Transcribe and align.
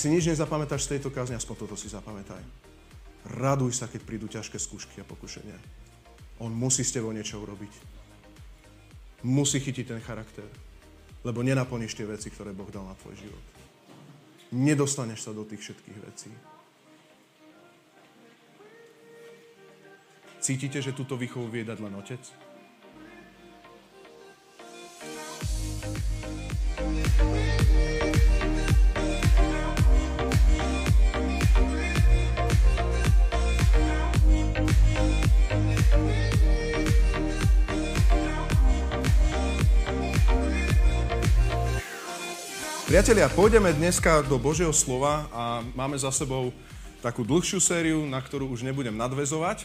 Si 0.00 0.08
nič 0.08 0.32
nezapamätáš 0.32 0.88
z 0.88 0.96
tejto 0.96 1.12
kázne, 1.12 1.36
aspoň 1.36 1.68
toto 1.68 1.76
si 1.76 1.92
zapamätaj. 1.92 2.40
Raduj 3.36 3.76
sa, 3.76 3.84
keď 3.84 4.00
prídu 4.00 4.32
ťažké 4.32 4.56
skúšky 4.56 4.96
a 4.96 5.04
pokušenia. 5.04 5.60
On 6.40 6.48
musí 6.48 6.80
s 6.80 6.96
tebou 6.96 7.12
niečo 7.12 7.36
urobiť. 7.36 7.68
Musí 9.28 9.60
chytiť 9.60 9.92
ten 9.92 10.00
charakter. 10.00 10.48
Lebo 11.20 11.44
nenaplníš 11.44 12.00
tie 12.00 12.08
veci, 12.08 12.32
ktoré 12.32 12.56
Boh 12.56 12.72
dal 12.72 12.88
na 12.88 12.96
tvoj 12.96 13.12
život. 13.12 13.44
Nedostaneš 14.56 15.28
sa 15.28 15.36
do 15.36 15.44
tých 15.44 15.68
všetkých 15.68 15.98
vecí. 16.00 16.32
Cítite, 20.40 20.80
že 20.80 20.96
túto 20.96 21.20
výchovu 21.20 21.52
vie 21.52 21.60
dať 21.60 21.76
len 21.76 21.92
otec? 22.00 22.24
Priatelia, 42.90 43.30
pôjdeme 43.30 43.70
dneska 43.70 44.18
do 44.26 44.34
Božieho 44.34 44.74
slova 44.74 45.30
a 45.30 45.62
máme 45.78 45.94
za 45.94 46.10
sebou 46.10 46.50
takú 46.98 47.22
dlhšiu 47.22 47.62
sériu, 47.62 48.02
na 48.02 48.18
ktorú 48.18 48.50
už 48.50 48.66
nebudem 48.66 48.98
nadvezovať. 48.98 49.62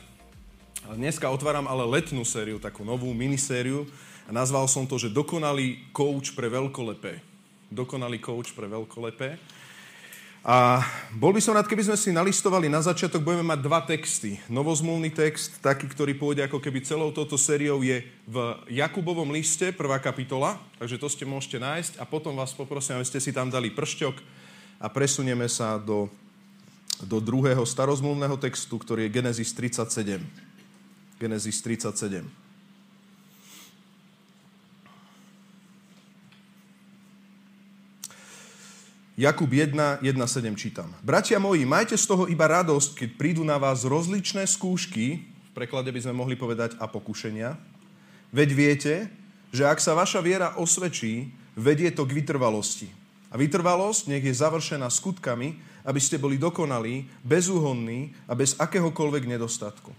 Dneska 0.93 1.25
otváram 1.33 1.65
ale 1.65 1.89
letnú 1.89 2.21
sériu, 2.21 2.61
takú 2.61 2.85
novú 2.85 3.09
minisériu 3.17 3.89
a 4.29 4.31
nazval 4.31 4.69
som 4.69 4.85
to, 4.85 5.01
že 5.01 5.09
Dokonalý 5.09 5.89
coach 5.89 6.37
pre 6.37 6.53
veľkolepé. 6.53 7.17
Dokonalý 7.73 8.21
coach 8.21 8.53
pre 8.53 8.69
veľkolepé. 8.69 9.41
A 10.45 10.85
bol 11.09 11.33
by 11.33 11.41
som 11.41 11.57
rád, 11.57 11.65
keby 11.65 11.89
sme 11.89 11.97
si 11.97 12.13
nalistovali 12.13 12.69
na 12.69 12.77
začiatok, 12.77 13.25
budeme 13.25 13.41
mať 13.41 13.65
dva 13.65 13.81
texty. 13.81 14.37
Novozmluvný 14.45 15.09
text, 15.09 15.57
taký, 15.57 15.89
ktorý 15.89 16.13
pôjde 16.13 16.45
ako 16.45 16.61
keby 16.61 16.85
celou 16.85 17.09
touto 17.09 17.33
sériou, 17.33 17.81
je 17.81 18.05
v 18.29 18.37
Jakubovom 18.69 19.33
liste, 19.33 19.73
prvá 19.73 19.97
kapitola, 19.97 20.61
takže 20.77 21.01
to 21.01 21.09
ste 21.09 21.25
môžete 21.25 21.57
nájsť. 21.57 21.93
A 21.97 22.05
potom 22.05 22.37
vás 22.37 22.53
poprosím, 22.53 23.01
aby 23.01 23.09
ste 23.09 23.17
si 23.17 23.33
tam 23.33 23.49
dali 23.49 23.73
pršťok 23.73 24.15
a 24.77 24.87
presunieme 24.93 25.49
sa 25.49 25.81
do, 25.81 26.13
do 27.01 27.17
druhého 27.17 27.65
starozmluvného 27.65 28.37
textu, 28.37 28.77
ktorý 28.77 29.09
je 29.09 29.17
Genesis 29.17 29.49
37. 29.49 30.21
Genesis 31.17 31.57
37. 31.57 32.44
Jakub 39.15 39.47
1, 39.47 40.03
1.7 40.03 40.59
čítam. 40.59 40.91
Bratia 40.99 41.39
moji, 41.39 41.63
majte 41.63 41.95
z 41.95 42.03
toho 42.03 42.27
iba 42.27 42.51
radosť, 42.51 42.99
keď 42.99 43.09
prídu 43.15 43.47
na 43.47 43.55
vás 43.55 43.87
rozličné 43.87 44.43
skúšky, 44.43 45.23
v 45.23 45.51
preklade 45.55 45.87
by 45.87 46.03
sme 46.03 46.19
mohli 46.19 46.35
povedať 46.35 46.75
a 46.83 46.85
pokušenia. 46.91 47.55
Veď 48.35 48.49
viete, 48.51 48.93
že 49.55 49.63
ak 49.63 49.79
sa 49.79 49.95
vaša 49.95 50.19
viera 50.19 50.59
osvedčí, 50.59 51.31
vedie 51.55 51.95
to 51.95 52.03
k 52.03 52.11
vytrvalosti. 52.11 52.91
A 53.31 53.39
vytrvalosť 53.39 54.11
nech 54.11 54.27
je 54.27 54.35
završená 54.35 54.91
skutkami, 54.91 55.63
aby 55.87 55.99
ste 56.03 56.19
boli 56.19 56.35
dokonalí, 56.35 57.07
bezúhonní 57.23 58.11
a 58.27 58.35
bez 58.35 58.59
akéhokoľvek 58.59 59.31
nedostatku. 59.31 59.95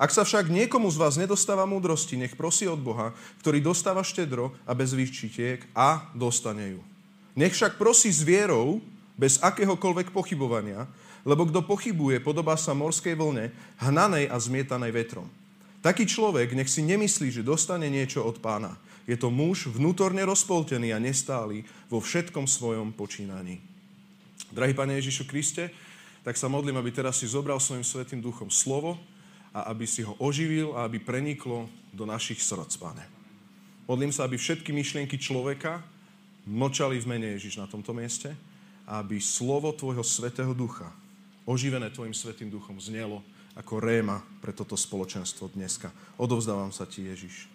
Ak 0.00 0.08
sa 0.08 0.24
však 0.24 0.48
niekomu 0.48 0.88
z 0.88 0.96
vás 0.96 1.20
nedostáva 1.20 1.68
múdrosti, 1.68 2.16
nech 2.16 2.40
prosí 2.40 2.64
od 2.64 2.80
Boha, 2.80 3.12
ktorý 3.44 3.60
dostáva 3.60 4.00
štedro 4.00 4.56
a 4.64 4.72
bez 4.72 4.96
výčitiek 4.96 5.60
a 5.76 6.08
dostane 6.16 6.80
ju. 6.80 6.93
Nech 7.34 7.54
však 7.54 7.78
prosí 7.78 8.14
s 8.14 8.22
vierou, 8.22 8.78
bez 9.14 9.38
akéhokoľvek 9.42 10.10
pochybovania, 10.10 10.90
lebo 11.22 11.46
kto 11.46 11.62
pochybuje, 11.62 12.18
podobá 12.20 12.58
sa 12.58 12.74
morskej 12.74 13.14
vlne, 13.14 13.54
hnanej 13.78 14.30
a 14.30 14.36
zmietanej 14.38 14.92
vetrom. 14.92 15.26
Taký 15.80 16.08
človek 16.08 16.56
nech 16.56 16.70
si 16.70 16.80
nemyslí, 16.80 17.30
že 17.30 17.46
dostane 17.46 17.86
niečo 17.92 18.24
od 18.24 18.40
pána. 18.40 18.76
Je 19.04 19.16
to 19.20 19.28
muž 19.28 19.68
vnútorne 19.68 20.24
rozpoltený 20.24 20.96
a 20.96 21.02
nestály 21.02 21.68
vo 21.92 22.00
všetkom 22.00 22.48
svojom 22.48 22.96
počínaní. 22.96 23.60
Drahý 24.48 24.72
Pane 24.72 24.96
Ježišu 24.96 25.28
Kriste, 25.28 25.68
tak 26.24 26.40
sa 26.40 26.48
modlím, 26.48 26.80
aby 26.80 26.88
teraz 26.88 27.20
si 27.20 27.28
zobral 27.28 27.60
svojim 27.60 27.84
svetým 27.84 28.24
duchom 28.24 28.48
slovo 28.48 28.96
a 29.52 29.68
aby 29.68 29.84
si 29.84 30.00
ho 30.00 30.16
oživil 30.16 30.72
a 30.72 30.88
aby 30.88 30.96
preniklo 31.04 31.68
do 31.92 32.08
našich 32.08 32.40
srdc, 32.40 32.80
Pane. 32.80 33.04
Modlím 33.84 34.08
sa, 34.08 34.24
aby 34.24 34.40
všetky 34.40 34.72
myšlienky 34.72 35.20
človeka, 35.20 35.84
mlčali 36.44 37.00
v 37.00 37.08
mene 37.08 37.26
Ježiš 37.36 37.60
na 37.60 37.66
tomto 37.68 37.96
mieste, 37.96 38.32
aby 38.84 39.16
slovo 39.20 39.72
Tvojho 39.72 40.04
Svetého 40.04 40.52
Ducha, 40.52 40.92
oživené 41.48 41.88
Tvojim 41.88 42.12
Svetým 42.12 42.52
Duchom, 42.52 42.76
znelo 42.76 43.24
ako 43.56 43.80
réma 43.80 44.20
pre 44.42 44.52
toto 44.52 44.76
spoločenstvo 44.76 45.52
dneska. 45.56 45.88
Odovzdávam 46.20 46.74
sa 46.74 46.84
Ti, 46.84 47.06
Ježiš. 47.06 47.48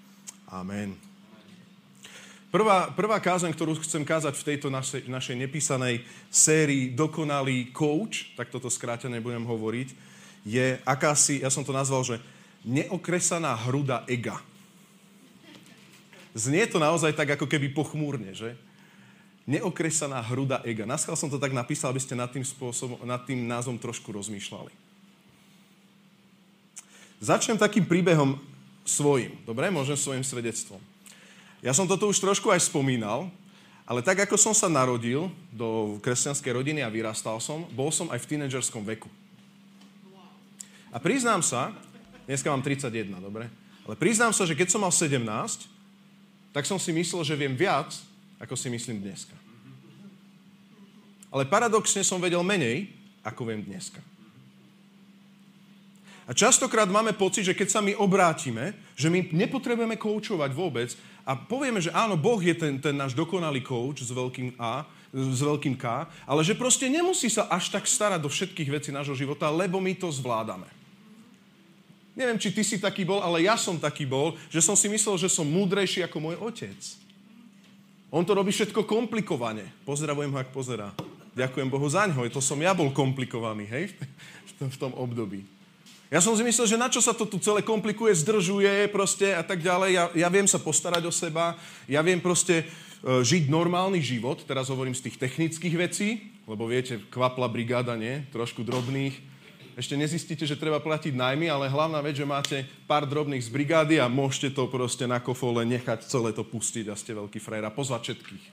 Amen. 0.49 0.97
Prvá, 2.49 2.89
prvá 2.89 3.21
kázeň, 3.21 3.53
ktorú 3.53 3.77
chcem 3.85 4.01
kázať 4.01 4.33
v 4.33 4.47
tejto 4.53 4.73
našej, 4.73 5.05
našej 5.05 5.37
nepísanej 5.37 6.01
sérii 6.33 6.89
Dokonalý 6.89 7.69
coach, 7.69 8.33
tak 8.33 8.49
toto 8.49 8.73
skrátené 8.73 9.21
budem 9.21 9.45
hovoriť, 9.45 9.93
je 10.49 10.81
akási, 10.81 11.45
ja 11.45 11.53
som 11.53 11.61
to 11.61 11.69
nazval, 11.69 12.01
že 12.01 12.17
neokresaná 12.65 13.53
hruda 13.69 14.01
ega. 14.09 14.41
Znie 16.33 16.65
to 16.65 16.81
naozaj 16.81 17.13
tak 17.13 17.37
ako 17.37 17.45
keby 17.45 17.69
pochmúrne, 17.69 18.33
že? 18.33 18.57
Neokresaná 19.49 20.21
hruda 20.21 20.61
ega. 20.61 20.85
Naschal 20.85 21.17
som 21.17 21.25
to 21.25 21.41
tak 21.41 21.49
napísal, 21.49 21.89
aby 21.89 21.97
ste 21.97 22.13
nad 22.13 22.29
tým, 22.29 22.45
spôsobom, 22.45 23.01
nad 23.01 23.25
tým 23.25 23.49
názvom 23.49 23.81
trošku 23.81 24.13
rozmýšľali. 24.13 24.69
Začnem 27.17 27.57
takým 27.57 27.83
príbehom 27.83 28.37
svojim. 28.85 29.33
Dobre, 29.43 29.73
môžem 29.73 29.97
svojim 29.97 30.21
svedectvom. 30.21 30.77
Ja 31.65 31.73
som 31.73 31.89
toto 31.89 32.07
už 32.07 32.21
trošku 32.21 32.53
aj 32.53 32.69
spomínal, 32.69 33.27
ale 33.89 34.05
tak 34.05 34.21
ako 34.21 34.37
som 34.37 34.53
sa 34.53 34.69
narodil 34.69 35.33
do 35.49 35.97
kresťanskej 36.05 36.53
rodiny 36.53 36.79
a 36.85 36.93
vyrastal 36.93 37.41
som, 37.41 37.65
bol 37.73 37.89
som 37.89 38.07
aj 38.13 38.21
v 38.21 38.29
tínedžerskom 38.37 38.85
veku. 38.85 39.09
A 40.93 40.97
priznám 41.01 41.41
sa, 41.41 41.73
dneska 42.29 42.53
mám 42.53 42.61
31, 42.61 43.17
dobre? 43.17 43.49
Ale 43.89 43.97
priznám 43.97 44.29
sa, 44.29 44.45
že 44.45 44.53
keď 44.53 44.77
som 44.77 44.85
mal 44.85 44.93
17, 44.93 45.25
tak 46.53 46.63
som 46.69 46.77
si 46.77 46.93
myslel, 46.93 47.25
že 47.25 47.33
viem 47.33 47.57
viac, 47.57 47.97
ako 48.39 48.55
si 48.55 48.71
myslím 48.71 49.03
dneska. 49.03 49.38
Ale 51.29 51.45
paradoxne 51.45 52.01
som 52.01 52.17
vedel 52.17 52.41
menej, 52.41 52.89
ako 53.21 53.49
viem 53.49 53.61
dneska. 53.61 54.01
A 56.29 56.33
častokrát 56.37 56.85
máme 56.85 57.17
pocit, 57.17 57.41
že 57.41 57.57
keď 57.57 57.67
sa 57.73 57.81
my 57.81 57.97
obrátime, 57.97 58.77
že 58.93 59.09
my 59.09 59.33
nepotrebujeme 59.33 59.97
koučovať 59.97 60.53
vôbec 60.53 60.93
a 61.25 61.33
povieme, 61.33 61.81
že 61.81 61.89
áno, 61.89 62.13
Boh 62.13 62.37
je 62.37 62.53
ten, 62.53 62.77
ten 62.77 62.93
náš 62.93 63.17
dokonalý 63.17 63.65
kouč 63.65 64.05
s 64.05 64.13
veľkým 64.13 64.53
A, 64.61 64.85
s 65.09 65.41
veľkým 65.41 65.73
K, 65.73 66.05
ale 66.29 66.41
že 66.45 66.53
proste 66.53 66.85
nemusí 66.85 67.33
sa 67.33 67.49
až 67.49 67.73
tak 67.73 67.89
starať 67.89 68.21
do 68.21 68.29
všetkých 68.29 68.69
vecí 68.69 68.89
nášho 68.93 69.17
života, 69.17 69.49
lebo 69.49 69.81
my 69.81 69.97
to 69.97 70.13
zvládame. 70.13 70.69
Neviem, 72.13 72.37
či 72.37 72.53
ty 72.53 72.61
si 72.61 72.77
taký 72.77 73.09
bol, 73.09 73.25
ale 73.25 73.49
ja 73.49 73.57
som 73.57 73.81
taký 73.81 74.05
bol, 74.05 74.37
že 74.53 74.61
som 74.61 74.77
si 74.77 74.85
myslel, 74.85 75.17
že 75.17 75.33
som 75.33 75.49
múdrejší 75.49 76.05
ako 76.05 76.17
môj 76.21 76.35
otec. 76.45 76.77
On 78.13 78.21
to 78.21 78.37
robí 78.37 78.53
všetko 78.53 78.85
komplikovane. 78.85 79.65
Pozdravujem 79.81 80.29
ho, 80.29 80.37
ak 80.37 80.53
pozerá. 80.53 80.93
Ďakujem 81.39 81.71
Bohu 81.71 81.87
za 81.87 82.03
ňo. 82.03 82.27
To 82.27 82.43
som 82.43 82.59
ja 82.59 82.75
bol 82.75 82.91
komplikovaný, 82.91 83.63
hej, 83.71 83.95
v 84.59 84.75
tom 84.75 84.91
období. 84.91 85.47
Ja 86.11 86.19
som 86.19 86.35
si 86.35 86.43
myslel, 86.43 86.67
že 86.67 86.75
na 86.75 86.91
čo 86.91 86.99
sa 86.99 87.15
to 87.15 87.23
tu 87.23 87.39
celé 87.39 87.61
komplikuje, 87.63 88.11
zdržuje 88.11 88.89
proste 88.91 89.29
a 89.31 89.45
tak 89.45 89.63
ďalej. 89.63 89.89
Ja, 89.93 90.03
ja 90.25 90.29
viem 90.33 90.49
sa 90.49 90.59
postarať 90.59 91.05
o 91.05 91.13
seba, 91.13 91.55
ja 91.85 92.01
viem 92.03 92.19
proste 92.19 92.65
uh, 92.65 93.21
žiť 93.23 93.47
normálny 93.47 94.01
život, 94.03 94.41
teraz 94.43 94.67
hovorím 94.67 94.97
z 94.97 95.05
tých 95.05 95.21
technických 95.21 95.75
vecí, 95.79 96.33
lebo 96.49 96.65
viete, 96.65 96.99
kvapla 97.13 97.45
brigáda, 97.45 97.93
nie? 97.93 98.25
Trošku 98.33 98.65
drobných. 98.65 99.15
Ešte 99.79 99.95
nezistíte, 99.95 100.43
že 100.43 100.59
treba 100.59 100.81
platiť 100.81 101.15
najmy, 101.15 101.47
ale 101.47 101.71
hlavná 101.71 102.03
vec, 102.03 102.19
že 102.19 102.27
máte 102.27 102.67
pár 102.83 103.07
drobných 103.07 103.45
z 103.45 103.53
brigády 103.53 103.95
a 104.01 104.11
môžete 104.11 104.57
to 104.57 104.67
proste 104.67 105.07
na 105.07 105.23
kofole 105.23 105.63
nechať 105.63 106.03
celé 106.03 106.35
to 106.35 106.43
pustiť 106.43 106.89
a 106.91 106.99
ste 106.99 107.15
veľký 107.15 107.39
frajer 107.39 107.63
a 107.63 107.71
pozvať 107.71 108.11
všetkých. 108.11 108.45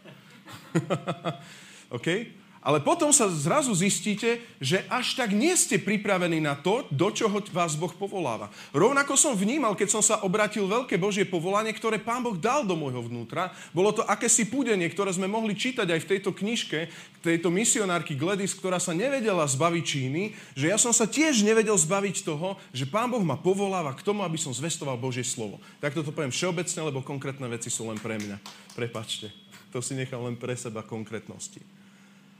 OK? 1.98 2.45
Ale 2.66 2.82
potom 2.82 3.14
sa 3.14 3.30
zrazu 3.30 3.70
zistíte, 3.78 4.42
že 4.58 4.82
až 4.90 5.14
tak 5.14 5.30
nie 5.30 5.54
ste 5.54 5.78
pripravení 5.78 6.42
na 6.42 6.58
to, 6.58 6.82
do 6.90 7.14
čoho 7.14 7.38
vás 7.54 7.78
Boh 7.78 7.94
povoláva. 7.94 8.50
Rovnako 8.74 9.14
som 9.14 9.38
vnímal, 9.38 9.78
keď 9.78 9.94
som 9.94 10.02
sa 10.02 10.18
obratil 10.26 10.66
veľké 10.66 10.98
Božie 10.98 11.22
povolanie, 11.22 11.70
ktoré 11.70 12.02
Pán 12.02 12.26
Boh 12.26 12.34
dal 12.34 12.66
do 12.66 12.74
môjho 12.74 13.06
vnútra. 13.06 13.54
Bolo 13.70 13.94
to 13.94 14.02
akési 14.02 14.50
púdenie, 14.50 14.90
ktoré 14.90 15.14
sme 15.14 15.30
mohli 15.30 15.54
čítať 15.54 15.86
aj 15.86 16.00
v 16.02 16.10
tejto 16.10 16.34
knižke, 16.34 16.90
tejto 17.22 17.54
misionárky 17.54 18.18
Gledis, 18.18 18.50
ktorá 18.58 18.82
sa 18.82 18.90
nevedela 18.90 19.46
zbaviť 19.46 19.84
Číny, 19.86 20.34
že 20.58 20.66
ja 20.66 20.74
som 20.74 20.90
sa 20.90 21.06
tiež 21.06 21.46
nevedel 21.46 21.78
zbaviť 21.78 22.26
toho, 22.26 22.58
že 22.74 22.90
Pán 22.90 23.14
Boh 23.14 23.22
ma 23.22 23.38
povoláva 23.38 23.94
k 23.94 24.02
tomu, 24.02 24.26
aby 24.26 24.42
som 24.42 24.50
zvestoval 24.50 24.98
Božie 24.98 25.22
slovo. 25.22 25.62
Tak 25.78 25.94
toto 25.94 26.10
poviem 26.10 26.34
všeobecne, 26.34 26.82
lebo 26.82 26.98
konkrétne 27.06 27.46
veci 27.46 27.70
sú 27.70 27.86
len 27.86 28.02
pre 28.02 28.18
mňa. 28.18 28.42
Prepačte. 28.74 29.30
To 29.70 29.78
si 29.78 29.94
nechám 29.94 30.18
len 30.26 30.34
pre 30.34 30.58
seba 30.58 30.82
konkrétnosti. 30.82 31.75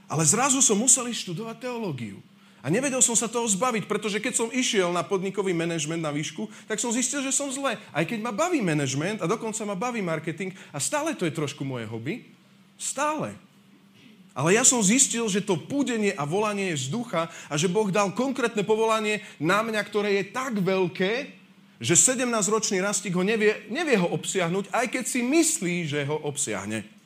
Ale 0.07 0.23
zrazu 0.23 0.63
som 0.63 0.79
musel 0.79 1.11
ísť 1.11 1.31
študovať 1.31 1.67
teológiu. 1.67 2.23
A 2.65 2.73
nevedel 2.73 2.99
som 2.99 3.15
sa 3.15 3.31
toho 3.31 3.47
zbaviť, 3.47 3.87
pretože 3.87 4.19
keď 4.19 4.33
som 4.33 4.49
išiel 4.51 4.91
na 4.91 5.05
podnikový 5.05 5.55
manažment 5.55 6.03
na 6.03 6.11
výšku, 6.11 6.49
tak 6.67 6.81
som 6.81 6.91
zistil, 6.91 7.23
že 7.23 7.31
som 7.31 7.47
zle. 7.47 7.79
Aj 7.79 8.03
keď 8.03 8.19
ma 8.19 8.35
baví 8.35 8.59
manažment 8.59 9.23
a 9.23 9.29
dokonca 9.29 9.63
ma 9.63 9.77
baví 9.77 10.03
marketing 10.03 10.51
a 10.73 10.81
stále 10.81 11.15
to 11.15 11.23
je 11.23 11.31
trošku 11.31 11.63
moje 11.63 11.87
hobby, 11.87 12.27
stále. 12.75 13.37
Ale 14.37 14.53
ja 14.53 14.67
som 14.67 14.83
zistil, 14.83 15.25
že 15.31 15.41
to 15.41 15.57
púdenie 15.57 16.13
a 16.13 16.27
volanie 16.27 16.75
je 16.75 16.85
z 16.85 16.93
ducha 16.93 17.31
a 17.49 17.53
že 17.57 17.71
Boh 17.71 17.89
dal 17.89 18.13
konkrétne 18.13 18.61
povolanie 18.67 19.23
na 19.41 19.63
mňa, 19.63 19.81
ktoré 19.87 20.19
je 20.21 20.29
tak 20.29 20.59
veľké, 20.61 21.33
že 21.77 21.93
17-ročný 21.93 22.81
rastík 22.81 23.13
ho 23.13 23.23
nevie, 23.25 23.69
nevie 23.69 23.97
ho 23.97 24.09
obsiahnuť, 24.11 24.73
aj 24.73 24.85
keď 24.91 25.03
si 25.05 25.21
myslí, 25.21 25.75
že 25.89 26.05
ho 26.09 26.19
obsiahne. 26.25 26.96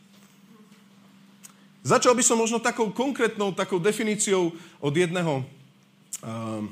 Začal 1.81 2.13
by 2.13 2.21
som 2.21 2.37
možno 2.37 2.61
takou 2.61 2.93
konkrétnou 2.93 3.49
takou 3.57 3.81
definíciou 3.81 4.53
od 4.77 4.93
jedného, 4.93 5.41
um, 6.21 6.69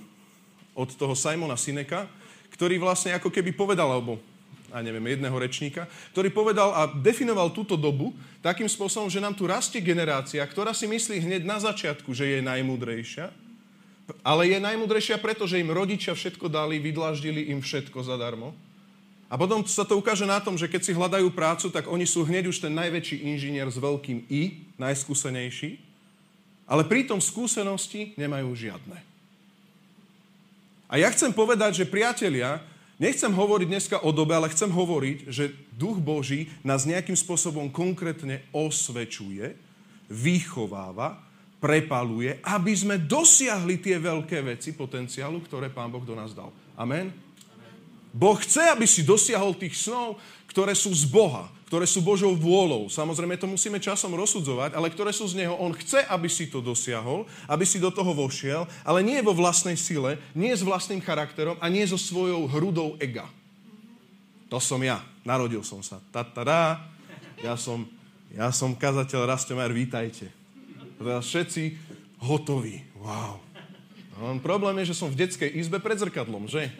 od 0.77 0.89
toho 0.94 1.17
Simona 1.17 1.57
Sineka, 1.57 2.06
ktorý 2.53 2.77
vlastne 2.77 3.17
ako 3.17 3.33
keby 3.33 3.50
povedal, 3.57 3.89
alebo 3.89 4.21
a 4.69 4.85
neviem, 4.85 5.01
jedného 5.17 5.33
rečníka, 5.33 5.89
ktorý 6.13 6.29
povedal 6.29 6.69
a 6.77 6.85
definoval 6.85 7.50
túto 7.50 7.73
dobu 7.73 8.13
takým 8.45 8.69
spôsobom, 8.69 9.09
že 9.09 9.17
nám 9.17 9.33
tu 9.33 9.50
rastie 9.50 9.81
generácia, 9.81 10.45
ktorá 10.45 10.77
si 10.77 10.85
myslí 10.85 11.25
hneď 11.25 11.41
na 11.41 11.57
začiatku, 11.57 12.13
že 12.13 12.38
je 12.38 12.45
najmúdrejšia, 12.45 13.33
ale 14.21 14.41
je 14.45 14.61
najmúdrejšia 14.61 15.17
preto, 15.17 15.50
že 15.50 15.57
im 15.57 15.73
rodičia 15.73 16.13
všetko 16.13 16.53
dali, 16.53 16.77
vydlaždili 16.77 17.50
im 17.50 17.65
všetko 17.65 18.06
zadarmo 18.06 18.53
a 19.30 19.38
potom 19.38 19.62
sa 19.70 19.86
to 19.86 19.94
ukáže 19.94 20.26
na 20.26 20.42
tom, 20.42 20.58
že 20.58 20.66
keď 20.66 20.81
si 20.81 20.98
hľadajú 20.98 21.30
prácu, 21.30 21.70
tak 21.70 21.86
oni 21.86 22.10
sú 22.10 22.26
hneď 22.26 22.50
už 22.50 22.66
ten 22.66 22.74
najväčší 22.74 23.30
inžinier 23.30 23.70
s 23.70 23.78
veľkým 23.78 24.26
I, 24.26 24.66
najskúsenejší, 24.81 25.78
ale 26.66 26.81
pritom 26.90 27.22
skúsenosti 27.22 28.18
nemajú 28.18 28.50
žiadne. 28.58 28.98
A 30.90 30.98
ja 30.98 31.14
chcem 31.14 31.30
povedať, 31.30 31.86
že 31.86 31.86
priatelia, 31.86 32.58
nechcem 32.98 33.30
hovoriť 33.30 33.68
dneska 33.70 33.98
o 34.02 34.10
dobe, 34.10 34.34
ale 34.34 34.50
chcem 34.50 34.74
hovoriť, 34.74 35.30
že 35.30 35.54
Duch 35.78 36.02
Boží 36.02 36.50
nás 36.66 36.90
nejakým 36.90 37.14
spôsobom 37.14 37.70
konkrétne 37.70 38.42
osvečuje, 38.50 39.54
vychováva, 40.10 41.22
prepaluje, 41.62 42.42
aby 42.42 42.74
sme 42.74 42.98
dosiahli 42.98 43.78
tie 43.78 44.02
veľké 44.02 44.42
veci 44.42 44.74
potenciálu, 44.74 45.46
ktoré 45.46 45.70
Pán 45.70 45.94
Boh 45.94 46.02
do 46.02 46.18
nás 46.18 46.34
dal. 46.34 46.50
Amen? 46.74 47.14
Boh 48.09 48.38
chce, 48.41 48.73
aby 48.73 48.89
si 48.89 49.06
dosiahol 49.06 49.53
tých 49.53 49.77
snov, 49.77 50.17
ktoré 50.50 50.73
sú 50.73 50.89
z 50.89 51.06
Boha, 51.06 51.45
ktoré 51.69 51.85
sú 51.85 52.01
Božou 52.01 52.33
vôľou. 52.33 52.89
Samozrejme, 52.89 53.38
to 53.38 53.45
musíme 53.45 53.77
časom 53.77 54.17
rozsudzovať, 54.17 54.73
ale 54.73 54.89
ktoré 54.89 55.13
sú 55.13 55.29
z 55.29 55.38
Neho. 55.38 55.53
On 55.61 55.69
chce, 55.69 56.01
aby 56.09 56.25
si 56.25 56.50
to 56.50 56.57
dosiahol, 56.57 57.29
aby 57.45 57.61
si 57.69 57.77
do 57.77 57.94
toho 57.94 58.09
vošiel, 58.17 58.65
ale 58.81 59.06
nie 59.06 59.21
vo 59.21 59.38
vlastnej 59.38 59.77
sile, 59.77 60.17
nie 60.33 60.50
s 60.50 60.65
vlastným 60.65 61.06
charakterom 61.06 61.61
a 61.61 61.69
nie 61.69 61.85
so 61.85 62.01
svojou 62.01 62.50
hrudou 62.50 62.97
ega. 62.97 63.29
To 64.50 64.57
som 64.57 64.81
ja. 64.81 65.06
Narodil 65.21 65.61
som 65.61 65.85
sa. 65.85 66.01
Ta-ta-da. 66.09 66.81
Ja 67.45 67.53
som, 67.53 67.85
ja 68.33 68.50
som 68.50 68.73
kazateľ 68.73 69.29
Rastomer, 69.29 69.69
vítajte. 69.69 70.33
Teraz 70.97 71.29
všetci 71.29 71.77
hotoví. 72.25 72.81
Wow. 72.97 73.38
No, 74.17 74.35
problém 74.41 74.81
je, 74.81 74.91
že 74.91 75.00
som 75.00 75.07
v 75.07 75.21
detskej 75.21 75.53
izbe 75.53 75.77
pred 75.77 76.01
zrkadlom, 76.01 76.50
že? 76.50 76.73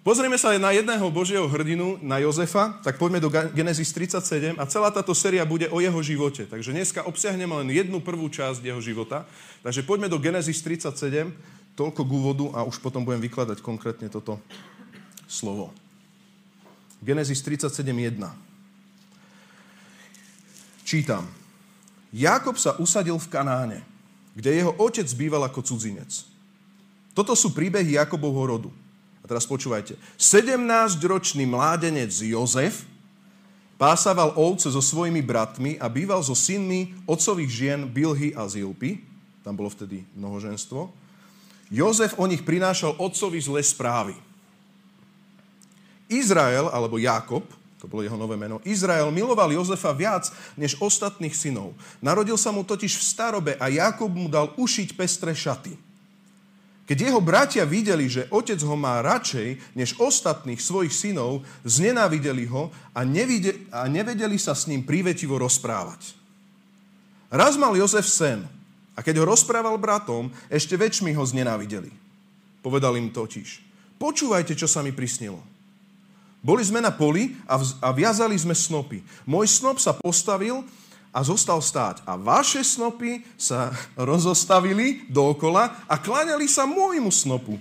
Pozrieme 0.00 0.40
sa 0.40 0.56
aj 0.56 0.64
na 0.64 0.72
jedného 0.72 1.06
Božieho 1.12 1.44
hrdinu, 1.44 2.00
na 2.00 2.16
Jozefa, 2.24 2.80
tak 2.80 2.96
poďme 2.96 3.20
do 3.20 3.28
Genesis 3.28 3.92
37 3.92 4.56
a 4.56 4.64
celá 4.64 4.88
táto 4.88 5.12
séria 5.12 5.44
bude 5.44 5.68
o 5.68 5.76
jeho 5.76 6.00
živote. 6.00 6.48
Takže 6.48 6.72
dneska 6.72 7.04
obsiahneme 7.04 7.52
len 7.60 7.68
jednu 7.68 8.00
prvú 8.00 8.32
časť 8.32 8.64
jeho 8.64 8.80
života. 8.80 9.28
Takže 9.60 9.84
poďme 9.84 10.08
do 10.08 10.16
Genesis 10.16 10.64
37, 10.64 11.36
toľko 11.76 12.00
k 12.00 12.10
úvodu 12.16 12.46
a 12.56 12.64
už 12.64 12.80
potom 12.80 13.04
budem 13.04 13.20
vykladať 13.20 13.60
konkrétne 13.60 14.08
toto 14.08 14.40
slovo. 15.28 15.68
Genesis 17.04 17.44
37.1. 17.44 17.92
Čítam. 20.88 21.28
Jakob 22.10 22.56
sa 22.56 22.74
usadil 22.80 23.20
v 23.20 23.30
Kanáne, 23.30 23.78
kde 24.32 24.64
jeho 24.64 24.72
otec 24.80 25.06
býval 25.12 25.44
ako 25.44 25.60
cudzinec. 25.60 26.24
Toto 27.20 27.36
sú 27.36 27.52
príbehy 27.52 28.00
Jakobovho 28.00 28.48
rodu. 28.48 28.70
A 29.20 29.28
teraz 29.28 29.44
počúvajte. 29.44 29.92
17-ročný 30.16 31.44
mládenec 31.44 32.08
Jozef 32.16 32.88
pásával 33.76 34.32
ovce 34.40 34.72
so 34.72 34.80
svojimi 34.80 35.20
bratmi 35.20 35.76
a 35.76 35.92
býval 35.92 36.24
so 36.24 36.32
synmi 36.32 36.96
otcových 37.04 37.52
žien 37.52 37.80
Bilhy 37.84 38.32
a 38.32 38.48
Zilpy. 38.48 39.04
Tam 39.44 39.52
bolo 39.52 39.68
vtedy 39.68 40.00
mnohoženstvo. 40.16 40.88
Jozef 41.68 42.16
o 42.16 42.24
nich 42.24 42.40
prinášal 42.40 42.96
otcovi 42.96 43.36
zlé 43.36 43.60
správy. 43.68 44.16
Izrael, 46.08 46.72
alebo 46.72 46.96
Jakob, 46.96 47.44
to 47.76 47.84
bolo 47.84 48.00
jeho 48.00 48.16
nové 48.16 48.40
meno, 48.40 48.64
Izrael 48.64 49.12
miloval 49.12 49.52
Jozefa 49.52 49.92
viac 49.92 50.32
než 50.56 50.80
ostatných 50.80 51.36
synov. 51.36 51.76
Narodil 52.00 52.40
sa 52.40 52.48
mu 52.48 52.64
totiž 52.64 52.96
v 52.96 53.04
starobe 53.04 53.52
a 53.60 53.68
Jakob 53.68 54.08
mu 54.08 54.24
dal 54.24 54.56
ušiť 54.56 54.96
pestré 54.96 55.36
šaty. 55.36 55.89
Keď 56.90 56.98
jeho 57.06 57.22
bratia 57.22 57.62
videli, 57.62 58.10
že 58.10 58.26
otec 58.34 58.58
ho 58.66 58.74
má 58.74 58.98
radšej 58.98 59.78
než 59.78 59.94
ostatných 60.02 60.58
svojich 60.58 60.90
synov, 60.90 61.46
znenávideli 61.62 62.50
ho 62.50 62.74
a, 62.90 63.06
nevide, 63.06 63.62
a 63.70 63.86
nevedeli 63.86 64.34
sa 64.34 64.58
s 64.58 64.66
ním 64.66 64.82
prívetivo 64.82 65.38
rozprávať. 65.38 66.18
Raz 67.30 67.54
mal 67.54 67.78
Jozef 67.78 68.10
sen 68.10 68.42
a 68.98 69.06
keď 69.06 69.22
ho 69.22 69.30
rozprával 69.30 69.78
bratom, 69.78 70.34
ešte 70.50 70.74
väčšmi 70.74 71.14
ho 71.14 71.22
znenávideli. 71.22 71.94
Povedal 72.58 72.98
im 72.98 73.14
totiž, 73.14 73.62
počúvajte, 74.02 74.58
čo 74.58 74.66
sa 74.66 74.82
mi 74.82 74.90
prisnilo. 74.90 75.38
Boli 76.42 76.66
sme 76.66 76.82
na 76.82 76.90
poli 76.90 77.38
a, 77.46 77.54
vz, 77.54 77.78
a 77.78 77.94
viazali 77.94 78.34
sme 78.34 78.58
snopy. 78.58 78.98
Môj 79.30 79.46
snop 79.46 79.78
sa 79.78 79.94
postavil 79.94 80.66
a 81.10 81.20
zostal 81.26 81.58
stáť. 81.58 82.06
A 82.06 82.14
vaše 82.14 82.62
snopy 82.62 83.26
sa 83.34 83.74
rozostavili 83.98 85.06
dookola 85.10 85.86
a 85.90 85.98
kláňali 85.98 86.46
sa 86.46 86.66
môjmu 86.66 87.10
snopu. 87.10 87.58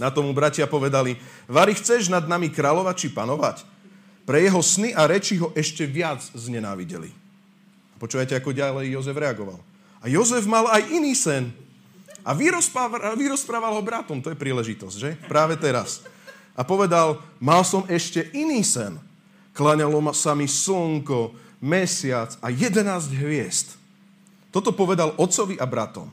Na 0.00 0.08
tomu 0.08 0.32
bratia 0.32 0.64
povedali, 0.64 1.20
Vary, 1.44 1.76
chceš 1.76 2.08
nad 2.08 2.24
nami 2.24 2.48
kráľovať 2.48 2.96
či 2.96 3.08
panovať? 3.12 3.68
Pre 4.24 4.38
jeho 4.40 4.62
sny 4.64 4.96
a 4.96 5.04
reči 5.04 5.36
ho 5.36 5.52
ešte 5.52 5.84
viac 5.84 6.24
znenávideli. 6.32 7.12
Počúvajte, 8.00 8.32
ako 8.32 8.56
ďalej 8.56 8.96
Jozef 8.96 9.12
reagoval. 9.12 9.60
A 10.00 10.08
Jozef 10.08 10.48
mal 10.48 10.64
aj 10.72 10.88
iný 10.88 11.12
sen. 11.12 11.52
A 12.24 12.32
vyrozprával, 12.32 13.12
vyrozprával 13.12 13.76
ho 13.76 13.82
bratom. 13.84 14.24
To 14.24 14.32
je 14.32 14.40
príležitosť, 14.40 14.96
že? 14.96 15.10
Práve 15.28 15.60
teraz. 15.60 16.00
A 16.56 16.64
povedal, 16.64 17.20
mal 17.36 17.60
som 17.60 17.84
ešte 17.84 18.32
iný 18.32 18.64
sen. 18.64 18.96
Klaňalo 19.52 20.00
sa 20.16 20.32
mi 20.32 20.48
slnko, 20.48 21.36
mesiac 21.60 22.34
a 22.40 22.48
11 22.48 23.12
hviezd. 23.14 23.76
Toto 24.50 24.74
povedal 24.74 25.14
otcovi 25.14 25.60
a 25.60 25.68
bratom. 25.68 26.10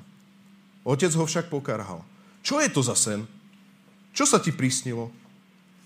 Otec 0.86 1.12
ho 1.18 1.26
však 1.26 1.50
pokarhal. 1.50 2.06
Čo 2.46 2.62
je 2.62 2.70
to 2.70 2.86
za 2.86 2.96
sen? 2.96 3.26
Čo 4.14 4.24
sa 4.30 4.38
ti 4.38 4.54
prisnilo? 4.54 5.10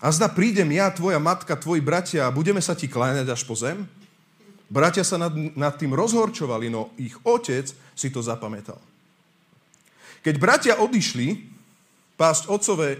A 0.02 0.10
zda 0.10 0.26
prídem 0.26 0.66
ja, 0.74 0.90
tvoja 0.90 1.22
matka, 1.22 1.54
tvoji 1.54 1.78
bratia 1.78 2.26
a 2.26 2.34
budeme 2.34 2.58
sa 2.58 2.74
ti 2.74 2.90
kláňať 2.90 3.30
až 3.30 3.42
po 3.46 3.54
zem? 3.54 3.86
Bratia 4.66 5.06
sa 5.06 5.20
nad, 5.20 5.30
nad 5.54 5.74
tým 5.78 5.94
rozhorčovali, 5.94 6.66
no 6.72 6.90
ich 6.98 7.14
otec 7.22 7.70
si 7.94 8.08
to 8.10 8.18
zapamätal. 8.18 8.80
Keď 10.22 10.34
bratia 10.38 10.74
odišli 10.78 11.50
pásť 12.14 12.46
otcové 12.46 12.94
e, 12.94 12.98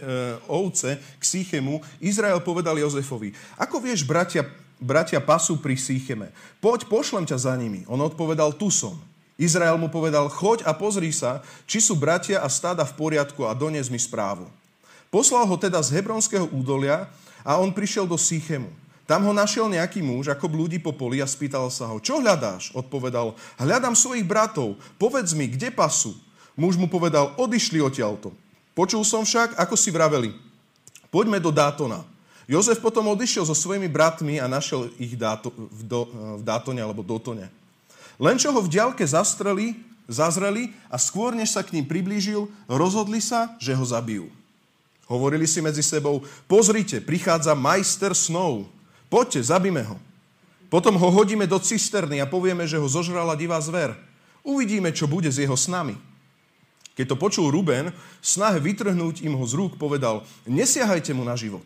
ovce 0.50 0.98
k 0.98 1.22
Sýchemu, 1.22 1.78
Izrael 2.02 2.42
povedal 2.42 2.76
Jozefovi, 2.78 3.30
ako 3.54 3.78
vieš, 3.78 4.02
bratia, 4.02 4.42
bratia 4.82 5.22
pasú 5.22 5.56
pri 5.56 5.78
Sýcheme. 5.78 6.34
Poď, 6.58 6.90
pošlem 6.90 7.24
ťa 7.24 7.38
za 7.38 7.54
nimi. 7.54 7.86
On 7.86 8.02
odpovedal, 8.02 8.52
tu 8.58 8.68
som. 8.68 8.98
Izrael 9.38 9.78
mu 9.80 9.88
povedal, 9.88 10.28
choď 10.28 10.66
a 10.68 10.76
pozri 10.76 11.14
sa, 11.14 11.40
či 11.64 11.80
sú 11.80 11.96
bratia 11.96 12.42
a 12.42 12.48
stáda 12.52 12.84
v 12.84 12.94
poriadku 12.98 13.48
a 13.48 13.56
dones 13.56 13.88
mi 13.88 13.96
správu. 13.96 14.50
Poslal 15.08 15.48
ho 15.48 15.56
teda 15.56 15.80
z 15.80 15.98
Hebronského 15.98 16.50
údolia 16.52 17.08
a 17.46 17.58
on 17.58 17.72
prišiel 17.72 18.04
do 18.04 18.18
Sýchemu. 18.20 18.68
Tam 19.02 19.26
ho 19.26 19.32
našiel 19.34 19.66
nejaký 19.66 19.98
muž, 20.00 20.30
ako 20.30 20.46
blúdi 20.46 20.78
po 20.78 20.94
poli 20.94 21.18
a 21.18 21.26
spýtal 21.26 21.68
sa 21.68 21.90
ho, 21.90 21.98
čo 21.98 22.22
hľadáš? 22.22 22.70
Odpovedal, 22.72 23.34
hľadám 23.58 23.98
svojich 23.98 24.24
bratov, 24.24 24.78
povedz 24.96 25.34
mi, 25.34 25.50
kde 25.50 25.74
pasú? 25.74 26.14
Muž 26.54 26.78
mu 26.78 26.86
povedal, 26.86 27.34
odišli 27.36 27.82
odtiaľto. 27.82 28.32
Počul 28.72 29.04
som 29.04 29.26
však, 29.26 29.58
ako 29.58 29.74
si 29.76 29.92
vraveli, 29.92 30.32
poďme 31.12 31.42
do 31.42 31.52
Dátona. 31.52 32.11
Jozef 32.52 32.84
potom 32.84 33.08
odišiel 33.08 33.48
so 33.48 33.56
svojimi 33.56 33.88
bratmi 33.88 34.36
a 34.36 34.44
našiel 34.44 34.92
ich 35.00 35.16
dáto, 35.16 35.48
v, 35.56 35.82
do, 35.88 36.04
v 36.36 36.42
Dátone 36.44 36.84
alebo 36.84 37.00
Dotone. 37.00 37.48
Len 38.20 38.36
čo 38.36 38.52
ho 38.52 38.60
v 38.60 38.68
diaľke 38.68 39.00
zastreli, 39.08 39.80
zazreli 40.04 40.68
a 40.92 41.00
skôr, 41.00 41.32
než 41.32 41.56
sa 41.56 41.64
k 41.64 41.72
ním 41.72 41.88
priblížil, 41.88 42.44
rozhodli 42.68 43.24
sa, 43.24 43.56
že 43.56 43.72
ho 43.72 43.80
zabijú. 43.80 44.28
Hovorili 45.08 45.48
si 45.48 45.64
medzi 45.64 45.80
sebou, 45.80 46.20
pozrite, 46.44 47.00
prichádza 47.00 47.56
majster 47.56 48.12
snov, 48.12 48.68
poďte, 49.08 49.48
zabíme 49.48 49.80
ho. 49.88 49.96
Potom 50.68 50.96
ho 50.96 51.08
hodíme 51.08 51.48
do 51.48 51.56
cisterny 51.56 52.20
a 52.20 52.28
povieme, 52.28 52.68
že 52.68 52.76
ho 52.76 52.84
zožrala 52.84 53.32
divá 53.32 53.60
zver. 53.64 53.96
Uvidíme, 54.44 54.92
čo 54.92 55.08
bude 55.08 55.32
s 55.32 55.40
jeho 55.40 55.56
snami. 55.56 55.96
Keď 56.92 57.12
to 57.12 57.16
počul 57.16 57.48
Ruben, 57.48 57.96
snahe 58.20 58.60
vytrhnúť 58.60 59.24
im 59.24 59.40
ho 59.40 59.44
z 59.48 59.56
rúk 59.56 59.80
povedal, 59.80 60.24
nesiahajte 60.44 61.16
mu 61.16 61.24
na 61.24 61.32
život. 61.32 61.64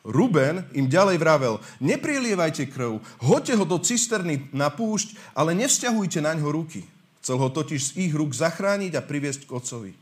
Ruben 0.00 0.64
im 0.72 0.88
ďalej 0.88 1.20
vravel, 1.20 1.60
neprilievajte 1.76 2.72
krv, 2.72 3.04
hoďte 3.20 3.54
ho 3.60 3.64
do 3.68 3.76
cisterny 3.76 4.48
na 4.48 4.72
púšť, 4.72 5.12
ale 5.36 5.52
nevzťahujte 5.52 6.24
na 6.24 6.32
ňo 6.32 6.48
ruky. 6.48 6.88
Chcel 7.20 7.36
ho 7.36 7.52
totiž 7.52 7.80
z 7.92 8.08
ich 8.08 8.12
rúk 8.16 8.32
zachrániť 8.32 8.96
a 8.96 9.04
priviesť 9.04 9.44
k 9.44 9.52
otcovi. 9.52 9.92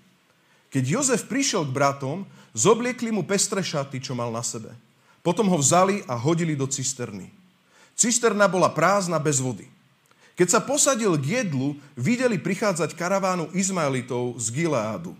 Keď 0.71 0.85
Jozef 0.87 1.27
prišiel 1.27 1.67
k 1.67 1.75
bratom, 1.75 2.23
zobliekli 2.55 3.11
mu 3.11 3.27
pestre 3.27 3.59
šaty, 3.59 3.99
čo 3.99 4.15
mal 4.15 4.31
na 4.31 4.47
sebe. 4.47 4.71
Potom 5.27 5.51
ho 5.51 5.59
vzali 5.59 6.07
a 6.07 6.15
hodili 6.15 6.55
do 6.55 6.71
cisterny. 6.71 7.35
Cisterna 7.99 8.47
bola 8.47 8.71
prázdna 8.71 9.19
bez 9.19 9.43
vody. 9.43 9.67
Keď 10.39 10.47
sa 10.47 10.61
posadil 10.63 11.19
k 11.19 11.43
jedlu, 11.43 11.75
videli 11.99 12.39
prichádzať 12.39 12.95
karavánu 12.95 13.51
Izmaelitov 13.51 14.39
z 14.39 14.55
Gileádu. 14.55 15.19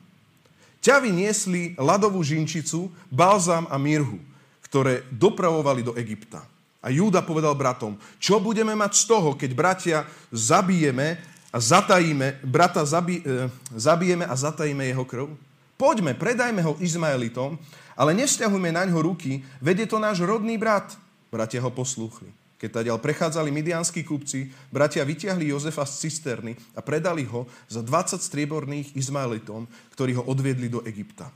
Ťavy 0.79 1.11
niesli 1.11 1.75
ľadovú 1.75 2.23
žinčicu, 2.23 2.87
balzám 3.11 3.67
a 3.67 3.75
mirhu, 3.75 4.23
ktoré 4.69 5.05
dopravovali 5.09 5.81
do 5.83 5.97
Egypta. 5.97 6.45
A 6.79 6.95
Júda 6.95 7.27
povedal 7.27 7.59
bratom, 7.59 7.99
čo 8.23 8.39
budeme 8.39 8.73
mať 8.79 8.93
z 8.95 9.05
toho, 9.11 9.35
keď 9.35 9.51
bratia 9.51 9.99
zabijeme 10.31 11.19
a 11.51 11.59
zatajíme, 11.59 12.45
brata 12.47 12.87
zabi, 12.87 13.19
e, 13.25 13.51
zabijeme 13.75 14.23
a 14.23 14.35
zatajíme 14.39 14.87
jeho 14.87 15.03
krv? 15.03 15.27
Poďme, 15.75 16.15
predajme 16.15 16.63
ho 16.63 16.79
Izmaelitom, 16.79 17.59
ale 17.99 18.15
nevzťahujme 18.15 18.71
na 18.71 18.87
ňo 18.87 19.03
ruky, 19.03 19.43
vedie 19.59 19.91
to 19.91 19.99
náš 19.99 20.23
rodný 20.23 20.55
brat. 20.55 20.95
Bratia 21.35 21.59
ho 21.59 21.71
poslúchli. 21.75 22.31
Keď 22.59 22.83
tadiaľ 22.83 22.99
prechádzali 22.99 23.55
midianskí 23.55 24.03
kupci, 24.03 24.51
bratia 24.75 25.07
vyťahli 25.07 25.55
Jozefa 25.55 25.87
z 25.87 26.07
cisterny 26.07 26.59
a 26.75 26.83
predali 26.83 27.23
ho 27.27 27.47
za 27.71 27.83
20 27.83 28.19
strieborných 28.19 28.99
Izmaelitom, 28.99 29.71
ktorí 29.95 30.19
ho 30.19 30.27
odviedli 30.27 30.67
do 30.67 30.83
Egypta. 30.83 31.31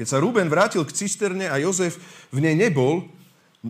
Keď 0.00 0.06
sa 0.08 0.16
Ruben 0.16 0.48
vrátil 0.48 0.80
k 0.88 0.96
cisterne 0.96 1.44
a 1.52 1.60
Jozef 1.60 2.00
v 2.32 2.40
nej 2.40 2.56
nebol, 2.56 3.04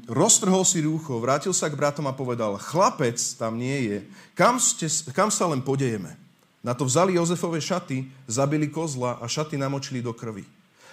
roztrhol 0.07 0.63
si 0.63 0.79
rúcho, 0.79 1.19
vrátil 1.19 1.51
sa 1.51 1.67
k 1.67 1.75
bratom 1.75 2.07
a 2.07 2.15
povedal, 2.15 2.55
chlapec 2.55 3.19
tam 3.35 3.59
nie 3.59 3.91
je, 3.91 3.99
kam, 4.39 4.63
ste, 4.63 4.87
kam 5.11 5.35
sa 5.35 5.51
len 5.51 5.59
podejeme? 5.59 6.15
Na 6.63 6.71
to 6.71 6.87
vzali 6.87 7.19
Jozefove 7.19 7.59
šaty, 7.59 8.07
zabili 8.31 8.71
kozla 8.71 9.19
a 9.19 9.27
šaty 9.27 9.59
namočili 9.59 9.99
do 9.99 10.15
krvi. 10.15 10.47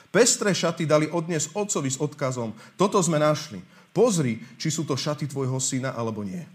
Pestré 0.09 0.57
šaty 0.57 0.89
dali 0.89 1.05
odnes 1.05 1.53
otcovi 1.53 1.93
s 1.93 2.01
odkazom, 2.01 2.57
toto 2.73 2.97
sme 2.97 3.21
našli 3.21 3.61
Pozri, 3.97 4.37
či 4.61 4.69
sú 4.69 4.85
to 4.85 4.93
šaty 4.93 5.25
tvojho 5.25 5.57
syna 5.57 5.89
alebo 5.97 6.21
nie. 6.21 6.45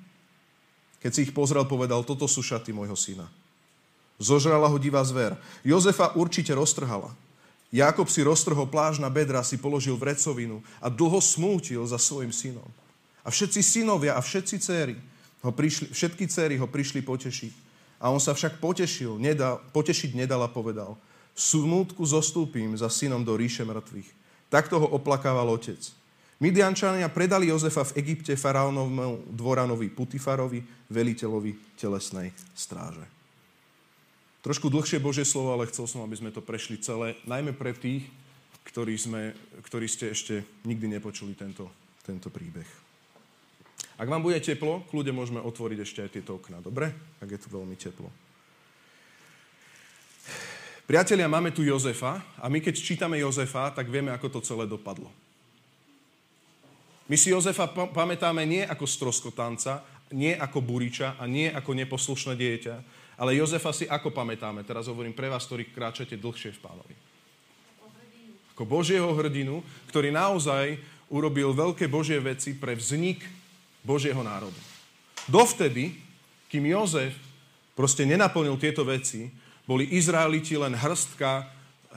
Keď 1.03 1.11
si 1.11 1.21
ich 1.27 1.35
pozrel, 1.35 1.67
povedal, 1.67 2.07
toto 2.07 2.31
sú 2.31 2.39
šaty 2.39 2.71
môjho 2.71 2.95
syna. 2.95 3.27
Zožrala 4.23 4.71
ho 4.71 4.79
divá 4.79 5.03
zver. 5.03 5.35
Jozefa 5.67 6.15
určite 6.15 6.55
roztrhala. 6.55 7.11
Jakob 7.73 8.05
si 8.13 8.21
roztrhol 8.21 8.69
pláž 8.69 9.01
na 9.01 9.09
bedra, 9.09 9.41
si 9.41 9.57
položil 9.57 9.97
vrecovinu 9.97 10.61
a 10.77 10.93
dlho 10.93 11.25
smútil 11.25 11.81
za 11.89 11.97
svojim 11.97 12.29
synom. 12.29 12.69
A 13.25 13.33
všetci 13.33 13.65
synovia 13.65 14.13
a 14.13 14.21
všetci 14.21 14.57
céry 14.61 14.97
ho 15.41 15.49
prišli, 15.49 15.89
všetky 15.89 16.29
céry 16.29 16.61
ho 16.61 16.69
prišli 16.69 17.01
potešiť. 17.01 17.53
A 17.97 18.13
on 18.13 18.21
sa 18.21 18.37
však 18.37 18.61
potešil, 18.61 19.17
nedal, 19.17 19.65
potešiť 19.73 20.13
nedal 20.13 20.45
a 20.45 20.53
povedal, 20.53 21.01
v 21.33 21.41
smútku 21.41 22.05
zostúpim 22.05 22.77
za 22.77 22.93
synom 22.93 23.25
do 23.25 23.33
ríše 23.41 23.65
mŕtvych. 23.65 24.11
Takto 24.53 24.77
ho 24.77 24.93
oplakával 24.93 25.49
otec. 25.49 25.81
Midiančania 26.43 27.09
predali 27.09 27.49
Jozefa 27.49 27.89
v 27.89 28.05
Egypte 28.05 28.35
faraónovmu 28.37 29.33
dvoranovi 29.33 29.89
Putifarovi, 29.95 30.61
veliteľovi 30.91 31.79
telesnej 31.79 32.35
stráže. 32.53 33.22
Trošku 34.43 34.67
dlhšie 34.75 34.99
Božie 34.99 35.23
slovo, 35.23 35.55
ale 35.55 35.71
chcel 35.71 35.87
som, 35.87 36.03
aby 36.03 36.19
sme 36.19 36.35
to 36.35 36.43
prešli 36.43 36.75
celé, 36.83 37.15
najmä 37.31 37.55
pre 37.55 37.71
tých, 37.79 38.11
ktorí, 38.67 38.99
sme, 38.99 39.39
ktorí 39.63 39.87
ste 39.87 40.11
ešte 40.11 40.43
nikdy 40.67 40.99
nepočuli 40.99 41.39
tento, 41.39 41.71
tento 42.03 42.27
príbeh. 42.27 42.67
Ak 44.03 44.11
vám 44.11 44.19
bude 44.19 44.43
teplo, 44.43 44.83
kľude 44.91 45.15
môžeme 45.15 45.39
otvoriť 45.39 45.79
ešte 45.87 46.01
aj 46.03 46.11
tieto 46.11 46.43
okná, 46.43 46.59
dobre? 46.59 46.91
Ak 47.23 47.31
je 47.31 47.39
tu 47.39 47.55
veľmi 47.55 47.79
teplo. 47.79 48.11
Priatelia, 50.91 51.31
máme 51.31 51.55
tu 51.55 51.63
Jozefa 51.63 52.19
a 52.43 52.51
my 52.51 52.59
keď 52.59 52.75
čítame 52.83 53.23
Jozefa, 53.23 53.71
tak 53.71 53.87
vieme, 53.87 54.11
ako 54.11 54.27
to 54.27 54.41
celé 54.43 54.67
dopadlo. 54.67 55.07
My 57.07 57.15
si 57.15 57.31
Jozefa 57.31 57.71
pamätáme 57.71 58.43
nie 58.43 58.67
ako 58.67 58.91
stroskotanca, 58.91 59.87
nie 60.11 60.35
ako 60.35 60.59
buriča 60.59 61.15
a 61.23 61.31
nie 61.31 61.47
ako 61.47 61.79
neposlušné 61.79 62.35
dieťa, 62.35 62.75
ale 63.17 63.37
Jozefa 63.37 63.73
si 63.73 63.85
ako 63.89 64.13
pamätáme? 64.13 64.65
Teraz 64.65 64.89
hovorím 64.89 65.13
pre 65.13 65.29
vás, 65.29 65.45
ktorí 65.45 65.69
kráčate 65.71 66.17
dlhšie 66.17 66.57
v 66.57 66.63
pánovi. 66.63 66.95
Ako 68.53 68.69
Božieho 68.69 69.09
hrdinu, 69.17 69.65
ktorý 69.89 70.13
naozaj 70.13 70.77
urobil 71.13 71.53
veľké 71.53 71.89
Božie 71.89 72.21
veci 72.21 72.57
pre 72.57 72.77
vznik 72.77 73.25
Božieho 73.85 74.21
národa. 74.21 74.57
Dovtedy, 75.29 75.97
kým 76.49 76.65
Jozef 76.69 77.17
proste 77.73 78.05
nenaplnil 78.05 78.57
tieto 78.61 78.85
veci, 78.85 79.33
boli 79.65 79.95
Izraeliti 79.95 80.59
len 80.59 80.75
hrstka, 80.75 81.49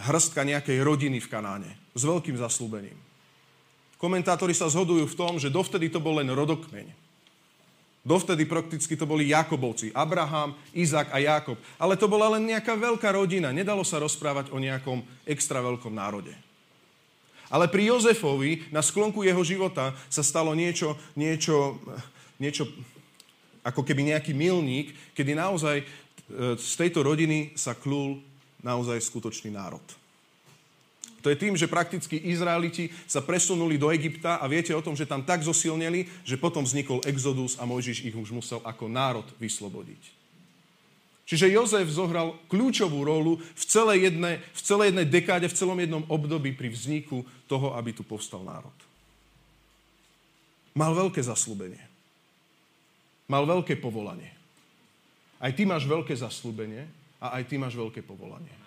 hrstka 0.10 0.46
nejakej 0.46 0.80
rodiny 0.86 1.20
v 1.20 1.32
Kanáne 1.32 1.72
s 1.96 2.04
veľkým 2.04 2.38
zaslúbením. 2.38 2.96
Komentátori 3.96 4.54
sa 4.54 4.70
zhodujú 4.70 5.08
v 5.08 5.18
tom, 5.18 5.34
že 5.40 5.50
dovtedy 5.50 5.90
to 5.90 6.04
bol 6.04 6.20
len 6.20 6.28
rodokmeň. 6.28 7.05
Dovtedy 8.06 8.46
prakticky 8.46 8.94
to 8.94 9.10
boli 9.10 9.34
Jakobovci. 9.34 9.90
Abraham, 9.90 10.54
Izak 10.78 11.10
a 11.10 11.18
Jakob. 11.18 11.58
Ale 11.82 11.98
to 11.98 12.06
bola 12.06 12.38
len 12.38 12.46
nejaká 12.46 12.78
veľká 12.78 13.10
rodina. 13.10 13.50
Nedalo 13.50 13.82
sa 13.82 13.98
rozprávať 13.98 14.54
o 14.54 14.62
nejakom 14.62 15.02
extra 15.26 15.58
veľkom 15.58 15.90
národe. 15.90 16.30
Ale 17.50 17.66
pri 17.66 17.90
Jozefovi 17.90 18.70
na 18.70 18.86
sklonku 18.86 19.26
jeho 19.26 19.42
života 19.42 19.98
sa 20.06 20.22
stalo 20.22 20.54
niečo, 20.54 20.94
niečo, 21.18 21.82
niečo 22.38 22.70
ako 23.66 23.82
keby 23.82 24.14
nejaký 24.14 24.38
milník, 24.38 24.94
kedy 25.18 25.34
naozaj 25.34 25.82
e, 25.82 25.86
z 26.62 26.74
tejto 26.78 27.02
rodiny 27.02 27.58
sa 27.58 27.74
klul 27.74 28.22
naozaj 28.62 29.02
skutočný 29.02 29.50
národ. 29.50 29.82
To 31.26 31.34
je 31.34 31.42
tým, 31.42 31.58
že 31.58 31.66
prakticky 31.66 32.22
Izraeliti 32.22 32.94
sa 33.10 33.18
presunuli 33.18 33.82
do 33.82 33.90
Egypta 33.90 34.38
a 34.38 34.46
viete 34.46 34.78
o 34.78 34.86
tom, 34.86 34.94
že 34.94 35.10
tam 35.10 35.26
tak 35.26 35.42
zosilnili, 35.42 36.06
že 36.22 36.38
potom 36.38 36.62
vznikol 36.62 37.02
Exodus 37.02 37.58
a 37.58 37.66
Mojžiš 37.66 38.06
ich 38.06 38.14
už 38.14 38.30
musel 38.30 38.62
ako 38.62 38.86
národ 38.86 39.26
vyslobodiť. 39.42 40.14
Čiže 41.26 41.50
Jozef 41.50 41.90
zohral 41.90 42.38
kľúčovú 42.46 43.02
rolu 43.02 43.42
v 43.42 43.64
celej, 43.66 44.14
jednej, 44.14 44.38
v 44.38 44.62
celej 44.62 44.94
jednej 44.94 45.08
dekáde, 45.10 45.50
v 45.50 45.58
celom 45.58 45.82
jednom 45.82 46.06
období 46.06 46.54
pri 46.54 46.70
vzniku 46.70 47.26
toho, 47.50 47.74
aby 47.74 47.90
tu 47.98 48.06
povstal 48.06 48.46
národ. 48.46 48.78
Mal 50.78 50.94
veľké 50.94 51.26
zaslúbenie. 51.26 51.82
Mal 53.26 53.50
veľké 53.50 53.82
povolanie. 53.82 54.30
Aj 55.42 55.50
ty 55.50 55.66
máš 55.66 55.90
veľké 55.90 56.14
zaslúbenie 56.14 56.86
a 57.18 57.42
aj 57.42 57.50
ty 57.50 57.58
máš 57.58 57.74
veľké 57.74 58.06
povolanie. 58.06 58.65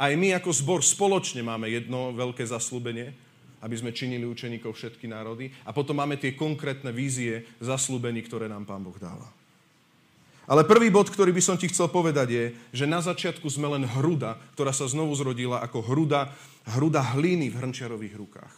Aj 0.00 0.12
my 0.16 0.32
ako 0.40 0.48
zbor 0.56 0.80
spoločne 0.80 1.44
máme 1.44 1.68
jedno 1.68 2.16
veľké 2.16 2.40
zaslúbenie, 2.48 3.12
aby 3.60 3.76
sme 3.76 3.92
činili 3.92 4.24
učeníkov 4.24 4.72
všetky 4.72 5.04
národy. 5.04 5.52
A 5.68 5.76
potom 5.76 6.00
máme 6.00 6.16
tie 6.16 6.32
konkrétne 6.32 6.88
vízie 6.88 7.44
zaslúbení, 7.60 8.24
ktoré 8.24 8.48
nám 8.48 8.64
Pán 8.64 8.80
Boh 8.80 8.96
dáva. 8.96 9.28
Ale 10.48 10.66
prvý 10.66 10.88
bod, 10.90 11.12
ktorý 11.12 11.30
by 11.30 11.42
som 11.44 11.60
ti 11.60 11.68
chcel 11.68 11.86
povedať 11.92 12.28
je, 12.32 12.44
že 12.74 12.88
na 12.88 12.98
začiatku 12.98 13.46
sme 13.46 13.70
len 13.70 13.84
hruda, 13.86 14.40
ktorá 14.56 14.74
sa 14.74 14.88
znovu 14.88 15.14
zrodila 15.14 15.62
ako 15.62 15.84
hruda, 15.84 16.32
hruda 16.74 17.04
hliny 17.14 17.52
v 17.52 17.58
hrnčiarových 17.60 18.18
rukách. 18.18 18.54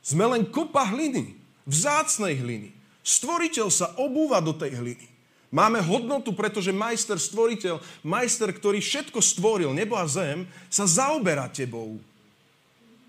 Sme 0.00 0.24
len 0.30 0.46
kopa 0.46 0.86
hliny, 0.94 1.34
vzácnej 1.66 2.38
hliny. 2.38 2.70
Stvoriteľ 3.02 3.68
sa 3.68 3.92
obúva 3.98 4.38
do 4.38 4.54
tej 4.54 4.78
hliny. 4.78 5.15
Máme 5.56 5.80
hodnotu, 5.80 6.36
pretože 6.36 6.68
majster, 6.68 7.16
stvoriteľ, 7.16 7.80
majster, 8.04 8.52
ktorý 8.52 8.76
všetko 8.84 9.24
stvoril, 9.24 9.72
nebo 9.72 9.96
a 9.96 10.04
zem, 10.04 10.44
sa 10.68 10.84
zaoberá 10.84 11.48
tebou. 11.48 11.96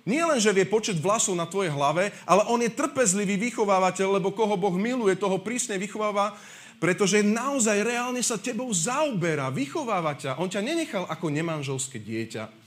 Nie 0.08 0.24
len, 0.24 0.40
že 0.40 0.56
vie 0.56 0.64
počet 0.64 0.96
vlasov 0.96 1.36
na 1.36 1.44
tvojej 1.44 1.68
hlave, 1.76 2.16
ale 2.24 2.48
on 2.48 2.64
je 2.64 2.72
trpezlivý 2.72 3.36
vychovávateľ, 3.52 4.24
lebo 4.24 4.32
koho 4.32 4.56
Boh 4.56 4.72
miluje, 4.80 5.20
toho 5.20 5.44
prísne 5.44 5.76
vychováva, 5.76 6.40
pretože 6.80 7.20
naozaj 7.20 7.84
reálne 7.84 8.24
sa 8.24 8.40
tebou 8.40 8.72
zaoberá, 8.72 9.52
vychováva 9.52 10.16
ťa. 10.16 10.40
On 10.40 10.48
ťa 10.48 10.64
nenechal 10.64 11.04
ako 11.04 11.28
nemanželské 11.28 12.00
dieťa. 12.00 12.67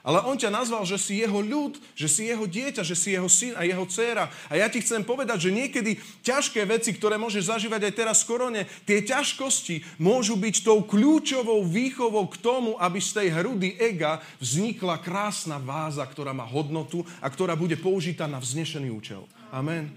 Ale 0.00 0.24
on 0.24 0.32
ťa 0.32 0.48
nazval, 0.48 0.88
že 0.88 0.96
si 0.96 1.20
jeho 1.20 1.44
ľud, 1.44 1.76
že 1.92 2.08
si 2.08 2.24
jeho 2.24 2.48
dieťa, 2.48 2.80
že 2.80 2.96
si 2.96 3.12
jeho 3.12 3.28
syn 3.28 3.52
a 3.52 3.68
jeho 3.68 3.84
dcéra. 3.84 4.32
A 4.48 4.56
ja 4.56 4.72
ti 4.72 4.80
chcem 4.80 5.04
povedať, 5.04 5.48
že 5.48 5.50
niekedy 5.52 6.00
ťažké 6.24 6.64
veci, 6.64 6.96
ktoré 6.96 7.20
môžeš 7.20 7.52
zažívať 7.52 7.84
aj 7.84 7.92
teraz 7.92 8.18
v 8.24 8.28
korone, 8.32 8.62
tie 8.88 9.04
ťažkosti 9.04 10.00
môžu 10.00 10.40
byť 10.40 10.64
tou 10.64 10.80
kľúčovou 10.88 11.60
výchovou 11.68 12.32
k 12.32 12.40
tomu, 12.40 12.80
aby 12.80 12.96
z 12.96 13.10
tej 13.20 13.28
hrudy 13.36 13.76
ega 13.76 14.24
vznikla 14.40 15.04
krásna 15.04 15.60
váza, 15.60 16.04
ktorá 16.08 16.32
má 16.32 16.48
hodnotu 16.48 17.04
a 17.20 17.28
ktorá 17.28 17.52
bude 17.52 17.76
použitá 17.76 18.24
na 18.24 18.40
vznešený 18.40 18.88
účel. 18.88 19.28
Amen. 19.52 19.92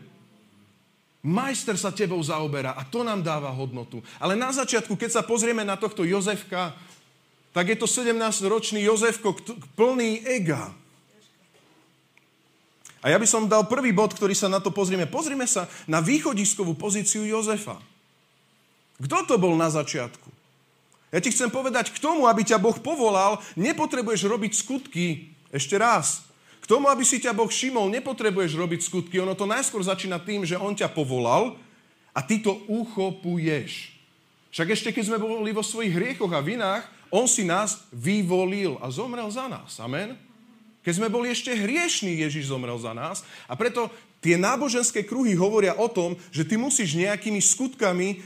Majster 1.24 1.80
sa 1.80 1.96
tebou 1.96 2.20
zaoberá 2.20 2.76
a 2.76 2.84
to 2.84 3.00
nám 3.00 3.24
dáva 3.24 3.48
hodnotu. 3.56 4.04
Ale 4.20 4.36
na 4.36 4.52
začiatku, 4.52 5.00
keď 5.00 5.16
sa 5.16 5.24
pozrieme 5.24 5.64
na 5.64 5.80
tohto 5.80 6.04
Jozefka, 6.04 6.76
tak 7.54 7.70
je 7.70 7.78
to 7.78 7.86
17-ročný 7.86 8.82
Jozefko 8.82 9.38
plný 9.78 10.26
ega. 10.26 10.74
A 13.04 13.12
ja 13.12 13.20
by 13.20 13.28
som 13.28 13.52
dal 13.52 13.68
prvý 13.68 13.92
bod, 13.92 14.16
ktorý 14.16 14.34
sa 14.34 14.50
na 14.50 14.64
to 14.64 14.72
pozrieme. 14.72 15.06
Pozrieme 15.06 15.44
sa 15.46 15.70
na 15.86 16.00
východiskovú 16.00 16.74
pozíciu 16.74 17.28
Jozefa. 17.28 17.78
Kto 18.98 19.18
to 19.28 19.36
bol 19.36 19.54
na 19.60 19.68
začiatku? 19.68 20.32
Ja 21.14 21.22
ti 21.22 21.30
chcem 21.30 21.54
povedať, 21.54 21.94
k 21.94 22.02
tomu, 22.02 22.26
aby 22.26 22.42
ťa 22.42 22.58
Boh 22.58 22.74
povolal, 22.74 23.38
nepotrebuješ 23.54 24.26
robiť 24.26 24.52
skutky. 24.58 25.30
Ešte 25.54 25.78
raz. 25.78 26.26
K 26.64 26.66
tomu, 26.66 26.88
aby 26.90 27.06
si 27.06 27.20
ťa 27.20 27.36
Boh 27.36 27.52
všimol, 27.52 27.92
nepotrebuješ 27.92 28.56
robiť 28.56 28.82
skutky. 28.82 29.20
Ono 29.22 29.38
to 29.38 29.46
najskôr 29.46 29.84
začína 29.84 30.18
tým, 30.24 30.48
že 30.48 30.58
On 30.58 30.74
ťa 30.74 30.90
povolal 30.90 31.60
a 32.16 32.20
ty 32.24 32.40
to 32.40 32.56
uchopuješ. 32.66 33.94
Však 34.56 34.68
ešte 34.74 34.90
keď 34.96 35.04
sme 35.12 35.18
boli 35.20 35.52
vo 35.52 35.62
svojich 35.62 35.92
hriechoch 35.92 36.32
a 36.32 36.40
vinách, 36.40 36.88
On 37.14 37.30
si 37.30 37.46
nás 37.46 37.86
vyvolil 37.94 38.82
a 38.82 38.90
zomrel 38.90 39.30
za 39.30 39.46
nás. 39.46 39.78
Amen? 39.78 40.18
Keď 40.82 40.94
sme 40.98 41.14
boli 41.14 41.30
ešte 41.30 41.54
hriešní, 41.54 42.26
Ježiš 42.26 42.50
zomrel 42.50 42.76
za 42.82 42.90
nás. 42.98 43.22
A 43.46 43.54
preto 43.54 43.94
tie 44.18 44.34
náboženské 44.34 45.06
kruhy 45.06 45.38
hovoria 45.38 45.78
o 45.78 45.86
tom, 45.86 46.18
že 46.34 46.42
ty 46.42 46.58
musíš 46.58 46.98
nejakými 46.98 47.38
skutkami 47.38 48.26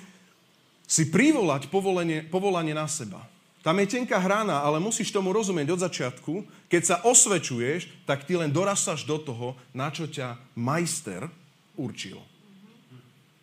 si 0.88 1.04
privolať 1.12 1.68
povolenie, 1.68 2.24
povolanie 2.32 2.72
na 2.72 2.88
seba. 2.88 3.20
Tam 3.60 3.76
je 3.84 4.00
tenká 4.00 4.16
hrana, 4.24 4.64
ale 4.64 4.80
musíš 4.80 5.12
tomu 5.12 5.36
rozumieť 5.36 5.76
od 5.76 5.84
začiatku. 5.84 6.34
Keď 6.72 6.82
sa 6.88 6.96
osvečuješ, 7.04 8.08
tak 8.08 8.24
ty 8.24 8.40
len 8.40 8.48
dorastaš 8.48 9.04
do 9.04 9.20
toho, 9.20 9.60
na 9.76 9.92
čo 9.92 10.08
ťa 10.08 10.40
majster 10.56 11.28
určil. 11.76 12.24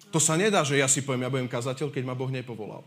To 0.09 0.17
sa 0.17 0.41
nedá, 0.41 0.65
že 0.65 0.81
ja 0.81 0.89
si 0.89 1.05
poviem, 1.05 1.29
ja 1.29 1.35
budem 1.37 1.53
kazateľ, 1.53 1.93
keď 1.93 2.03
ma 2.09 2.17
Boh 2.17 2.33
nepovolal. 2.33 2.81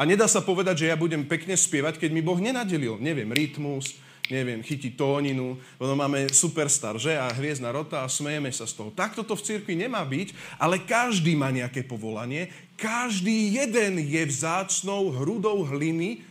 A 0.00 0.08
nedá 0.08 0.24
sa 0.24 0.40
povedať, 0.40 0.86
že 0.86 0.88
ja 0.88 0.96
budem 0.96 1.28
pekne 1.28 1.52
spievať, 1.52 2.00
keď 2.00 2.08
mi 2.08 2.24
Boh 2.24 2.40
nenadelil. 2.40 2.96
Neviem, 2.96 3.28
rytmus, 3.28 4.00
neviem, 4.32 4.64
chytiť 4.64 4.96
tóninu, 4.96 5.60
lebo 5.76 5.92
máme 5.92 6.32
superstar, 6.32 6.96
že? 6.96 7.20
A 7.20 7.28
hviezdna 7.28 7.68
rota 7.68 8.00
a 8.00 8.08
smejeme 8.08 8.48
sa 8.48 8.64
z 8.64 8.80
toho. 8.80 8.88
Takto 8.96 9.20
to 9.28 9.36
v 9.36 9.44
cirkvi 9.44 9.76
nemá 9.76 10.00
byť, 10.00 10.56
ale 10.56 10.80
každý 10.80 11.36
má 11.36 11.52
nejaké 11.52 11.84
povolanie, 11.84 12.48
každý 12.80 13.60
jeden 13.60 14.00
je 14.00 14.22
vzácnou 14.24 15.12
hrudou 15.20 15.68
hliny, 15.68 16.24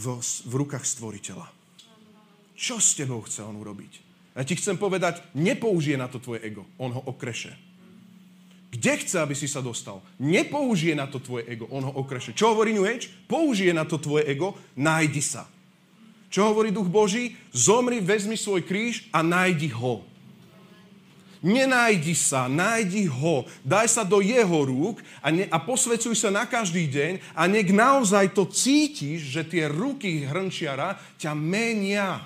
v, 0.00 0.04
v 0.20 0.52
rukách 0.64 0.84
stvoriteľa. 0.84 1.48
Čo 2.56 2.80
s 2.80 2.96
tebou 2.96 3.20
chce 3.24 3.44
on 3.44 3.56
urobiť? 3.56 3.92
Ja 4.36 4.44
ti 4.44 4.56
chcem 4.56 4.80
povedať, 4.80 5.20
nepoužije 5.36 5.96
na 6.00 6.08
to 6.08 6.20
tvoje 6.20 6.40
ego. 6.44 6.64
On 6.80 6.92
ho 6.92 7.02
okreše. 7.04 7.52
Kde 8.70 9.02
chce, 9.02 9.18
aby 9.18 9.34
si 9.34 9.50
sa 9.50 9.58
dostal? 9.58 9.98
Nepoužije 10.22 10.94
na 10.94 11.10
to 11.10 11.18
tvoje 11.18 11.42
ego. 11.50 11.66
On 11.74 11.82
ho 11.82 11.90
okreše. 11.90 12.30
Čo 12.30 12.54
hovorí 12.54 12.70
New 12.70 12.86
Age? 12.86 13.10
Použije 13.26 13.74
na 13.74 13.82
to 13.82 13.98
tvoje 13.98 14.30
ego. 14.30 14.54
Nájdi 14.78 15.18
sa. 15.18 15.50
Čo 16.30 16.54
hovorí 16.54 16.70
Duch 16.70 16.86
Boží? 16.86 17.34
Zomri, 17.50 17.98
vezmi 17.98 18.38
svoj 18.38 18.62
kríž 18.62 19.10
a 19.10 19.26
nájdi 19.26 19.74
ho. 19.74 20.06
Nenájdi 21.40 22.12
sa, 22.12 22.52
nájdi 22.52 23.08
ho, 23.08 23.48
daj 23.64 23.88
sa 23.88 24.04
do 24.04 24.20
jeho 24.20 24.60
rúk 24.60 25.00
a, 25.24 25.32
ne, 25.32 25.48
a 25.48 25.56
posvecuj 25.56 26.12
sa 26.12 26.28
na 26.28 26.44
každý 26.44 26.84
deň 26.84 27.32
a 27.32 27.48
nech 27.48 27.72
naozaj 27.72 28.36
to 28.36 28.44
cítiš, 28.44 29.24
že 29.24 29.48
tie 29.48 29.64
ruky 29.64 30.28
hrnčiara 30.28 31.00
ťa 31.16 31.32
menia. 31.32 32.20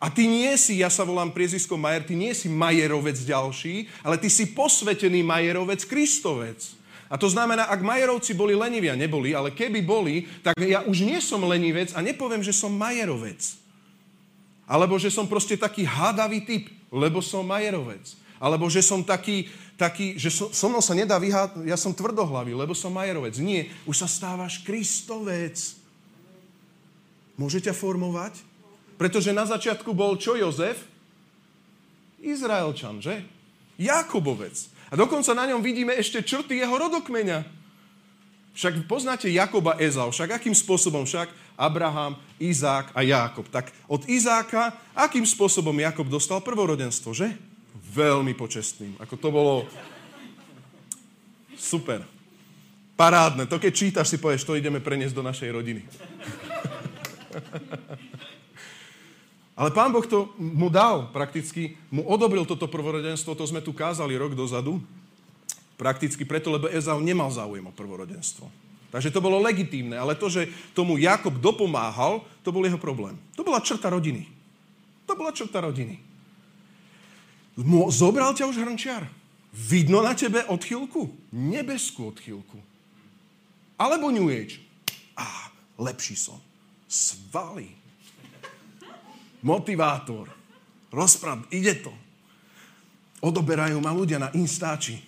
A 0.00 0.08
ty 0.08 0.24
nie 0.24 0.56
si, 0.56 0.80
ja 0.80 0.88
sa 0.88 1.04
volám 1.04 1.28
priezisko 1.28 1.76
Majer, 1.76 2.08
ty 2.08 2.16
nie 2.16 2.32
si 2.32 2.48
Majerovec 2.48 3.20
ďalší, 3.20 3.84
ale 4.00 4.16
ty 4.16 4.32
si 4.32 4.48
posvetený 4.56 5.20
Majerovec 5.20 5.84
Kristovec. 5.84 6.80
A 7.12 7.20
to 7.20 7.28
znamená, 7.28 7.68
ak 7.68 7.84
Majerovci 7.84 8.32
boli 8.32 8.56
leniví 8.56 8.88
a 8.88 8.96
neboli, 8.96 9.36
ale 9.36 9.52
keby 9.52 9.84
boli, 9.84 10.24
tak 10.40 10.56
ja 10.56 10.80
už 10.88 11.04
nie 11.04 11.20
som 11.20 11.44
lenivec 11.44 11.92
a 11.92 12.00
nepoviem, 12.00 12.40
že 12.40 12.56
som 12.56 12.72
Majerovec. 12.72 13.60
Alebo 14.70 15.02
že 15.02 15.10
som 15.10 15.26
proste 15.26 15.58
taký 15.58 15.82
hádavý 15.82 16.46
typ, 16.46 16.70
lebo 16.94 17.18
som 17.18 17.42
majerovec. 17.42 18.14
Alebo 18.38 18.70
že 18.70 18.86
som 18.86 19.02
taký, 19.02 19.50
taký 19.74 20.14
že 20.14 20.30
so, 20.30 20.54
so 20.54 20.70
mnou 20.70 20.78
sa 20.78 20.94
nedá 20.94 21.18
vyhádať, 21.18 21.66
ja 21.66 21.74
som 21.74 21.90
tvrdohlavý, 21.90 22.54
lebo 22.54 22.70
som 22.70 22.94
majerovec. 22.94 23.34
Nie, 23.42 23.66
už 23.82 24.06
sa 24.06 24.06
stávaš 24.06 24.62
kristovec. 24.62 25.58
Môže 27.34 27.58
ťa 27.58 27.74
formovať? 27.74 28.49
Pretože 29.00 29.32
na 29.32 29.48
začiatku 29.48 29.96
bol 29.96 30.20
čo 30.20 30.36
Jozef? 30.36 30.76
Izraelčan, 32.20 33.00
že? 33.00 33.24
Jakobovec. 33.80 34.52
A 34.92 34.94
dokonca 35.00 35.32
na 35.32 35.48
ňom 35.48 35.64
vidíme 35.64 35.96
ešte 35.96 36.20
črty 36.20 36.60
jeho 36.60 36.76
rodokmeňa. 36.76 37.48
Však 38.52 38.84
poznáte 38.84 39.32
Jakoba 39.32 39.80
Ezau, 39.80 40.12
však 40.12 40.36
akým 40.36 40.52
spôsobom? 40.52 41.08
Však 41.08 41.32
Abraham, 41.56 42.20
Izák 42.36 42.92
a 42.92 43.00
Jákob. 43.00 43.48
Tak 43.48 43.72
od 43.88 44.04
Izáka, 44.04 44.76
akým 44.92 45.24
spôsobom 45.24 45.72
Jakob 45.80 46.12
dostal 46.12 46.44
prvorodenstvo, 46.44 47.16
že? 47.16 47.32
Veľmi 47.96 48.36
počestným. 48.36 49.00
Ako 49.00 49.16
to 49.16 49.32
bolo 49.32 49.64
super. 51.56 52.04
Parádne. 53.00 53.48
To 53.48 53.56
keď 53.56 53.72
čítaš, 53.72 54.12
si 54.12 54.20
povieš, 54.20 54.44
to 54.44 54.60
ideme 54.60 54.76
preniesť 54.76 55.16
do 55.16 55.24
našej 55.24 55.48
rodiny. 55.56 55.88
Ale 59.60 59.76
pán 59.76 59.92
Boh 59.92 60.08
to 60.08 60.32
mu 60.40 60.72
dal 60.72 61.12
prakticky, 61.12 61.76
mu 61.92 62.00
odobril 62.08 62.48
toto 62.48 62.64
prvorodenstvo, 62.64 63.36
to 63.36 63.44
sme 63.44 63.60
tu 63.60 63.76
kázali 63.76 64.16
rok 64.16 64.32
dozadu, 64.32 64.80
prakticky 65.76 66.24
preto, 66.24 66.48
lebo 66.48 66.72
Ezau 66.72 66.96
nemal 66.96 67.28
záujem 67.28 67.68
o 67.68 67.76
prvorodenstvo. 67.76 68.48
Takže 68.88 69.12
to 69.12 69.20
bolo 69.20 69.36
legitímne, 69.36 70.00
ale 70.00 70.16
to, 70.16 70.32
že 70.32 70.48
tomu 70.72 70.96
Jakob 70.96 71.36
dopomáhal, 71.36 72.24
to 72.40 72.50
bol 72.50 72.64
jeho 72.64 72.80
problém. 72.80 73.20
To 73.36 73.44
bola 73.44 73.60
črta 73.60 73.92
rodiny. 73.92 74.24
To 75.04 75.12
bola 75.12 75.30
črta 75.30 75.60
rodiny. 75.60 76.00
Zobral 77.92 78.32
ťa 78.32 78.48
už 78.48 78.64
hrnčiar. 78.64 79.04
Vidno 79.52 80.00
na 80.00 80.16
tebe 80.16 80.40
odchylku? 80.46 81.10
Nebeskú 81.36 82.14
odchylku. 82.14 82.58
Alebo 83.76 84.08
New 84.08 84.30
Age. 84.30 84.62
Á, 85.18 85.52
lepší 85.76 86.16
som. 86.16 86.38
Svaly. 86.86 87.79
Motivátor. 89.40 90.28
Rozpráv, 90.90 91.46
ide 91.54 91.78
to. 91.80 91.92
Odoberajú 93.20 93.78
ma 93.78 93.92
ľudia 93.92 94.18
na 94.18 94.32
Instači. 94.32 94.98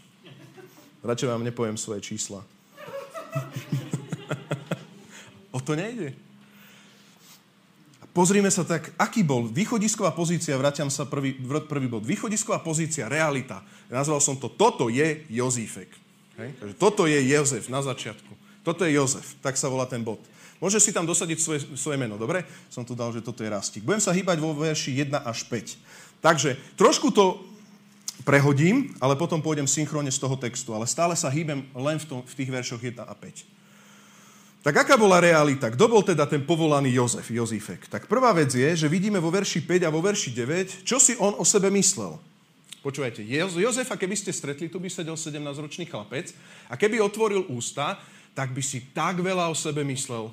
Radšej 1.02 1.28
vám 1.28 1.42
nepoviem 1.42 1.74
svoje 1.74 2.04
čísla. 2.04 2.44
o 5.56 5.58
to 5.58 5.74
nejde. 5.74 6.14
Pozrime 8.12 8.52
sa 8.52 8.60
tak, 8.60 8.92
aký 9.00 9.24
bol 9.24 9.48
východisková 9.48 10.12
pozícia, 10.12 10.60
vraciam 10.60 10.92
sa 10.92 11.08
prvý, 11.08 11.32
prvý 11.64 11.88
bod. 11.88 12.04
Východisková 12.04 12.60
pozícia, 12.60 13.08
realita. 13.08 13.64
Nazval 13.88 14.20
som 14.20 14.36
to, 14.36 14.52
toto 14.52 14.92
je 14.92 15.24
Jozífek. 15.32 15.88
Hej? 16.36 16.52
Takže 16.60 16.74
toto 16.76 17.08
je 17.08 17.16
Jozef 17.24 17.72
na 17.72 17.80
začiatku. 17.80 18.32
Toto 18.62 18.84
je 18.84 18.94
Jozef, 18.94 19.40
tak 19.40 19.56
sa 19.56 19.72
volá 19.72 19.88
ten 19.88 20.04
bod. 20.04 20.20
Môžeš 20.62 20.86
si 20.86 20.92
tam 20.94 21.02
dosadiť 21.02 21.38
svoje, 21.42 21.60
svoje 21.74 21.98
meno, 21.98 22.14
dobre? 22.14 22.46
Som 22.70 22.86
tu 22.86 22.94
dal, 22.94 23.10
že 23.10 23.18
toto 23.18 23.42
je 23.42 23.50
Rastík. 23.50 23.82
Budem 23.82 23.98
sa 23.98 24.14
hýbať 24.14 24.38
vo 24.38 24.54
verši 24.54 24.94
1 25.02 25.10
až 25.26 25.42
5. 25.50 26.22
Takže 26.22 26.54
trošku 26.78 27.10
to 27.10 27.42
prehodím, 28.22 28.94
ale 29.02 29.18
potom 29.18 29.42
pôjdem 29.42 29.66
synchrone 29.66 30.06
z 30.14 30.22
toho 30.22 30.38
textu. 30.38 30.70
Ale 30.70 30.86
stále 30.86 31.18
sa 31.18 31.26
hýbem 31.26 31.66
len 31.74 31.98
v, 31.98 32.06
tom, 32.06 32.18
v 32.22 32.34
tých 32.38 32.54
veršoch 32.54 32.78
1 32.78 33.02
a 33.02 33.10
5. 33.10 34.62
Tak 34.62 34.86
aká 34.86 34.94
bola 34.94 35.18
realita? 35.18 35.66
Kto 35.74 35.90
bol 35.90 36.06
teda 36.06 36.22
ten 36.30 36.46
povolaný 36.46 36.94
Jozef, 36.94 37.26
Jozífek? 37.26 37.90
Tak 37.90 38.06
prvá 38.06 38.30
vec 38.30 38.54
je, 38.54 38.78
že 38.78 38.86
vidíme 38.86 39.18
vo 39.18 39.34
verši 39.34 39.66
5 39.66 39.82
a 39.82 39.90
vo 39.90 39.98
verši 39.98 40.30
9, 40.30 40.86
čo 40.86 41.02
si 41.02 41.18
on 41.18 41.34
o 41.34 41.42
sebe 41.42 41.66
myslel. 41.74 42.14
Počúvajte, 42.86 43.26
Jozefa, 43.26 43.98
keby 43.98 44.14
ste 44.14 44.30
stretli, 44.30 44.70
tu 44.70 44.78
by 44.78 44.86
sedel 44.86 45.18
17-ročný 45.18 45.90
chlapec 45.90 46.30
a 46.70 46.78
keby 46.78 47.02
otvoril 47.02 47.50
ústa, 47.50 47.98
tak 48.38 48.54
by 48.54 48.62
si 48.62 48.94
tak 48.94 49.18
veľa 49.18 49.50
o 49.50 49.54
sebe 49.54 49.82
myslel. 49.82 50.30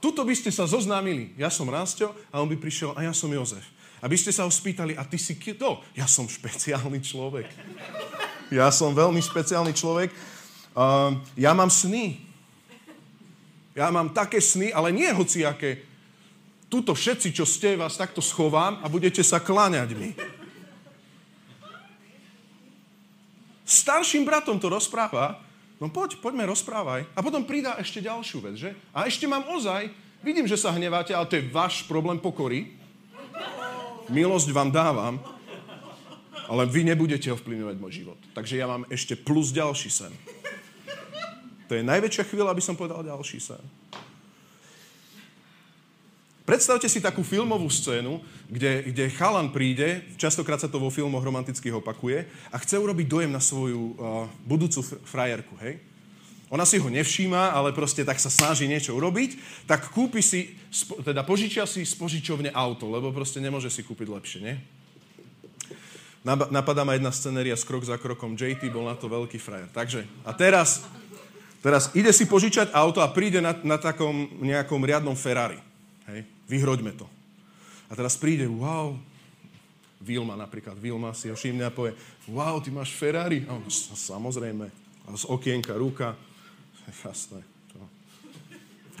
Tuto 0.00 0.24
by 0.24 0.32
ste 0.32 0.48
sa 0.48 0.64
zoznámili. 0.64 1.36
Ja 1.36 1.52
som 1.52 1.68
Rásťo 1.68 2.16
a 2.32 2.40
on 2.40 2.48
by 2.48 2.56
prišiel 2.56 2.96
a 2.96 3.04
ja 3.04 3.12
som 3.12 3.28
Jozef. 3.28 3.62
Aby 4.00 4.16
ste 4.16 4.32
sa 4.32 4.48
ho 4.48 4.52
spýtali, 4.52 4.96
a 4.96 5.04
ty 5.04 5.20
si 5.20 5.36
kto? 5.36 5.84
Ja 5.92 6.08
som 6.08 6.24
špeciálny 6.24 7.04
človek. 7.04 7.44
Ja 8.48 8.72
som 8.72 8.96
veľmi 8.96 9.20
špeciálny 9.20 9.76
človek. 9.76 10.08
Uh, 10.72 11.20
ja 11.36 11.52
mám 11.52 11.68
sny. 11.68 12.16
Ja 13.76 13.92
mám 13.92 14.16
také 14.16 14.40
sny, 14.40 14.72
ale 14.72 14.88
nie 14.88 15.06
hociaké. 15.12 15.84
Tuto 16.72 16.96
všetci, 16.96 17.36
čo 17.36 17.44
ste, 17.44 17.76
vás 17.76 18.00
takto 18.00 18.24
schovám 18.24 18.80
a 18.80 18.88
budete 18.88 19.20
sa 19.20 19.36
kláňať 19.36 19.92
mi. 20.00 20.16
Starším 23.68 24.26
bratom 24.26 24.58
to 24.58 24.66
rozpráva, 24.66 25.38
no 25.80 25.88
poď, 25.88 26.20
poďme 26.20 26.44
rozprávaj. 26.46 27.08
A 27.16 27.20
potom 27.24 27.42
pridá 27.48 27.80
ešte 27.80 28.04
ďalšiu 28.04 28.38
vec, 28.44 28.54
že? 28.60 28.70
A 28.92 29.08
ešte 29.08 29.24
mám 29.24 29.48
ozaj, 29.48 29.88
vidím, 30.20 30.44
že 30.44 30.60
sa 30.60 30.70
hneváte, 30.70 31.16
ale 31.16 31.26
to 31.26 31.40
je 31.40 31.48
váš 31.48 31.88
problém 31.88 32.20
pokory 32.20 32.78
milosť 34.10 34.50
vám 34.50 34.70
dávam. 34.74 35.14
Ale 36.50 36.66
vy 36.66 36.82
nebudete 36.82 37.30
ovplyvňovať 37.30 37.76
môj 37.78 37.92
život. 38.02 38.18
Takže 38.34 38.58
ja 38.58 38.66
mám 38.66 38.82
ešte 38.90 39.14
plus 39.14 39.54
ďalší 39.54 39.86
sen. 39.86 40.10
To 41.70 41.78
je 41.78 41.86
najväčšia 41.86 42.26
chvíľa, 42.26 42.50
aby 42.50 42.58
som 42.58 42.74
povedal 42.74 43.06
ďalší 43.06 43.38
sen. 43.38 43.62
Predstavte 46.50 46.90
si 46.90 46.98
takú 46.98 47.22
filmovú 47.22 47.70
scénu, 47.70 48.18
kde, 48.50 48.90
kde 48.90 49.06
chalan 49.14 49.54
príde, 49.54 50.02
častokrát 50.18 50.58
sa 50.58 50.66
to 50.66 50.82
vo 50.82 50.90
filmoch 50.90 51.22
romantických 51.22 51.78
opakuje, 51.78 52.26
a 52.50 52.58
chce 52.58 52.74
urobiť 52.74 53.06
dojem 53.06 53.30
na 53.30 53.38
svoju 53.38 53.94
uh, 53.94 54.26
budúcu 54.42 54.82
frajerku, 55.06 55.54
hej? 55.62 55.78
Ona 56.50 56.66
si 56.66 56.82
ho 56.82 56.90
nevšíma, 56.90 57.54
ale 57.54 57.70
proste 57.70 58.02
tak 58.02 58.18
sa 58.18 58.26
snaží 58.26 58.66
niečo 58.66 58.98
urobiť, 58.98 59.38
tak 59.70 59.94
kúpi 59.94 60.18
si, 60.18 60.58
teda 61.06 61.22
požičia 61.22 61.70
si 61.70 61.86
z 61.86 61.94
požičovne 61.94 62.50
auto, 62.50 62.90
lebo 62.90 63.14
proste 63.14 63.38
nemôže 63.38 63.70
si 63.70 63.86
kúpiť 63.86 64.10
lepšie, 64.10 64.40
nie? 64.42 64.58
Napadá 66.26 66.82
ma 66.82 66.98
jedna 66.98 67.14
scenéria 67.14 67.54
s 67.54 67.62
krok 67.62 67.86
za 67.86 67.94
krokom. 67.94 68.34
JT 68.34 68.74
bol 68.74 68.90
na 68.90 68.98
to 68.98 69.06
veľký 69.06 69.38
frajer. 69.38 69.70
Takže, 69.70 70.02
a 70.26 70.34
teraz, 70.34 70.82
teraz 71.62 71.94
ide 71.94 72.10
si 72.10 72.26
požičať 72.26 72.74
auto 72.74 72.98
a 72.98 73.08
príde 73.14 73.38
na, 73.38 73.54
na 73.62 73.78
takom 73.78 74.26
nejakom 74.42 74.82
riadnom 74.82 75.14
Ferrari. 75.14 75.62
Hej? 76.10 76.39
Vyhroďme 76.50 76.98
to. 76.98 77.06
A 77.86 77.94
teraz 77.94 78.18
príde, 78.18 78.50
wow, 78.50 78.98
Vilma 80.02 80.34
napríklad, 80.34 80.74
Vilma 80.74 81.14
si 81.14 81.30
ho 81.30 81.36
všimne 81.38 81.62
a 81.62 81.70
povie, 81.70 81.94
wow, 82.26 82.58
ty 82.58 82.74
máš 82.74 82.90
Ferrari? 82.90 83.46
A 83.46 83.54
on, 83.54 83.62
samozrejme. 83.94 84.66
A 85.06 85.06
z 85.14 85.30
okienka 85.30 85.78
ruka, 85.78 86.18
jasné. 86.90 87.46
To. 87.70 87.78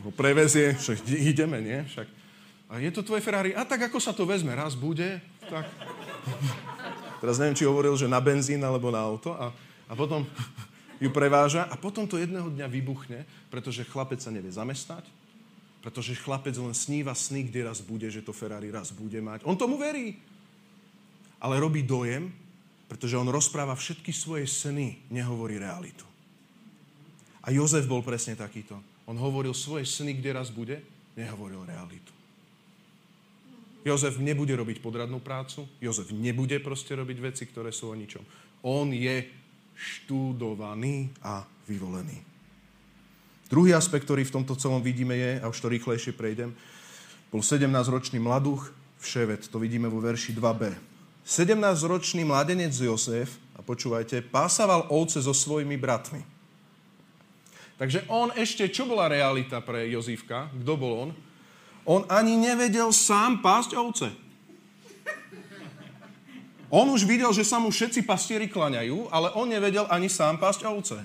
Ho 0.06 0.10
prevezie, 0.14 0.78
však 0.78 1.02
ideme, 1.10 1.58
nie? 1.58 1.82
Však. 1.90 2.06
A 2.70 2.78
je 2.78 2.90
to 2.94 3.02
tvoje 3.02 3.24
Ferrari? 3.24 3.50
A 3.50 3.66
tak 3.66 3.90
ako 3.90 3.98
sa 3.98 4.14
to 4.14 4.22
vezme, 4.22 4.54
raz 4.54 4.78
bude, 4.78 5.18
tak... 5.50 5.66
Teraz 7.20 7.36
neviem, 7.36 7.58
či 7.58 7.68
hovoril, 7.68 7.92
že 8.00 8.08
na 8.08 8.16
benzín 8.16 8.64
alebo 8.64 8.88
na 8.88 9.04
auto 9.04 9.36
a, 9.36 9.52
a 9.90 9.92
potom 9.92 10.24
ju 10.96 11.10
preváža 11.12 11.68
a 11.68 11.76
potom 11.76 12.08
to 12.08 12.16
jedného 12.16 12.48
dňa 12.48 12.64
vybuchne, 12.68 13.28
pretože 13.52 13.84
chlapec 13.84 14.20
sa 14.24 14.32
nevie 14.32 14.48
zamestnať, 14.48 15.04
pretože 15.80 16.16
chlapec 16.16 16.52
len 16.60 16.76
sníva 16.76 17.16
sny, 17.16 17.48
kde 17.48 17.64
raz 17.64 17.80
bude, 17.80 18.08
že 18.12 18.20
to 18.20 18.36
Ferrari 18.36 18.68
raz 18.68 18.92
bude 18.92 19.16
mať. 19.20 19.48
On 19.48 19.56
tomu 19.56 19.80
verí. 19.80 20.20
Ale 21.40 21.56
robí 21.56 21.80
dojem, 21.80 22.28
pretože 22.84 23.16
on 23.16 23.32
rozpráva 23.32 23.72
všetky 23.72 24.12
svoje 24.12 24.44
sny, 24.44 25.00
nehovorí 25.08 25.56
realitu. 25.56 26.04
A 27.40 27.48
Jozef 27.48 27.88
bol 27.88 28.04
presne 28.04 28.36
takýto. 28.36 28.76
On 29.08 29.16
hovoril 29.16 29.56
svoje 29.56 29.88
sny, 29.88 30.20
kde 30.20 30.36
raz 30.36 30.52
bude, 30.52 30.84
nehovoril 31.16 31.64
realitu. 31.64 32.12
Jozef 33.80 34.20
nebude 34.20 34.52
robiť 34.52 34.84
podradnú 34.84 35.24
prácu, 35.24 35.64
Jozef 35.80 36.12
nebude 36.12 36.60
proste 36.60 36.92
robiť 36.92 37.16
veci, 37.16 37.48
ktoré 37.48 37.72
sú 37.72 37.88
o 37.88 37.96
ničom. 37.96 38.20
On 38.68 38.84
je 38.92 39.24
študovaný 39.72 41.08
a 41.24 41.40
vyvolený. 41.64 42.29
Druhý 43.50 43.74
aspekt, 43.74 44.06
ktorý 44.06 44.22
v 44.22 44.40
tomto 44.40 44.54
celom 44.54 44.78
vidíme 44.78 45.18
je, 45.18 45.42
a 45.42 45.50
už 45.50 45.58
to 45.58 45.66
rýchlejšie 45.66 46.14
prejdem, 46.14 46.54
bol 47.34 47.42
17-ročný 47.42 48.22
mladuch 48.22 48.70
v 49.00 49.04
to 49.50 49.58
vidíme 49.58 49.90
vo 49.90 49.98
verši 49.98 50.36
2b. 50.38 50.76
17-ročný 51.26 52.22
mladenec 52.22 52.70
Jozef, 52.70 53.42
a 53.58 53.64
počúvajte, 53.64 54.22
pásaval 54.30 54.88
ovce 54.88 55.20
so 55.20 55.34
svojimi 55.34 55.76
bratmi. 55.76 56.22
Takže 57.80 58.06
on 58.12 58.30
ešte, 58.36 58.68
čo 58.68 58.84
bola 58.86 59.08
realita 59.08 59.58
pre 59.64 59.88
Jozívka? 59.88 60.52
Kto 60.52 60.72
bol 60.76 60.92
on? 60.96 61.10
On 61.88 62.04
ani 62.12 62.36
nevedel 62.36 62.92
sám 62.92 63.40
pásť 63.40 63.76
ovce. 63.76 64.08
On 66.70 66.86
už 66.86 67.02
videl, 67.02 67.34
že 67.34 67.42
sa 67.42 67.58
mu 67.58 67.72
všetci 67.72 68.06
pastieri 68.06 68.46
klaňajú, 68.46 69.10
ale 69.10 69.34
on 69.34 69.50
nevedel 69.50 69.90
ani 69.90 70.06
sám 70.06 70.38
pásť 70.38 70.70
ovce. 70.70 71.02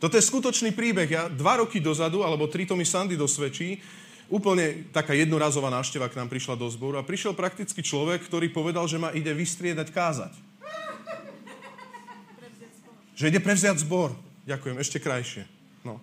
Toto 0.00 0.16
je 0.16 0.24
skutočný 0.24 0.72
príbeh. 0.72 1.06
Ja 1.12 1.28
dva 1.28 1.60
roky 1.60 1.76
dozadu, 1.76 2.24
alebo 2.24 2.48
tri 2.48 2.64
to 2.64 2.72
mi 2.72 2.88
Sandy 2.88 3.20
dosvedčí, 3.20 3.84
úplne 4.32 4.88
taká 4.96 5.12
jednorazová 5.12 5.68
návšteva 5.68 6.08
k 6.08 6.16
nám 6.16 6.32
prišla 6.32 6.56
do 6.56 6.64
zboru 6.72 6.96
a 6.96 7.04
prišiel 7.04 7.36
prakticky 7.36 7.84
človek, 7.84 8.24
ktorý 8.24 8.48
povedal, 8.48 8.88
že 8.88 8.96
ma 8.96 9.12
ide 9.12 9.28
vystriedať 9.36 9.92
kázať. 9.92 10.32
Že 13.12 13.28
ide 13.28 13.40
prevziať 13.44 13.84
zbor. 13.84 14.16
Ďakujem, 14.48 14.80
ešte 14.80 14.96
krajšie. 14.96 15.44
No. 15.84 16.00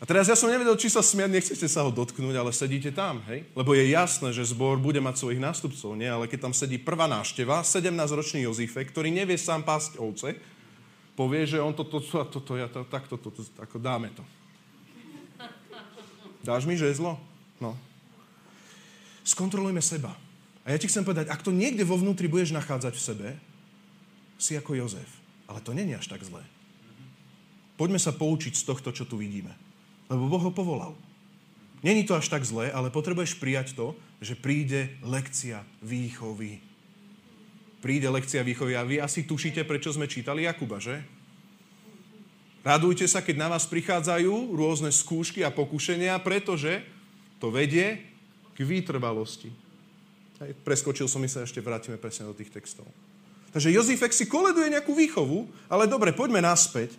A 0.00 0.08
teraz 0.08 0.24
ja 0.24 0.36
som 0.38 0.48
nevedel, 0.48 0.72
či 0.80 0.88
sa 0.88 1.04
smiať, 1.04 1.28
nechcete 1.28 1.68
sa 1.68 1.84
ho 1.84 1.92
dotknúť, 1.92 2.32
ale 2.40 2.56
sedíte 2.56 2.88
tam, 2.88 3.20
hej? 3.28 3.44
Lebo 3.52 3.76
je 3.76 3.92
jasné, 3.92 4.32
že 4.32 4.48
zbor 4.48 4.80
bude 4.80 5.04
mať 5.04 5.20
svojich 5.20 5.44
nástupcov, 5.44 5.92
nie? 5.92 6.08
Ale 6.08 6.24
keď 6.24 6.48
tam 6.48 6.54
sedí 6.56 6.80
prvá 6.80 7.04
nášteva, 7.04 7.60
17-ročný 7.60 8.48
Jozife, 8.48 8.80
ktorý 8.80 9.12
nevie 9.12 9.36
sám 9.36 9.60
pásť 9.60 10.00
ovce, 10.00 10.40
povie, 11.14 11.46
že 11.46 11.62
on 11.62 11.74
toto, 11.74 12.02
toto, 12.02 12.38
toto, 12.38 12.52
ja 12.58 12.66
to, 12.66 12.86
takto, 12.86 13.18
toto, 13.18 13.42
ako 13.58 13.78
dáme 13.78 14.10
to. 14.14 14.22
Dáš 16.44 16.68
mi 16.68 16.76
žezlo? 16.76 17.16
No. 17.56 17.72
Skontrolujme 19.24 19.80
seba. 19.80 20.12
A 20.64 20.72
ja 20.72 20.80
ti 20.80 20.88
chcem 20.88 21.04
povedať, 21.04 21.32
ak 21.32 21.40
to 21.40 21.52
niekde 21.52 21.84
vo 21.88 21.96
vnútri 21.96 22.28
budeš 22.28 22.52
nachádzať 22.52 22.94
v 22.96 23.04
sebe, 23.04 23.28
si 24.36 24.52
ako 24.52 24.76
Jozef. 24.76 25.08
Ale 25.48 25.64
to 25.64 25.72
není 25.72 25.96
až 25.96 26.08
tak 26.08 26.20
zlé. 26.20 26.44
Poďme 27.80 27.96
sa 27.96 28.12
poučiť 28.12 28.54
z 28.54 28.64
tohto, 28.64 28.92
čo 28.92 29.08
tu 29.08 29.16
vidíme. 29.16 29.52
Lebo 30.12 30.28
Boh 30.28 30.40
ho 30.40 30.52
povolal. 30.52 30.92
Není 31.84 32.04
to 32.08 32.16
až 32.16 32.32
tak 32.32 32.44
zlé, 32.44 32.72
ale 32.72 32.92
potrebuješ 32.92 33.36
prijať 33.36 33.76
to, 33.76 33.92
že 34.24 34.36
príde 34.36 34.96
lekcia 35.04 35.64
výchovy. 35.84 36.60
Príde 37.84 38.08
lekcia 38.08 38.40
výchovy 38.40 38.80
a 38.80 38.82
vy 38.88 38.96
asi 38.96 39.28
tušíte, 39.28 39.60
prečo 39.68 39.92
sme 39.92 40.08
čítali 40.08 40.48
Jakuba, 40.48 40.80
že? 40.80 41.04
Radujte 42.64 43.04
sa, 43.04 43.20
keď 43.20 43.36
na 43.36 43.52
vás 43.52 43.68
prichádzajú 43.68 44.56
rôzne 44.56 44.88
skúšky 44.88 45.44
a 45.44 45.52
pokušenia, 45.52 46.16
pretože 46.24 46.80
to 47.36 47.52
vedie 47.52 48.00
k 48.56 48.64
výtrvalosti. 48.64 49.52
Hej, 50.40 50.56
preskočil 50.64 51.12
som, 51.12 51.20
my 51.20 51.28
sa 51.28 51.44
ešte 51.44 51.60
vrátime 51.60 52.00
presne 52.00 52.24
do 52.24 52.32
tých 52.32 52.48
textov. 52.48 52.88
Takže 53.52 53.68
Jozifek 53.68 54.16
si 54.16 54.24
koleduje 54.24 54.72
nejakú 54.72 54.96
výchovu, 54.96 55.44
ale 55.68 55.84
dobre, 55.84 56.16
poďme 56.16 56.40
naspäť. 56.40 56.96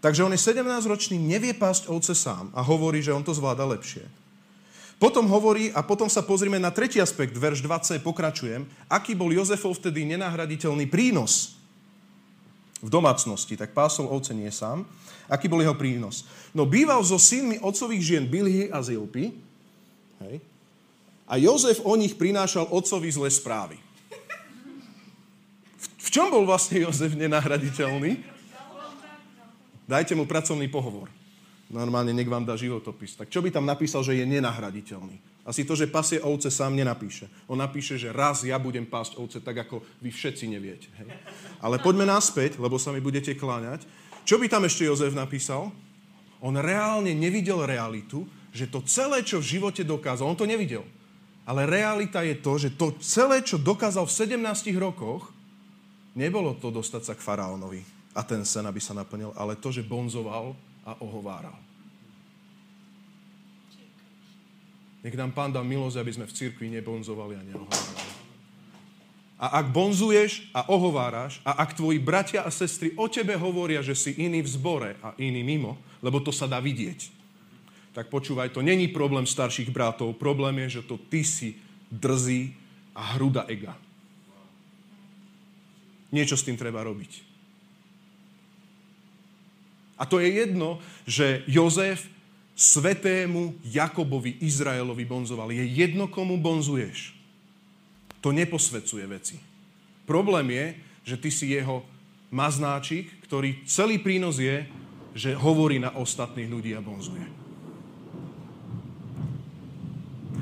Takže 0.00 0.24
on 0.24 0.32
je 0.32 0.40
17-ročný, 0.40 1.20
nevie 1.20 1.52
pásť 1.52 1.92
ovce 1.92 2.16
sám 2.16 2.48
a 2.56 2.64
hovorí, 2.64 3.04
že 3.04 3.12
on 3.12 3.20
to 3.20 3.36
zvláda 3.36 3.68
lepšie. 3.68 4.23
Potom 4.98 5.26
hovorí, 5.26 5.74
a 5.74 5.82
potom 5.82 6.06
sa 6.06 6.22
pozrieme 6.22 6.56
na 6.56 6.70
tretí 6.70 7.02
aspekt, 7.02 7.34
verš 7.34 7.66
20, 7.66 7.98
pokračujem, 8.00 8.62
aký 8.86 9.12
bol 9.12 9.28
Jozefov 9.34 9.76
vtedy 9.76 10.06
nenahraditeľný 10.06 10.86
prínos 10.86 11.58
v 12.78 12.88
domácnosti, 12.88 13.58
tak 13.58 13.74
pásol 13.74 14.06
ovce 14.06 14.30
nie 14.36 14.48
sám. 14.52 14.86
Aký 15.26 15.48
bol 15.48 15.64
jeho 15.64 15.74
prínos? 15.74 16.28
No 16.52 16.68
býval 16.68 17.00
so 17.02 17.16
synmi 17.16 17.56
otcových 17.58 18.02
žien 18.04 18.24
Bilhy 18.28 18.68
a 18.68 18.84
Zilpy, 18.84 19.32
hej, 20.20 20.36
a 21.24 21.40
Jozef 21.40 21.80
o 21.80 21.96
nich 21.96 22.12
prinášal 22.12 22.68
otcovi 22.68 23.08
zlé 23.08 23.32
správy. 23.32 23.80
V, 25.80 25.86
v 25.96 26.08
čom 26.12 26.28
bol 26.28 26.44
vlastne 26.44 26.84
Jozef 26.84 27.16
nenahraditeľný? 27.16 28.20
Dajte 29.88 30.12
mu 30.12 30.28
pracovný 30.28 30.68
pohovor. 30.68 31.08
Normálne 31.72 32.12
nech 32.12 32.28
vám 32.28 32.44
dá 32.44 32.56
životopis. 32.60 33.16
Tak 33.16 33.32
čo 33.32 33.40
by 33.40 33.48
tam 33.48 33.64
napísal, 33.64 34.04
že 34.04 34.16
je 34.16 34.24
nenahraditeľný? 34.28 35.16
Asi 35.44 35.68
to, 35.68 35.76
že 35.76 35.92
pasie 35.92 36.20
ovce 36.24 36.48
sám 36.48 36.72
nenapíše. 36.72 37.28
On 37.44 37.56
napíše, 37.56 38.00
že 38.00 38.08
raz 38.08 38.44
ja 38.48 38.56
budem 38.56 38.88
pásť 38.88 39.20
ovce 39.20 39.38
tak, 39.44 39.68
ako 39.68 39.84
vy 40.00 40.08
všetci 40.08 40.48
neviete. 40.48 40.88
Hej? 40.96 41.12
Ale 41.60 41.76
poďme 41.80 42.08
naspäť, 42.08 42.56
lebo 42.56 42.80
sa 42.80 42.96
mi 42.96 43.04
budete 43.04 43.36
kláňať. 43.36 43.84
Čo 44.24 44.40
by 44.40 44.48
tam 44.48 44.64
ešte 44.64 44.88
Jozef 44.88 45.12
napísal? 45.12 45.68
On 46.40 46.56
reálne 46.56 47.12
nevidel 47.12 47.60
realitu, 47.68 48.24
že 48.56 48.68
to 48.68 48.80
celé, 48.88 49.20
čo 49.20 49.40
v 49.40 49.60
živote 49.60 49.84
dokázal, 49.84 50.24
on 50.24 50.36
to 50.36 50.48
nevidel. 50.48 50.84
Ale 51.44 51.68
realita 51.68 52.24
je 52.24 52.40
to, 52.40 52.56
že 52.56 52.72
to 52.72 52.96
celé, 53.04 53.44
čo 53.44 53.60
dokázal 53.60 54.08
v 54.08 54.16
17 54.40 54.72
rokoch, 54.80 55.28
nebolo 56.16 56.56
to 56.56 56.72
dostať 56.72 57.02
sa 57.04 57.12
k 57.12 57.24
faraónovi 57.24 57.84
a 58.16 58.24
ten 58.24 58.46
sen, 58.48 58.64
aby 58.64 58.80
sa 58.80 58.96
naplnil, 58.96 59.34
ale 59.36 59.60
to, 59.60 59.68
že 59.68 59.84
bonzoval 59.84 60.56
a 60.84 61.00
ohováral. 61.00 61.56
Nech 65.04 65.16
nám 65.16 65.36
Pán 65.36 65.52
dá 65.52 65.60
milosť, 65.60 66.00
aby 66.00 66.12
sme 66.16 66.24
v 66.28 66.36
cirkvi 66.36 66.72
nebonzovali 66.72 67.36
a 67.36 67.42
neohovárali. 67.44 68.12
A 69.36 69.60
ak 69.60 69.66
bonzuješ 69.74 70.48
a 70.56 70.64
ohováraš 70.72 71.44
a 71.44 71.60
ak 71.60 71.76
tvoji 71.76 72.00
bratia 72.00 72.40
a 72.46 72.48
sestry 72.48 72.96
o 72.96 73.04
tebe 73.10 73.36
hovoria, 73.36 73.84
že 73.84 73.92
si 73.92 74.16
iný 74.16 74.40
v 74.40 74.48
zbore 74.48 74.90
a 75.04 75.12
iný 75.20 75.44
mimo, 75.44 75.76
lebo 76.00 76.22
to 76.24 76.32
sa 76.32 76.48
dá 76.48 76.56
vidieť, 76.62 77.12
tak 77.92 78.08
počúvaj, 78.08 78.50
to 78.50 78.64
není 78.64 78.88
problém 78.88 79.28
starších 79.28 79.68
bratov. 79.68 80.16
Problém 80.16 80.64
je, 80.66 80.80
že 80.80 80.82
to 80.88 80.96
ty 80.96 81.20
si 81.22 81.60
drzí 81.92 82.56
a 82.96 83.14
hruda 83.14 83.44
ega. 83.46 83.76
Niečo 86.10 86.38
s 86.38 86.46
tým 86.46 86.58
treba 86.58 86.82
robiť. 86.82 87.23
A 89.94 90.06
to 90.06 90.18
je 90.18 90.28
jedno, 90.30 90.82
že 91.06 91.46
Jozef 91.46 92.06
svetému 92.54 93.58
Jakobovi, 93.66 94.38
Izraelovi 94.42 95.04
bonzoval. 95.04 95.50
Je 95.50 95.66
jedno, 95.66 96.06
komu 96.06 96.38
bonzuješ. 96.38 97.14
To 98.22 98.30
neposvedcuje 98.30 99.04
veci. 99.06 99.36
Problém 100.06 100.50
je, 100.50 100.66
že 101.04 101.16
ty 101.20 101.28
si 101.30 101.46
jeho 101.52 101.84
maznáčik, 102.30 103.10
ktorý 103.26 103.62
celý 103.68 104.00
prínos 104.00 104.40
je, 104.40 104.64
že 105.14 105.36
hovorí 105.36 105.78
na 105.78 105.94
ostatných 105.94 106.50
ľudí 106.50 106.72
a 106.74 106.82
bonzuje. 106.82 107.43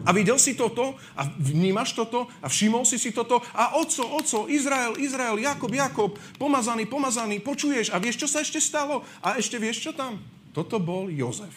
A 0.03 0.11
videl 0.11 0.39
si 0.39 0.59
toto 0.59 0.99
a 1.15 1.23
vnímaš 1.39 1.95
toto 1.95 2.27
a 2.43 2.51
všimol 2.51 2.83
si 2.83 2.99
si 2.99 3.15
toto 3.15 3.39
a 3.55 3.79
oco, 3.79 4.03
oco, 4.03 4.51
Izrael, 4.51 4.99
Izrael, 4.99 5.39
Jakob, 5.39 5.71
Jakob, 5.71 6.11
pomazaný, 6.37 6.91
pomazaný, 6.91 7.39
počuješ 7.39 7.95
a 7.95 8.03
vieš, 8.03 8.27
čo 8.27 8.29
sa 8.31 8.43
ešte 8.43 8.59
stalo? 8.59 9.07
A 9.23 9.39
ešte 9.39 9.57
vieš, 9.63 9.85
čo 9.85 9.93
tam? 9.95 10.19
Toto 10.51 10.83
bol 10.83 11.07
Jozef. 11.09 11.55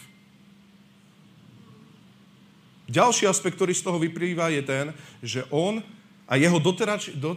Ďalší 2.86 3.26
aspekt, 3.26 3.58
ktorý 3.58 3.74
z 3.74 3.82
toho 3.82 3.98
vyplýva, 3.98 4.54
je 4.54 4.62
ten, 4.62 4.86
že 5.18 5.42
on 5.50 5.82
a 6.30 6.38
jeho 6.38 6.62
doterač, 6.62 7.10
do, 7.18 7.34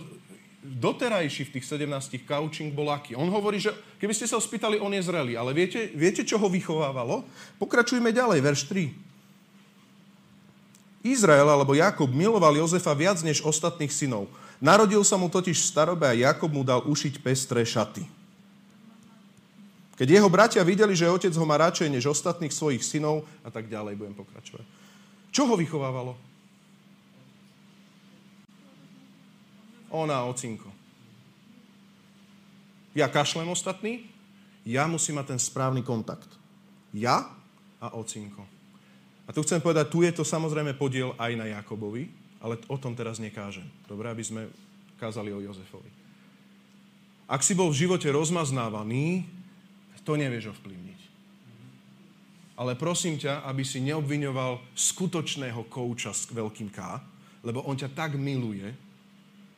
doterajší 0.62 1.50
v 1.50 1.54
tých 1.58 1.66
17 1.66 1.90
coaching 2.22 2.70
bol 2.70 2.94
aký. 2.94 3.18
On 3.18 3.26
hovorí, 3.34 3.58
že 3.58 3.74
keby 3.98 4.14
ste 4.14 4.30
sa 4.30 4.38
ho 4.38 4.44
spýtali, 4.46 4.78
on 4.78 4.94
je 4.94 5.02
zrelý. 5.02 5.34
Ale 5.34 5.58
viete, 5.58 5.90
viete, 5.98 6.22
čo 6.22 6.38
ho 6.38 6.46
vychovávalo? 6.54 7.26
Pokračujme 7.58 8.14
ďalej, 8.14 8.46
verš 8.46 8.62
3. 8.70 9.09
Izrael 11.00 11.48
alebo 11.48 11.72
Jakob 11.72 12.12
miloval 12.12 12.60
Jozefa 12.60 12.92
viac 12.92 13.24
než 13.24 13.40
ostatných 13.40 13.92
synov. 13.92 14.28
Narodil 14.60 15.00
sa 15.08 15.16
mu 15.16 15.32
totiž 15.32 15.56
v 15.56 15.70
starobe 15.72 16.04
a 16.04 16.18
Jakob 16.18 16.52
mu 16.52 16.68
dal 16.68 16.84
ušiť 16.84 17.24
pestré 17.24 17.64
šaty. 17.64 18.04
Keď 19.96 20.08
jeho 20.08 20.32
bratia 20.32 20.64
videli, 20.64 20.96
že 20.96 21.12
otec 21.12 21.32
ho 21.36 21.46
má 21.48 21.60
radšej 21.60 21.92
než 21.92 22.08
ostatných 22.08 22.56
svojich 22.56 22.84
synov 22.84 23.28
a 23.44 23.52
tak 23.52 23.68
ďalej, 23.68 24.00
budem 24.00 24.16
pokračovať. 24.16 24.64
Čo 25.32 25.48
ho 25.48 25.56
vychovávalo? 25.60 26.16
Ona, 29.92 30.24
ocinko. 30.28 30.72
Ja 32.96 33.12
kašlem 33.12 33.48
ostatný, 33.52 34.08
ja 34.68 34.86
musím 34.88 35.20
mať 35.20 35.36
ten 35.36 35.40
správny 35.40 35.82
kontakt. 35.84 36.30
Ja 36.92 37.32
a 37.80 37.96
ocinko. 37.96 38.59
A 39.30 39.34
tu 39.34 39.46
chcem 39.46 39.62
povedať, 39.62 39.94
tu 39.94 40.02
je 40.02 40.10
to 40.10 40.26
samozrejme 40.26 40.74
podiel 40.74 41.14
aj 41.22 41.38
na 41.38 41.46
Jakobovi, 41.46 42.10
ale 42.42 42.58
o 42.66 42.82
tom 42.82 42.98
teraz 42.98 43.22
nekážem. 43.22 43.70
Dobre, 43.86 44.10
aby 44.10 44.26
sme 44.26 44.50
kázali 44.98 45.30
o 45.30 45.38
Jozefovi. 45.38 45.94
Ak 47.30 47.46
si 47.46 47.54
bol 47.54 47.70
v 47.70 47.86
živote 47.86 48.10
rozmaznávaný, 48.10 49.30
to 50.02 50.18
nevieš 50.18 50.58
ovplyvniť. 50.58 51.00
Ale 52.58 52.74
prosím 52.74 53.22
ťa, 53.22 53.46
aby 53.46 53.62
si 53.62 53.78
neobviňoval 53.86 54.74
skutočného 54.74 55.70
kouča 55.70 56.10
s 56.10 56.26
veľkým 56.34 56.74
K, 56.74 56.80
lebo 57.46 57.62
on 57.70 57.78
ťa 57.78 57.94
tak 57.94 58.18
miluje, 58.18 58.66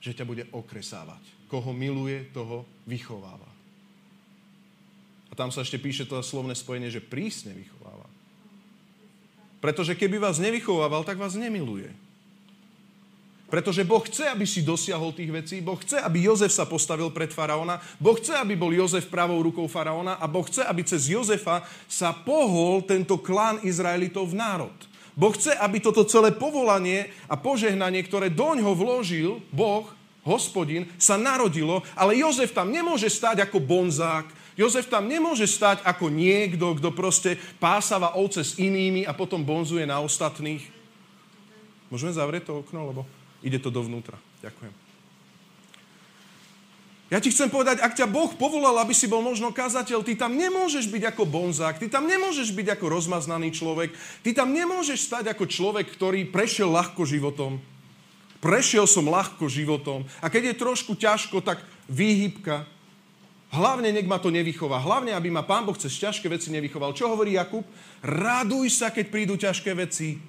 že 0.04 0.12
ťa 0.12 0.28
bude 0.28 0.44
okresávať. 0.52 1.24
Koho 1.48 1.72
miluje, 1.72 2.28
toho 2.36 2.68
vychováva. 2.84 3.48
A 5.32 5.34
tam 5.34 5.48
sa 5.50 5.64
ešte 5.64 5.80
píše 5.80 6.04
to 6.04 6.20
slovné 6.20 6.52
spojenie, 6.52 6.92
že 6.92 7.00
prísne 7.00 7.56
vychováva. 7.56 7.81
Pretože 9.62 9.93
keby 9.93 10.17
vás 10.17 10.41
nevychovával, 10.41 11.06
tak 11.06 11.21
vás 11.21 11.38
nemiluje. 11.38 11.93
Pretože 13.52 13.84
Boh 13.84 14.00
chce, 14.00 14.32
aby 14.32 14.47
si 14.47 14.63
dosiahol 14.63 15.12
tých 15.12 15.28
vecí, 15.28 15.60
Boh 15.60 15.76
chce, 15.76 16.00
aby 16.00 16.24
Jozef 16.24 16.56
sa 16.56 16.63
postavil 16.63 17.12
pred 17.12 17.36
faraóna, 17.36 17.84
Boh 18.00 18.15
chce, 18.15 18.32
aby 18.32 18.56
bol 18.56 18.71
Jozef 18.71 19.12
pravou 19.12 19.43
rukou 19.43 19.67
faraóna 19.67 20.15
a 20.15 20.26
Boh 20.26 20.47
chce, 20.47 20.63
aby 20.63 20.88
cez 20.88 21.12
Jozefa 21.12 21.67
sa 21.86 22.15
pohol 22.15 22.80
tento 22.88 23.19
klán 23.19 23.60
Izraelitov 23.60 24.32
v 24.32 24.39
národ. 24.39 24.78
Boh 25.19 25.36
chce, 25.36 25.52
aby 25.52 25.84
toto 25.84 26.08
celé 26.08 26.32
povolanie 26.32 27.12
a 27.28 27.36
požehnanie, 27.36 28.00
ktoré 28.08 28.32
doň 28.32 28.63
ho 28.63 28.71
vložil 28.71 29.43
Boh, 29.52 29.84
hospodin, 30.24 30.88
sa 30.95 31.19
narodilo, 31.19 31.84
ale 31.91 32.24
Jozef 32.24 32.56
tam 32.56 32.71
nemôže 32.71 33.12
stať 33.12 33.43
ako 33.43 33.60
bonzák, 33.60 34.32
Jozef 34.60 34.92
tam 34.92 35.08
nemôže 35.08 35.48
stať 35.48 35.80
ako 35.88 36.12
niekto, 36.12 36.76
kto 36.76 36.92
proste 36.92 37.40
pásava 37.58 38.20
ovce 38.20 38.44
s 38.44 38.60
inými 38.60 39.08
a 39.08 39.16
potom 39.16 39.42
bonzuje 39.42 39.88
na 39.88 40.04
ostatných. 40.04 40.64
Môžeme 41.88 42.12
zavrieť 42.12 42.52
to 42.52 42.64
okno, 42.64 42.92
lebo 42.92 43.02
ide 43.44 43.60
to 43.60 43.72
dovnútra. 43.72 44.20
Ďakujem. 44.44 44.74
Ja 47.12 47.20
ti 47.20 47.28
chcem 47.28 47.52
povedať, 47.52 47.84
ak 47.84 47.92
ťa 47.92 48.08
Boh 48.08 48.32
povolal, 48.40 48.80
aby 48.80 48.96
si 48.96 49.04
bol 49.04 49.20
možno 49.20 49.52
kazateľ, 49.52 50.00
ty 50.00 50.16
tam 50.16 50.32
nemôžeš 50.32 50.88
byť 50.88 51.12
ako 51.12 51.28
bonzák, 51.28 51.76
ty 51.76 51.92
tam 51.92 52.08
nemôžeš 52.08 52.56
byť 52.56 52.80
ako 52.80 52.88
rozmaznaný 52.88 53.52
človek, 53.52 53.92
ty 54.24 54.32
tam 54.32 54.56
nemôžeš 54.56 55.12
stať 55.12 55.36
ako 55.36 55.44
človek, 55.44 55.92
ktorý 55.92 56.32
prešiel 56.32 56.72
ľahko 56.72 57.04
životom. 57.04 57.60
Prešiel 58.40 58.88
som 58.88 59.12
ľahko 59.12 59.52
životom. 59.52 60.08
A 60.24 60.32
keď 60.32 60.56
je 60.56 60.62
trošku 60.64 60.96
ťažko, 60.96 61.44
tak 61.44 61.60
výhybka, 61.92 62.64
Hlavne 63.52 63.92
nech 63.92 64.08
ma 64.08 64.16
to 64.16 64.32
nevychová. 64.32 64.80
Hlavne, 64.80 65.12
aby 65.12 65.28
ma 65.28 65.44
Pán 65.44 65.68
Boh 65.68 65.76
cez 65.76 65.92
ťažké 66.00 66.32
veci 66.32 66.48
nevychoval. 66.56 66.96
Čo 66.96 67.12
hovorí 67.12 67.36
Jakub? 67.36 67.68
Raduj 68.00 68.72
sa, 68.72 68.96
keď 68.96 69.06
prídu 69.12 69.36
ťažké 69.36 69.76
veci. 69.76 70.24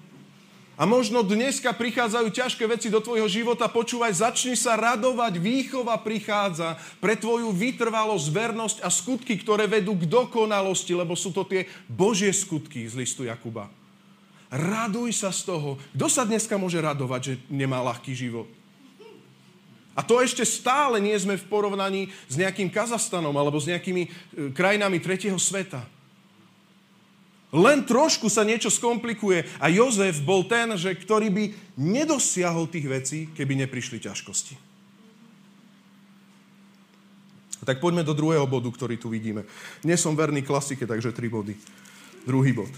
A 0.74 0.82
možno 0.88 1.22
dneska 1.22 1.70
prichádzajú 1.70 2.28
ťažké 2.34 2.64
veci 2.66 2.90
do 2.90 2.98
tvojho 2.98 3.30
života. 3.30 3.70
Počúvaj, 3.70 4.26
začni 4.26 4.58
sa 4.58 4.74
radovať. 4.74 5.38
Výchova 5.38 5.94
prichádza 6.02 6.74
pre 6.98 7.14
tvoju 7.14 7.54
vytrvalosť, 7.54 8.26
vernosť 8.26 8.78
a 8.82 8.90
skutky, 8.90 9.38
ktoré 9.38 9.70
vedú 9.70 9.94
k 9.94 10.10
dokonalosti, 10.10 10.90
lebo 10.96 11.14
sú 11.14 11.30
to 11.30 11.46
tie 11.46 11.70
Božie 11.86 12.34
skutky 12.34 12.90
z 12.90 12.98
listu 12.98 13.22
Jakuba. 13.22 13.70
Raduj 14.50 15.14
sa 15.14 15.30
z 15.30 15.46
toho. 15.46 15.78
Kto 15.94 16.10
sa 16.10 16.26
dneska 16.26 16.58
môže 16.58 16.82
radovať, 16.82 17.20
že 17.22 17.34
nemá 17.46 17.78
ľahký 17.86 18.10
život? 18.16 18.50
A 19.92 20.00
to 20.00 20.24
ešte 20.24 20.42
stále 20.48 20.96
nie 21.04 21.12
sme 21.20 21.36
v 21.36 21.48
porovnaní 21.48 22.08
s 22.24 22.40
nejakým 22.40 22.72
Kazastanom 22.72 23.36
alebo 23.36 23.60
s 23.60 23.68
nejakými 23.68 24.02
e, 24.08 24.10
krajinami 24.56 24.96
tretieho 24.98 25.36
sveta. 25.36 25.84
Len 27.52 27.84
trošku 27.84 28.32
sa 28.32 28.48
niečo 28.48 28.72
skomplikuje 28.72 29.44
a 29.60 29.68
Jozef 29.68 30.24
bol 30.24 30.48
ten, 30.48 30.72
že, 30.80 30.96
ktorý 30.96 31.28
by 31.28 31.44
nedosiahol 31.76 32.64
tých 32.64 32.86
vecí, 32.88 33.18
keby 33.36 33.68
neprišli 33.68 34.00
ťažkosti. 34.00 34.56
Tak 37.62 37.78
poďme 37.78 38.02
do 38.02 38.16
druhého 38.16 38.48
bodu, 38.48 38.72
ktorý 38.72 38.96
tu 38.96 39.12
vidíme. 39.12 39.44
Nie 39.84 40.00
som 40.00 40.16
verný 40.16 40.40
klasike, 40.42 40.88
takže 40.88 41.12
tri 41.12 41.28
body. 41.28 41.54
Druhý 42.24 42.56
bod. 42.56 42.72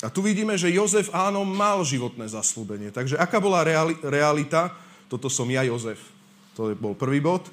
A 0.00 0.08
tu 0.10 0.24
vidíme, 0.24 0.56
že 0.56 0.72
Jozef 0.72 1.12
áno 1.12 1.44
mal 1.44 1.84
životné 1.84 2.26
zaslúbenie. 2.26 2.88
Takže 2.90 3.20
aká 3.20 3.38
bola 3.38 3.60
reali- 3.60 3.98
realita? 4.00 4.74
Toto 5.06 5.28
som 5.30 5.46
ja, 5.52 5.62
Jozef. 5.68 6.17
To 6.58 6.74
bol 6.74 6.98
prvý 6.98 7.22
bod. 7.22 7.46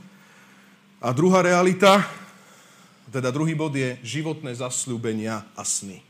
A 0.98 1.14
druhá 1.14 1.46
realita, 1.46 2.02
teda 3.14 3.30
druhý 3.30 3.54
bod 3.54 3.78
je 3.78 4.02
životné 4.02 4.50
zasľúbenia 4.58 5.46
a 5.54 5.62
sny. 5.62 6.02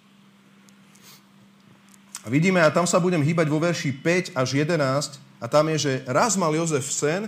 A 2.23 2.31
vidíme, 2.31 2.63
a 2.63 2.71
tam 2.71 2.87
sa 2.87 2.95
budem 3.03 3.19
hýbať 3.19 3.51
vo 3.51 3.59
verši 3.59 3.91
5 3.99 4.39
až 4.39 4.49
11, 4.55 5.19
a 5.43 5.45
tam 5.51 5.67
je, 5.75 5.77
že 5.77 5.93
raz 6.07 6.39
mal 6.39 6.55
Jozef 6.55 6.87
sen 6.87 7.27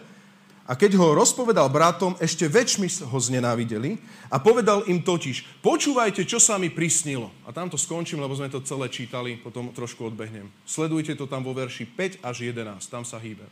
a 0.63 0.71
keď 0.71 0.95
ho 0.95 1.11
rozpovedal 1.11 1.67
bratom, 1.67 2.15
ešte 2.23 2.47
väčšmi 2.47 2.87
ho 3.03 3.19
znenávideli 3.19 3.99
a 4.31 4.39
povedal 4.39 4.87
im 4.87 5.03
totiž, 5.03 5.59
počúvajte, 5.59 6.23
čo 6.23 6.39
sa 6.39 6.55
mi 6.55 6.71
prisnilo. 6.71 7.27
A 7.43 7.51
tam 7.51 7.67
to 7.67 7.75
skončím, 7.75 8.23
lebo 8.23 8.39
sme 8.39 8.47
to 8.47 8.63
celé 8.63 8.87
čítali, 8.87 9.35
potom 9.35 9.75
trošku 9.75 10.07
odbehnem. 10.07 10.47
Sledujte 10.63 11.11
to 11.19 11.27
tam 11.27 11.43
vo 11.43 11.51
verši 11.51 11.83
5 11.91 12.23
až 12.23 12.47
11, 12.55 12.87
tam 12.87 13.03
sa 13.03 13.19
hýbe. 13.19 13.43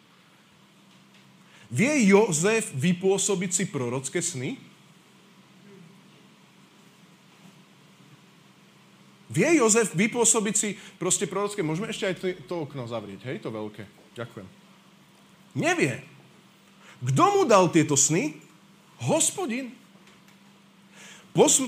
Vie 1.74 2.10
Jozef 2.10 2.70
vypôsobiť 2.76 3.52
si 3.52 3.64
prorocké 3.66 4.22
sny? 4.22 4.58
Vie 9.34 9.50
Jozef 9.60 9.92
vypôsobiť 9.98 10.56
si 10.56 10.80
proste 10.96 11.26
prorocké... 11.26 11.66
Môžeme 11.66 11.90
ešte 11.92 12.08
aj 12.08 12.16
to 12.46 12.64
okno 12.64 12.86
zavrieť, 12.88 13.26
hej, 13.28 13.42
to 13.42 13.50
veľké. 13.52 13.84
Ďakujem. 14.16 14.48
Nevie. 15.60 16.00
Kto 17.04 17.24
mu 17.36 17.42
dal 17.44 17.68
tieto 17.74 18.00
sny? 18.00 18.38
Hospodin. 19.04 19.76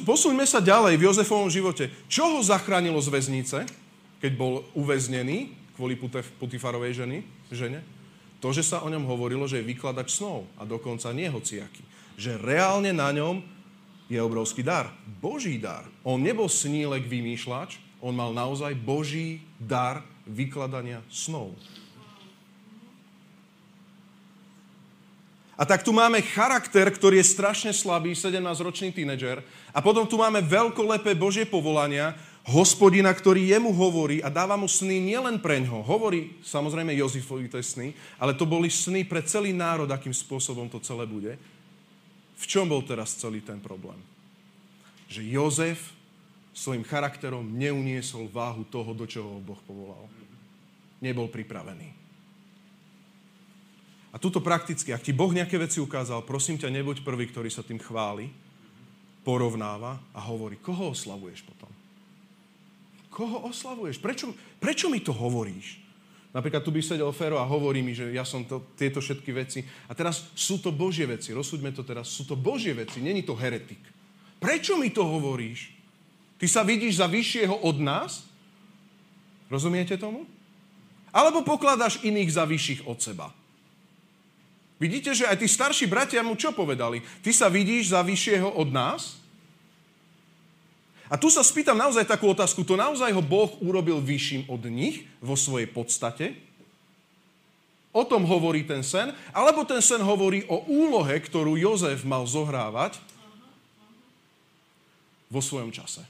Posuňme 0.08 0.48
sa 0.48 0.64
ďalej 0.64 0.96
v 0.96 1.06
Jozefovom 1.12 1.52
živote. 1.52 1.92
Čo 2.08 2.38
ho 2.38 2.40
zachránilo 2.40 3.04
z 3.04 3.12
väznice, 3.12 3.58
keď 4.24 4.32
bol 4.40 4.64
uväznený 4.72 5.52
kvôli 5.76 6.00
Putifarovej 6.40 7.04
ženy, 7.04 7.18
žene? 7.52 7.84
To, 8.38 8.54
že 8.54 8.62
sa 8.62 8.86
o 8.86 8.92
ňom 8.92 9.10
hovorilo, 9.10 9.50
že 9.50 9.62
je 9.62 9.70
vykladač 9.70 10.14
snov 10.14 10.46
a 10.62 10.66
dokonca 10.66 11.10
nie 11.10 11.26
hociaký. 11.26 11.82
Že 12.18 12.38
reálne 12.42 12.94
na 12.94 13.10
ňom 13.10 13.42
je 14.08 14.20
obrovský 14.22 14.62
dar. 14.62 14.94
Boží 15.20 15.58
dar. 15.58 15.90
On 16.06 16.22
nebol 16.22 16.48
snílek 16.48 17.10
vymýšľač, 17.10 17.82
on 17.98 18.14
mal 18.14 18.32
naozaj 18.32 18.78
Boží 18.78 19.42
dar 19.58 20.06
vykladania 20.30 21.02
snov. 21.10 21.58
A 25.58 25.66
tak 25.66 25.82
tu 25.82 25.90
máme 25.90 26.22
charakter, 26.22 26.86
ktorý 26.86 27.18
je 27.18 27.34
strašne 27.34 27.74
slabý, 27.74 28.14
17-ročný 28.14 28.94
tínedžer. 28.94 29.42
A 29.74 29.82
potom 29.82 30.06
tu 30.06 30.22
máme 30.22 30.38
veľkolepé 30.46 31.18
Božie 31.18 31.50
povolania, 31.50 32.14
hospodina, 32.48 33.12
ktorý 33.12 33.52
jemu 33.52 33.76
hovorí 33.76 34.24
a 34.24 34.32
dáva 34.32 34.56
mu 34.56 34.72
sny 34.72 35.04
nielen 35.04 35.44
pre 35.44 35.60
ňo. 35.60 35.84
Hovorí 35.84 36.40
samozrejme 36.40 36.96
Jozifovi 36.96 37.52
tie 37.52 37.60
sny, 37.60 37.92
ale 38.16 38.32
to 38.32 38.48
boli 38.48 38.72
sny 38.72 39.04
pre 39.04 39.20
celý 39.28 39.52
národ, 39.52 39.92
akým 39.92 40.16
spôsobom 40.16 40.72
to 40.72 40.80
celé 40.80 41.04
bude. 41.04 41.36
v 42.38 42.46
čom 42.46 42.70
bol 42.70 42.86
teraz 42.86 43.18
celý 43.18 43.42
ten 43.42 43.58
problém? 43.58 43.98
Že 45.10 45.22
Jozef 45.26 45.80
svojim 46.54 46.86
charakterom 46.86 47.46
neuniesol 47.54 48.30
váhu 48.30 48.62
toho, 48.70 48.94
do 48.94 49.10
čoho 49.10 49.38
ho 49.38 49.42
Boh 49.42 49.58
povolal. 49.66 50.06
Nebol 51.02 51.30
pripravený. 51.30 51.94
A 54.14 54.18
tuto 54.18 54.42
prakticky, 54.42 54.90
ak 54.90 55.06
ti 55.06 55.14
Boh 55.14 55.30
nejaké 55.30 55.58
veci 55.62 55.78
ukázal, 55.78 56.26
prosím 56.26 56.58
ťa, 56.58 56.74
nebuď 56.74 57.06
prvý, 57.06 57.30
ktorý 57.30 57.50
sa 57.54 57.62
tým 57.62 57.78
chváli, 57.78 58.34
porovnáva 59.22 60.02
a 60.14 60.20
hovorí, 60.26 60.58
koho 60.58 60.94
oslavuješ 60.94 61.46
potom? 61.46 61.70
Koho 63.18 63.50
oslavuješ? 63.50 63.98
Prečo, 63.98 64.30
prečo 64.62 64.94
mi 64.94 65.02
to 65.02 65.10
hovoríš? 65.10 65.82
Napríklad 66.38 66.62
tu 66.62 66.70
by 66.70 66.86
sedel 66.86 67.10
Fero 67.18 67.42
a 67.42 67.50
hovorí 67.50 67.82
mi, 67.82 67.98
že 67.98 68.14
ja 68.14 68.22
som 68.22 68.46
to, 68.46 68.62
tieto 68.78 69.02
všetky 69.02 69.34
veci. 69.34 69.66
A 69.90 69.98
teraz 69.98 70.30
sú 70.38 70.62
to 70.62 70.70
Božie 70.70 71.10
veci. 71.10 71.34
Rozsuďme 71.34 71.74
to 71.74 71.82
teraz. 71.82 72.14
Sú 72.14 72.30
to 72.30 72.38
Božie 72.38 72.78
veci, 72.78 73.02
není 73.02 73.26
to 73.26 73.34
heretik. 73.34 73.82
Prečo 74.38 74.78
mi 74.78 74.94
to 74.94 75.02
hovoríš? 75.02 75.74
Ty 76.38 76.46
sa 76.46 76.62
vidíš 76.62 77.02
za 77.02 77.10
vyššieho 77.10 77.66
od 77.66 77.82
nás? 77.82 78.30
Rozumiete 79.50 79.98
tomu? 79.98 80.30
Alebo 81.10 81.42
pokladáš 81.42 82.06
iných 82.06 82.30
za 82.30 82.46
vyšších 82.46 82.86
od 82.86 83.02
seba? 83.02 83.34
Vidíte, 84.78 85.18
že 85.18 85.26
aj 85.26 85.42
tí 85.42 85.50
starší 85.50 85.90
bratia 85.90 86.22
mu 86.22 86.38
čo 86.38 86.54
povedali? 86.54 87.02
Ty 87.26 87.34
sa 87.34 87.50
vidíš 87.50 87.98
za 87.98 88.06
vyššieho 88.06 88.62
od 88.62 88.70
nás? 88.70 89.18
A 91.08 91.16
tu 91.16 91.32
sa 91.32 91.40
spýtam 91.40 91.80
naozaj 91.80 92.04
takú 92.04 92.28
otázku. 92.28 92.68
To 92.68 92.76
naozaj 92.76 93.16
ho 93.16 93.24
Boh 93.24 93.56
urobil 93.64 94.04
vyšším 94.04 94.52
od 94.52 94.68
nich 94.68 95.08
vo 95.24 95.40
svojej 95.40 95.68
podstate? 95.72 96.36
O 97.96 98.04
tom 98.04 98.28
hovorí 98.28 98.68
ten 98.68 98.84
sen? 98.84 99.16
Alebo 99.32 99.64
ten 99.64 99.80
sen 99.80 100.04
hovorí 100.04 100.44
o 100.52 100.68
úlohe, 100.68 101.16
ktorú 101.18 101.56
Jozef 101.56 102.04
mal 102.04 102.28
zohrávať 102.28 103.00
vo 105.32 105.40
svojom 105.40 105.72
čase? 105.72 106.04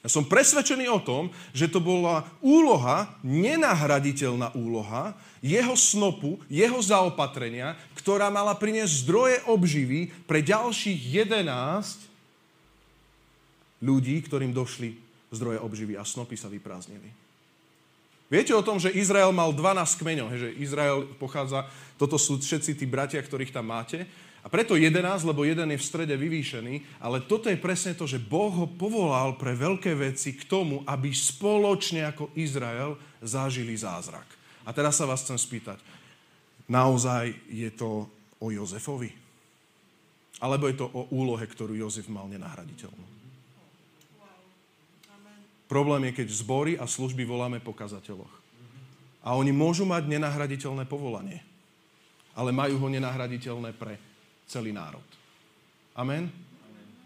Ja 0.00 0.08
som 0.08 0.24
presvedčený 0.24 0.88
o 0.88 1.04
tom, 1.04 1.28
že 1.52 1.68
to 1.68 1.76
bola 1.76 2.24
úloha, 2.40 3.12
nenahraditeľná 3.20 4.56
úloha, 4.56 5.12
jeho 5.44 5.76
snopu, 5.76 6.40
jeho 6.48 6.80
zaopatrenia, 6.80 7.76
ktorá 8.00 8.32
mala 8.32 8.56
priniesť 8.56 9.04
zdroje 9.04 9.36
obživy 9.44 10.08
pre 10.24 10.40
ďalších 10.40 10.96
11 11.28 12.09
ľudí, 13.80 14.20
ktorým 14.24 14.52
došli 14.52 14.96
zdroje 15.32 15.58
obživy 15.60 15.94
a 15.96 16.04
snopy 16.04 16.36
sa 16.36 16.52
vyprázdnili. 16.52 17.08
Viete 18.30 18.54
o 18.54 18.62
tom, 18.62 18.78
že 18.78 18.94
Izrael 18.94 19.34
mal 19.34 19.50
12 19.50 19.98
kmeňov, 19.98 20.28
že 20.38 20.54
Izrael 20.62 21.02
pochádza, 21.18 21.66
toto 21.98 22.14
sú 22.14 22.38
všetci 22.38 22.78
tí 22.78 22.86
bratia, 22.86 23.18
ktorých 23.18 23.50
tam 23.50 23.74
máte. 23.74 24.06
A 24.40 24.48
preto 24.48 24.78
11, 24.78 25.02
lebo 25.26 25.44
jeden 25.44 25.68
je 25.74 25.82
v 25.82 25.84
strede 25.84 26.14
vyvýšený, 26.16 27.02
ale 27.02 27.20
toto 27.26 27.50
je 27.50 27.60
presne 27.60 27.92
to, 27.92 28.08
že 28.08 28.22
Boh 28.22 28.48
ho 28.54 28.64
povolal 28.70 29.36
pre 29.36 29.52
veľké 29.52 29.92
veci 29.98 30.32
k 30.32 30.46
tomu, 30.48 30.80
aby 30.88 31.12
spoločne 31.12 32.08
ako 32.08 32.32
Izrael 32.38 32.96
zažili 33.20 33.76
zázrak. 33.76 34.24
A 34.64 34.72
teraz 34.72 34.96
sa 34.96 35.04
vás 35.04 35.26
chcem 35.26 35.36
spýtať, 35.36 35.82
naozaj 36.70 37.34
je 37.52 37.68
to 37.74 38.08
o 38.40 38.46
Jozefovi? 38.48 39.12
Alebo 40.40 40.72
je 40.72 40.76
to 40.80 40.88
o 40.88 41.12
úlohe, 41.12 41.44
ktorú 41.44 41.76
Jozef 41.76 42.08
mal 42.08 42.24
nenahraditeľnú? 42.30 43.19
Problém 45.70 46.10
je, 46.10 46.18
keď 46.18 46.28
zbory 46.34 46.72
a 46.74 46.90
služby 46.90 47.22
voláme 47.22 47.62
po 47.62 47.70
kazateľoch. 47.70 48.34
A 49.22 49.38
oni 49.38 49.54
môžu 49.54 49.86
mať 49.86 50.10
nenahraditeľné 50.10 50.82
povolanie, 50.90 51.38
ale 52.34 52.50
majú 52.50 52.82
ho 52.82 52.88
nenahraditeľné 52.90 53.70
pre 53.78 53.94
celý 54.50 54.74
národ. 54.74 55.06
Amen? 55.94 56.26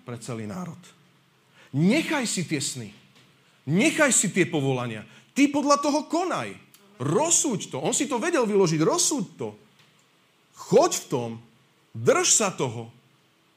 Pre 0.09 0.17
celý 0.17 0.49
národ. 0.49 0.81
Nechaj 1.77 2.25
si 2.25 2.49
tie 2.49 2.63
sny. 2.63 2.89
Nechaj 3.69 4.15
si 4.17 4.33
tie 4.33 4.49
povolania. 4.49 5.05
Ty 5.37 5.53
podľa 5.53 5.85
toho 5.85 6.09
konaj. 6.09 6.57
Rozsúď 7.03 7.75
to. 7.75 7.83
On 7.83 7.93
si 7.93 8.09
to 8.09 8.23
vedel 8.23 8.47
vyložiť. 8.47 8.81
Rozsúď 8.81 9.25
to. 9.37 9.49
Choď 10.71 11.05
v 11.05 11.07
tom. 11.11 11.31
Drž 11.93 12.29
sa 12.31 12.49
toho. 12.55 12.89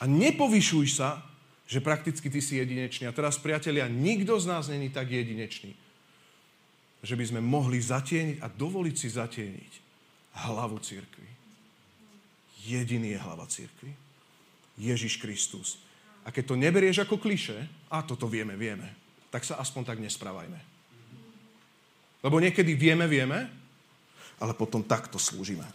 A 0.01 0.09
nepovyšuj 0.09 0.99
sa, 0.99 1.21
že 1.67 1.83
prakticky 1.83 2.31
ty 2.31 2.39
si 2.39 2.57
jedinečný. 2.57 3.11
A 3.11 3.15
teraz, 3.15 3.35
priatelia, 3.35 3.91
nikto 3.91 4.39
z 4.39 4.45
nás 4.47 4.71
není 4.71 4.87
tak 4.87 5.11
jedinečný, 5.11 5.75
že 7.03 7.13
by 7.19 7.23
sme 7.27 7.41
mohli 7.43 7.83
zatieniť 7.83 8.39
a 8.39 8.47
dovoliť 8.47 8.95
si 8.95 9.07
zatieniť 9.11 9.71
hlavu 10.47 10.79
církvy. 10.79 11.27
Jediný 12.63 13.13
je 13.13 13.19
hlava 13.19 13.45
církvy. 13.45 13.91
Ježiš 14.79 15.19
Kristus. 15.19 15.83
A 16.23 16.31
keď 16.31 16.53
to 16.53 16.55
neberieš 16.59 17.03
ako 17.03 17.19
kliše, 17.19 17.67
a 17.91 18.03
toto 18.03 18.27
vieme, 18.27 18.55
vieme, 18.55 18.87
tak 19.27 19.43
sa 19.43 19.59
aspoň 19.59 19.83
tak 19.83 19.99
nesprávajme. 19.99 20.59
Lebo 22.23 22.39
niekedy 22.39 22.75
vieme, 22.75 23.07
vieme, 23.07 23.47
ale 24.39 24.53
potom 24.53 24.83
takto 24.83 25.19
slúžime. 25.19 25.65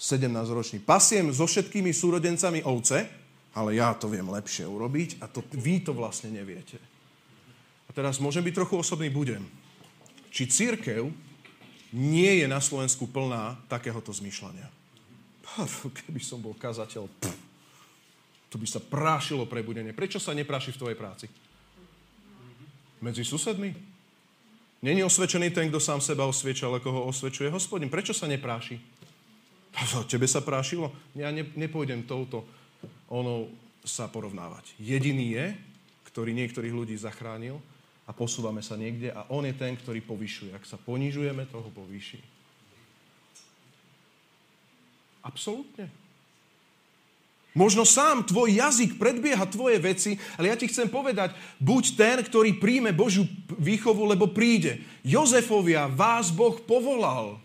17-ročný. 0.00 0.80
Pasiem 0.80 1.28
so 1.28 1.44
všetkými 1.44 1.92
súrodencami 1.92 2.64
ovce, 2.64 3.19
ale 3.54 3.78
ja 3.78 3.94
to 3.94 4.06
viem 4.06 4.26
lepšie 4.26 4.66
urobiť 4.66 5.22
a 5.22 5.26
to, 5.26 5.42
vy 5.54 5.82
to 5.82 5.90
vlastne 5.90 6.30
neviete. 6.30 6.78
A 7.86 7.90
teraz 7.90 8.22
môžem 8.22 8.46
byť 8.46 8.54
trochu 8.54 8.78
osobný, 8.78 9.10
budem. 9.10 9.42
Či 10.30 10.46
církev 10.46 11.10
nie 11.90 12.32
je 12.38 12.46
na 12.46 12.62
Slovensku 12.62 13.10
plná 13.10 13.58
takéhoto 13.66 14.14
zmýšľania? 14.14 14.70
Keby 16.06 16.22
som 16.22 16.38
bol 16.38 16.54
kazateľ, 16.54 17.10
pff, 17.10 17.38
to 18.50 18.58
by 18.58 18.66
sa 18.66 18.78
prášilo 18.78 19.46
prebudenie. 19.46 19.94
Prečo 19.94 20.22
sa 20.22 20.34
nepráši 20.34 20.74
v 20.74 20.78
tvojej 20.78 20.98
práci? 20.98 21.26
Medzi 23.02 23.26
susedmi? 23.26 23.74
Není 24.80 25.02
osvedčený 25.06 25.50
ten, 25.50 25.68
kto 25.70 25.82
sám 25.82 25.98
seba 26.02 26.26
osvieča, 26.26 26.66
ale 26.66 26.82
koho 26.82 27.06
osvedčuje 27.10 27.50
hospodin. 27.50 27.90
Prečo 27.90 28.14
sa 28.14 28.30
nepráši? 28.30 28.78
Tebe 30.10 30.26
sa 30.26 30.42
prášilo? 30.42 30.90
Ja 31.14 31.30
ne, 31.30 31.46
nepôjdem 31.54 32.06
touto 32.06 32.42
ono 33.10 33.50
sa 33.82 34.06
porovnávať. 34.06 34.78
Jediný 34.78 35.34
je, 35.34 35.46
ktorý 36.08 36.30
niektorých 36.32 36.74
ľudí 36.74 36.94
zachránil 36.94 37.58
a 38.06 38.14
posúvame 38.14 38.62
sa 38.62 38.78
niekde 38.78 39.10
a 39.10 39.26
on 39.34 39.42
je 39.46 39.54
ten, 39.54 39.74
ktorý 39.74 40.00
povyšuje. 40.06 40.54
Ak 40.54 40.64
sa 40.64 40.78
ponižujeme, 40.78 41.46
toho 41.50 41.68
povýši. 41.74 42.22
Absolútne. 45.20 45.90
Možno 47.50 47.82
sám 47.82 48.22
tvoj 48.22 48.62
jazyk 48.62 48.94
predbieha 48.94 49.42
tvoje 49.50 49.82
veci, 49.82 50.14
ale 50.38 50.54
ja 50.54 50.56
ti 50.56 50.70
chcem 50.70 50.86
povedať, 50.86 51.34
buď 51.58 51.84
ten, 51.98 52.16
ktorý 52.22 52.62
príjme 52.62 52.94
Božiu 52.94 53.26
výchovu, 53.58 54.06
lebo 54.06 54.30
príde. 54.30 54.86
Jozefovia, 55.02 55.90
vás 55.90 56.30
Boh 56.30 56.62
povolal. 56.62 57.42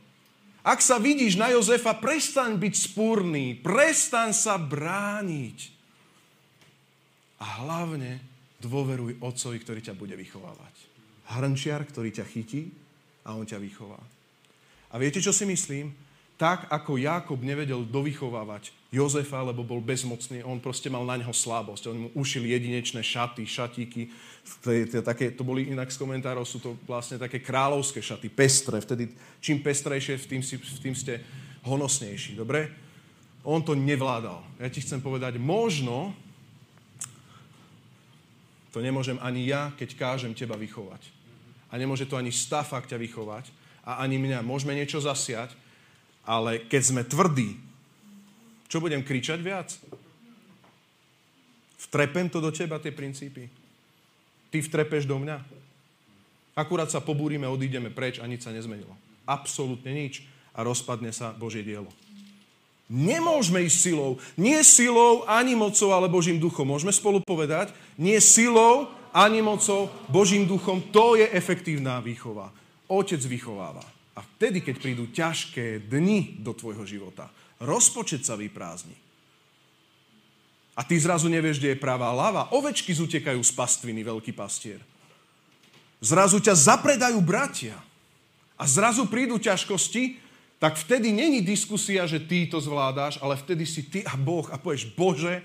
Ak 0.66 0.82
sa 0.82 0.98
vidíš 0.98 1.38
na 1.38 1.54
Jozefa, 1.54 1.94
prestaň 1.94 2.58
byť 2.58 2.74
spúrný, 2.74 3.54
prestaň 3.62 4.34
sa 4.34 4.58
brániť. 4.58 5.70
A 7.38 7.62
hlavne 7.62 8.18
dôveruj 8.58 9.22
otcovi, 9.22 9.62
ktorý 9.62 9.80
ťa 9.86 9.94
bude 9.94 10.18
vychovávať. 10.18 10.74
Hrnčiar, 11.38 11.86
ktorý 11.86 12.10
ťa 12.10 12.26
chytí 12.26 12.74
a 13.22 13.38
on 13.38 13.46
ťa 13.46 13.62
vychová. 13.62 14.02
A 14.90 14.96
viete, 14.98 15.22
čo 15.22 15.30
si 15.30 15.46
myslím? 15.46 15.94
Tak, 16.36 16.68
ako 16.74 16.98
Jakob 17.00 17.40
nevedel 17.46 17.86
dovychovávať 17.86 18.75
Jozefa, 18.94 19.42
lebo 19.42 19.66
bol 19.66 19.82
bezmocný, 19.82 20.46
on 20.46 20.62
proste 20.62 20.88
mal 20.88 21.04
na 21.04 21.20
neho 21.20 21.34
slabosť. 21.34 21.90
On 21.92 21.98
mu 22.06 22.10
ušil 22.16 22.46
jedinečné 22.46 23.02
šaty, 23.04 23.44
šatíky. 23.44 24.08
Také, 25.04 25.34
to 25.34 25.44
boli 25.44 25.68
inak 25.74 25.92
z 25.92 26.00
komentárov, 26.00 26.46
sú 26.46 26.62
to 26.62 26.78
vlastne 26.86 27.20
také 27.20 27.42
kráľovské 27.42 28.00
šaty, 28.00 28.30
pestré. 28.32 28.80
Vtedy 28.80 29.12
čím 29.42 29.60
pestrejšie, 29.60 30.22
tým, 30.30 30.40
si, 30.46 30.62
tým 30.80 30.96
ste 30.96 31.20
honosnejší. 31.66 32.38
Dobre? 32.38 32.72
On 33.44 33.60
to 33.60 33.74
nevládal. 33.74 34.46
Ja 34.62 34.70
ti 34.70 34.80
chcem 34.80 35.02
povedať, 35.02 35.42
možno 35.42 36.14
to 38.70 38.84
nemôžem 38.84 39.16
ani 39.24 39.48
ja, 39.50 39.72
keď 39.80 39.96
kážem 39.96 40.36
teba 40.36 40.60
vychovať. 40.60 41.00
A 41.72 41.80
nemôže 41.80 42.06
to 42.06 42.20
ani 42.20 42.32
stafak 42.32 42.86
ťa 42.86 43.02
vychovať. 43.02 43.48
A 43.88 44.04
ani 44.04 44.20
mňa. 44.20 44.44
Môžeme 44.44 44.76
niečo 44.76 45.00
zasiať, 45.00 45.52
ale 46.28 46.64
keď 46.68 46.82
sme 46.84 47.02
tvrdí, 47.08 47.65
čo 48.66 48.82
budem 48.82 49.06
kričať 49.06 49.40
viac? 49.42 49.74
Vtrepem 51.86 52.28
to 52.28 52.42
do 52.42 52.50
teba, 52.50 52.82
tie 52.82 52.92
princípy. 52.92 53.48
Ty 54.50 54.58
vtrepeš 54.62 55.06
do 55.06 55.22
mňa. 55.22 55.38
Akurát 56.56 56.88
sa 56.88 57.04
pobúrime, 57.04 57.46
odídeme 57.46 57.92
preč 57.92 58.18
a 58.18 58.26
nič 58.26 58.48
sa 58.48 58.56
nezmenilo. 58.56 58.96
Absolútne 59.28 59.92
nič. 59.92 60.24
A 60.56 60.64
rozpadne 60.64 61.12
sa 61.12 61.36
Božie 61.36 61.68
dielo. 61.68 61.92
Nemôžeme 62.88 63.66
ísť 63.66 63.92
silou. 63.92 64.12
Nie 64.40 64.64
silou, 64.64 65.26
ani 65.28 65.58
mocou, 65.58 65.92
ale 65.92 66.08
Božím 66.08 66.40
duchom. 66.40 66.70
Môžeme 66.70 66.94
spolu 66.94 67.20
povedať? 67.20 67.74
Nie 68.00 68.24
silou, 68.24 68.88
ani 69.12 69.42
mocou, 69.42 69.92
Božím 70.08 70.48
duchom. 70.48 70.80
To 70.96 71.20
je 71.20 71.28
efektívna 71.28 72.00
výchova. 72.00 72.54
Otec 72.88 73.20
vychováva. 73.26 73.84
A 74.16 74.24
vtedy, 74.24 74.64
keď 74.64 74.76
prídu 74.80 75.12
ťažké 75.12 75.92
dni 75.92 76.40
do 76.40 76.56
tvojho 76.56 76.88
života, 76.88 77.28
rozpočet 77.60 78.28
sa 78.28 78.36
vyprázdni. 78.36 78.96
A 80.76 80.84
ty 80.84 81.00
zrazu 81.00 81.32
nevieš, 81.32 81.64
kde 81.64 81.72
je 81.72 81.80
pravá 81.80 82.12
lava. 82.12 82.52
Ovečky 82.52 82.92
zutekajú 82.92 83.40
z 83.40 83.52
pastviny, 83.56 84.04
veľký 84.04 84.36
pastier. 84.36 84.84
Zrazu 86.04 86.44
ťa 86.44 86.52
zapredajú 86.52 87.16
bratia. 87.24 87.80
A 88.60 88.68
zrazu 88.68 89.08
prídu 89.08 89.40
ťažkosti, 89.40 90.20
tak 90.60 90.76
vtedy 90.76 91.16
není 91.16 91.40
diskusia, 91.40 92.04
že 92.08 92.20
ty 92.20 92.48
to 92.48 92.60
zvládáš, 92.60 93.20
ale 93.24 93.40
vtedy 93.40 93.64
si 93.64 93.88
ty 93.88 94.04
a 94.04 94.20
Boh 94.20 94.48
a 94.52 94.60
povieš, 94.60 94.92
Bože, 94.96 95.44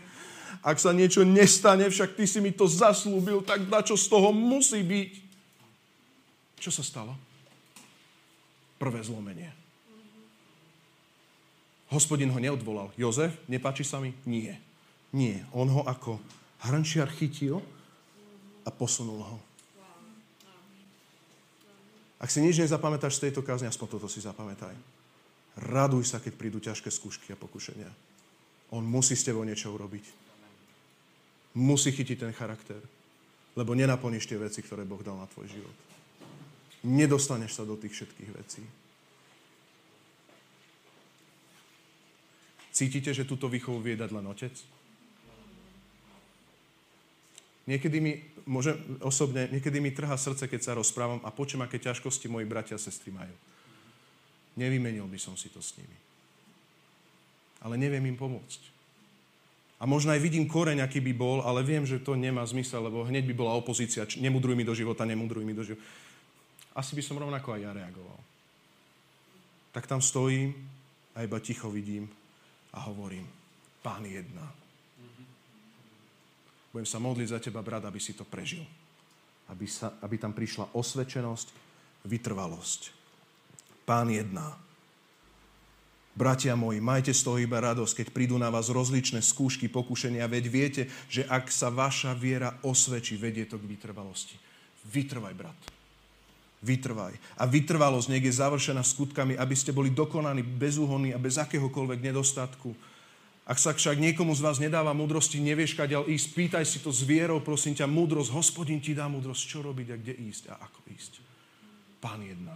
ak 0.61 0.79
sa 0.83 0.91
niečo 0.91 1.23
nestane, 1.23 1.87
však 1.87 2.19
ty 2.19 2.27
si 2.27 2.43
mi 2.43 2.51
to 2.51 2.67
zaslúbil, 2.67 3.43
tak 3.43 3.67
na 3.71 3.83
čo 3.87 3.95
z 3.95 4.07
toho 4.11 4.35
musí 4.35 4.83
byť? 4.83 5.11
Čo 6.59 6.71
sa 6.75 6.83
stalo? 6.83 7.15
Prvé 8.77 9.01
zlomenie. 9.03 9.60
Hospodin 11.91 12.31
ho 12.31 12.39
neodvolal. 12.39 12.95
Jozef, 12.95 13.35
nepáči 13.51 13.83
sa 13.83 13.99
mi? 13.99 14.15
Nie. 14.23 14.63
Nie. 15.11 15.43
On 15.51 15.67
ho 15.67 15.83
ako 15.83 16.23
hrnčiar 16.63 17.11
chytil 17.11 17.59
a 18.63 18.71
posunul 18.71 19.27
ho. 19.27 19.39
Ak 22.21 22.29
si 22.29 22.45
nič 22.45 22.61
nezapamätáš 22.61 23.17
z 23.17 23.23
tejto 23.29 23.41
kázne, 23.41 23.67
aspoň 23.67 23.97
toto 23.97 24.07
si 24.07 24.21
zapamätaj. 24.21 24.77
Raduj 25.57 26.05
sa, 26.15 26.23
keď 26.23 26.33
prídu 26.37 26.61
ťažké 26.61 26.93
skúšky 26.93 27.33
a 27.33 27.41
pokušenia. 27.41 27.89
On 28.71 28.85
musí 28.85 29.19
s 29.19 29.27
tebou 29.27 29.43
niečo 29.43 29.73
urobiť. 29.75 30.05
Musí 31.59 31.91
chytiť 31.91 32.23
ten 32.23 32.33
charakter. 32.37 32.79
Lebo 33.59 33.75
nenaplníš 33.75 34.31
tie 34.31 34.39
veci, 34.39 34.63
ktoré 34.63 34.87
Boh 34.87 35.03
dal 35.03 35.19
na 35.19 35.27
tvoj 35.27 35.51
život. 35.51 35.77
Nedostaneš 36.87 37.59
sa 37.59 37.67
do 37.67 37.75
tých 37.75 37.99
všetkých 37.99 38.31
vecí. 38.37 38.63
Cítite, 42.81 43.13
že 43.13 43.29
túto 43.29 43.45
výchovu 43.45 43.85
vie 43.85 43.93
dať 43.93 44.09
len 44.09 44.25
otec? 44.25 44.57
Niekedy 47.69 48.01
mi, 48.01 48.25
môžem, 48.49 48.73
osobne, 49.05 49.53
niekedy 49.53 49.85
mi 49.85 49.93
trhá 49.93 50.17
srdce, 50.17 50.49
keď 50.49 50.61
sa 50.65 50.73
rozprávam 50.73 51.21
a 51.21 51.29
počujem, 51.29 51.61
aké 51.61 51.77
ťažkosti 51.77 52.33
moji 52.33 52.49
bratia 52.49 52.81
a 52.81 52.83
sestry 52.83 53.13
majú. 53.13 53.37
Nevymenil 54.57 55.05
by 55.05 55.21
som 55.21 55.37
si 55.37 55.53
to 55.53 55.61
s 55.61 55.77
nimi. 55.77 55.93
Ale 57.61 57.77
neviem 57.77 58.01
im 58.09 58.17
pomôcť. 58.17 58.73
A 59.77 59.85
možno 59.85 60.17
aj 60.17 60.25
vidím 60.25 60.49
koreň, 60.49 60.81
aký 60.81 61.05
by 61.05 61.13
bol, 61.13 61.45
ale 61.45 61.61
viem, 61.61 61.85
že 61.85 62.01
to 62.01 62.17
nemá 62.17 62.49
zmysel, 62.49 62.81
lebo 62.81 63.05
hneď 63.05 63.29
by 63.29 63.35
bola 63.37 63.61
opozícia. 63.61 64.09
Nemudruj 64.17 64.57
mi 64.57 64.65
do 64.65 64.73
života, 64.73 65.05
nemudruj 65.05 65.45
mi 65.45 65.53
do 65.53 65.69
života. 65.69 65.85
Asi 66.73 66.97
by 66.97 67.05
som 67.05 67.21
rovnako 67.21 67.53
aj 67.53 67.61
ja 67.61 67.77
reagoval. 67.77 68.21
Tak 69.77 69.85
tam 69.85 70.01
stojím 70.01 70.57
a 71.13 71.29
iba 71.29 71.37
ticho 71.45 71.69
vidím, 71.69 72.09
a 72.75 72.79
hovorím, 72.87 73.27
Pán 73.81 74.05
jedna. 74.05 74.45
Budem 76.71 76.87
sa 76.87 77.03
modliť 77.03 77.29
za 77.33 77.41
teba, 77.41 77.65
brat, 77.65 77.83
aby 77.83 77.99
si 77.99 78.13
to 78.13 78.29
prežil. 78.29 78.63
Aby, 79.51 79.67
sa, 79.67 79.99
aby 80.05 80.21
tam 80.21 80.31
prišla 80.31 80.77
osvedčenosť, 80.77 81.49
vytrvalosť. 82.07 82.81
Pán 83.83 84.13
jedná. 84.13 84.55
Bratia 86.15 86.55
moji, 86.55 86.79
majte 86.79 87.17
z 87.17 87.25
toho 87.25 87.41
iba 87.41 87.59
radosť, 87.59 88.05
keď 88.05 88.09
prídu 88.13 88.37
na 88.37 88.53
vás 88.53 88.69
rozličné 88.69 89.25
skúšky, 89.25 89.67
pokušenia, 89.73 90.29
veď 90.29 90.45
viete, 90.47 90.83
že 91.09 91.25
ak 91.27 91.49
sa 91.49 91.73
vaša 91.73 92.13
viera 92.13 92.61
osvedčí, 92.61 93.17
vedie 93.17 93.49
to 93.49 93.57
k 93.57 93.67
vytrvalosti. 93.67 94.37
Vytrvaj, 94.91 95.35
brat. 95.35 95.59
Vytrvaj. 96.61 97.17
A 97.41 97.49
vytrvalosť 97.49 98.13
nech 98.13 98.25
je 98.25 98.37
završená 98.37 98.85
skutkami, 98.85 99.33
aby 99.41 99.55
ste 99.57 99.73
boli 99.73 99.89
dokonaní, 99.89 100.45
bezúhonní 100.45 101.17
a 101.17 101.23
bez 101.23 101.41
akéhokoľvek 101.41 102.05
nedostatku. 102.05 102.77
Ak 103.49 103.57
sa 103.57 103.73
však 103.73 103.97
niekomu 103.97 104.37
z 104.37 104.45
vás 104.45 104.61
nedáva 104.61 104.93
múdrosti, 104.93 105.41
nevieš, 105.41 105.75
kadeľ 105.75 106.07
ísť, 106.07 106.29
pýtaj 106.37 106.65
si 106.69 106.79
to 106.85 106.93
s 106.93 107.03
vierou, 107.03 107.41
prosím 107.41 107.75
ťa, 107.75 107.89
múdrosť. 107.89 108.31
Hospodin 108.37 108.79
ti 108.79 108.93
dá 108.93 109.09
múdrosť, 109.09 109.43
čo 109.43 109.59
robiť 109.65 109.89
a 109.91 109.97
kde 109.97 110.15
ísť 110.21 110.53
a 110.53 110.61
ako 110.61 110.81
ísť. 110.93 111.13
Pán 111.99 112.21
jedná. 112.23 112.55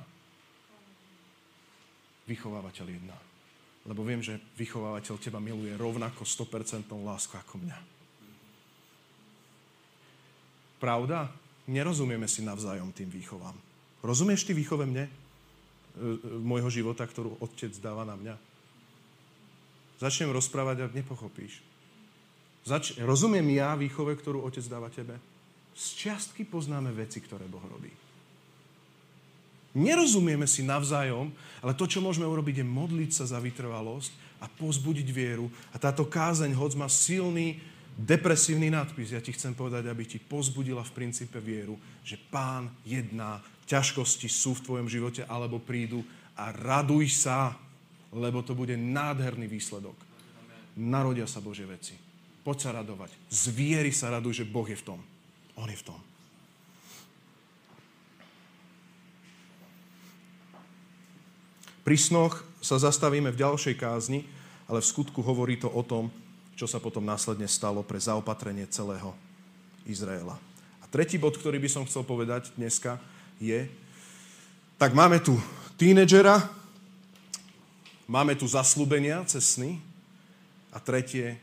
Vychovávateľ 2.29 2.87
jedná. 2.87 3.19
Lebo 3.89 4.05
viem, 4.05 4.21
že 4.21 4.41
vychovávateľ 4.61 5.17
teba 5.17 5.41
miluje 5.41 5.73
rovnako 5.77 6.23
100% 6.29 6.93
lásku 6.93 7.35
ako 7.37 7.61
mňa. 7.61 7.79
Pravda? 10.79 11.33
Nerozumieme 11.65 12.29
si 12.29 12.45
navzájom 12.45 12.93
tým 12.93 13.09
výchovám. 13.09 13.57
Rozumieš 14.05 14.45
ty 14.45 14.53
výchove 14.53 14.85
mne? 14.85 15.09
E, 15.09 15.11
e, 15.11 16.17
môjho 16.45 16.69
života, 16.69 17.09
ktorú 17.09 17.41
otec 17.41 17.73
dáva 17.81 18.05
na 18.05 18.15
mňa? 18.21 18.37
Začnem 19.97 20.29
rozprávať 20.29 20.85
a 20.85 20.93
nepochopíš. 20.93 21.65
Zač- 22.69 23.01
rozumiem 23.01 23.57
ja 23.57 23.73
výchove, 23.73 24.13
ktorú 24.13 24.45
otec 24.45 24.65
dáva 24.69 24.93
tebe? 24.93 25.17
Z 25.73 25.97
čiastky 25.97 26.45
poznáme 26.45 26.93
veci, 26.93 27.25
ktoré 27.25 27.49
Boh 27.49 27.65
robí. 27.65 27.91
Nerozumieme 29.75 30.47
si 30.47 30.63
navzájom, 30.63 31.35
ale 31.59 31.75
to, 31.75 31.91
čo 31.91 31.99
môžeme 31.99 32.29
urobiť, 32.29 32.63
je 32.63 32.67
modliť 32.67 33.11
sa 33.11 33.25
za 33.27 33.43
vytrvalosť 33.43 34.39
a 34.39 34.47
pozbudiť 34.47 35.09
vieru. 35.11 35.51
A 35.75 35.83
táto 35.83 36.07
kázeň, 36.07 36.55
hoď 36.55 36.79
má 36.79 36.87
silný, 36.87 37.59
depresívny 37.99 38.71
nadpis, 38.71 39.15
ja 39.15 39.23
ti 39.23 39.35
chcem 39.35 39.55
povedať, 39.55 39.87
aby 39.87 40.03
ti 40.07 40.19
pozbudila 40.23 40.83
v 40.83 40.95
princípe 40.95 41.39
vieru, 41.43 41.75
že 42.07 42.19
pán 42.31 42.71
jedná 42.87 43.43
ťažkosti 43.67 44.29
sú 44.29 44.57
v 44.59 44.65
tvojom 44.65 44.89
živote 44.89 45.23
alebo 45.25 45.61
prídu 45.61 46.05
a 46.35 46.51
raduj 46.51 47.11
sa, 47.15 47.57
lebo 48.15 48.43
to 48.43 48.55
bude 48.55 48.75
nádherný 48.75 49.49
výsledok. 49.49 49.97
Narodia 50.75 51.27
sa 51.27 51.39
Bože 51.39 51.63
veci. 51.67 51.95
Poď 52.45 52.57
sa 52.61 52.71
radovať. 52.77 53.11
Z 53.31 53.55
viery 53.55 53.95
sa 53.95 54.13
raduj, 54.13 54.45
že 54.45 54.49
Boh 54.49 54.67
je 54.67 54.77
v 54.77 54.85
tom. 54.85 55.01
On 55.57 55.71
je 55.71 55.79
v 55.79 55.87
tom. 55.87 56.01
Pri 61.85 62.01
snoch 62.01 62.41
sa 62.65 62.81
zastavíme 62.81 63.29
v 63.29 63.41
ďalšej 63.45 63.77
kázni, 63.77 64.25
ale 64.65 64.81
v 64.81 64.89
skutku 64.89 65.21
hovorí 65.21 65.61
to 65.61 65.69
o 65.69 65.85
tom, 65.85 66.09
čo 66.57 66.65
sa 66.65 66.81
potom 66.81 67.05
následne 67.05 67.45
stalo 67.45 67.85
pre 67.85 68.01
zaopatrenie 68.01 68.65
celého 68.73 69.13
Izraela. 69.85 70.41
A 70.81 70.89
tretí 70.89 71.21
bod, 71.21 71.37
ktorý 71.37 71.61
by 71.61 71.69
som 71.69 71.85
chcel 71.85 72.01
povedať 72.09 72.57
dneska, 72.57 72.97
je, 73.43 73.67
tak 74.79 74.95
máme 74.95 75.23
tu 75.23 75.39
tínedžera, 75.79 76.45
máme 78.11 78.35
tu 78.39 78.45
zaslúbenia 78.47 79.23
cez 79.25 79.57
sny 79.57 79.81
a 80.75 80.79
tretie, 80.83 81.39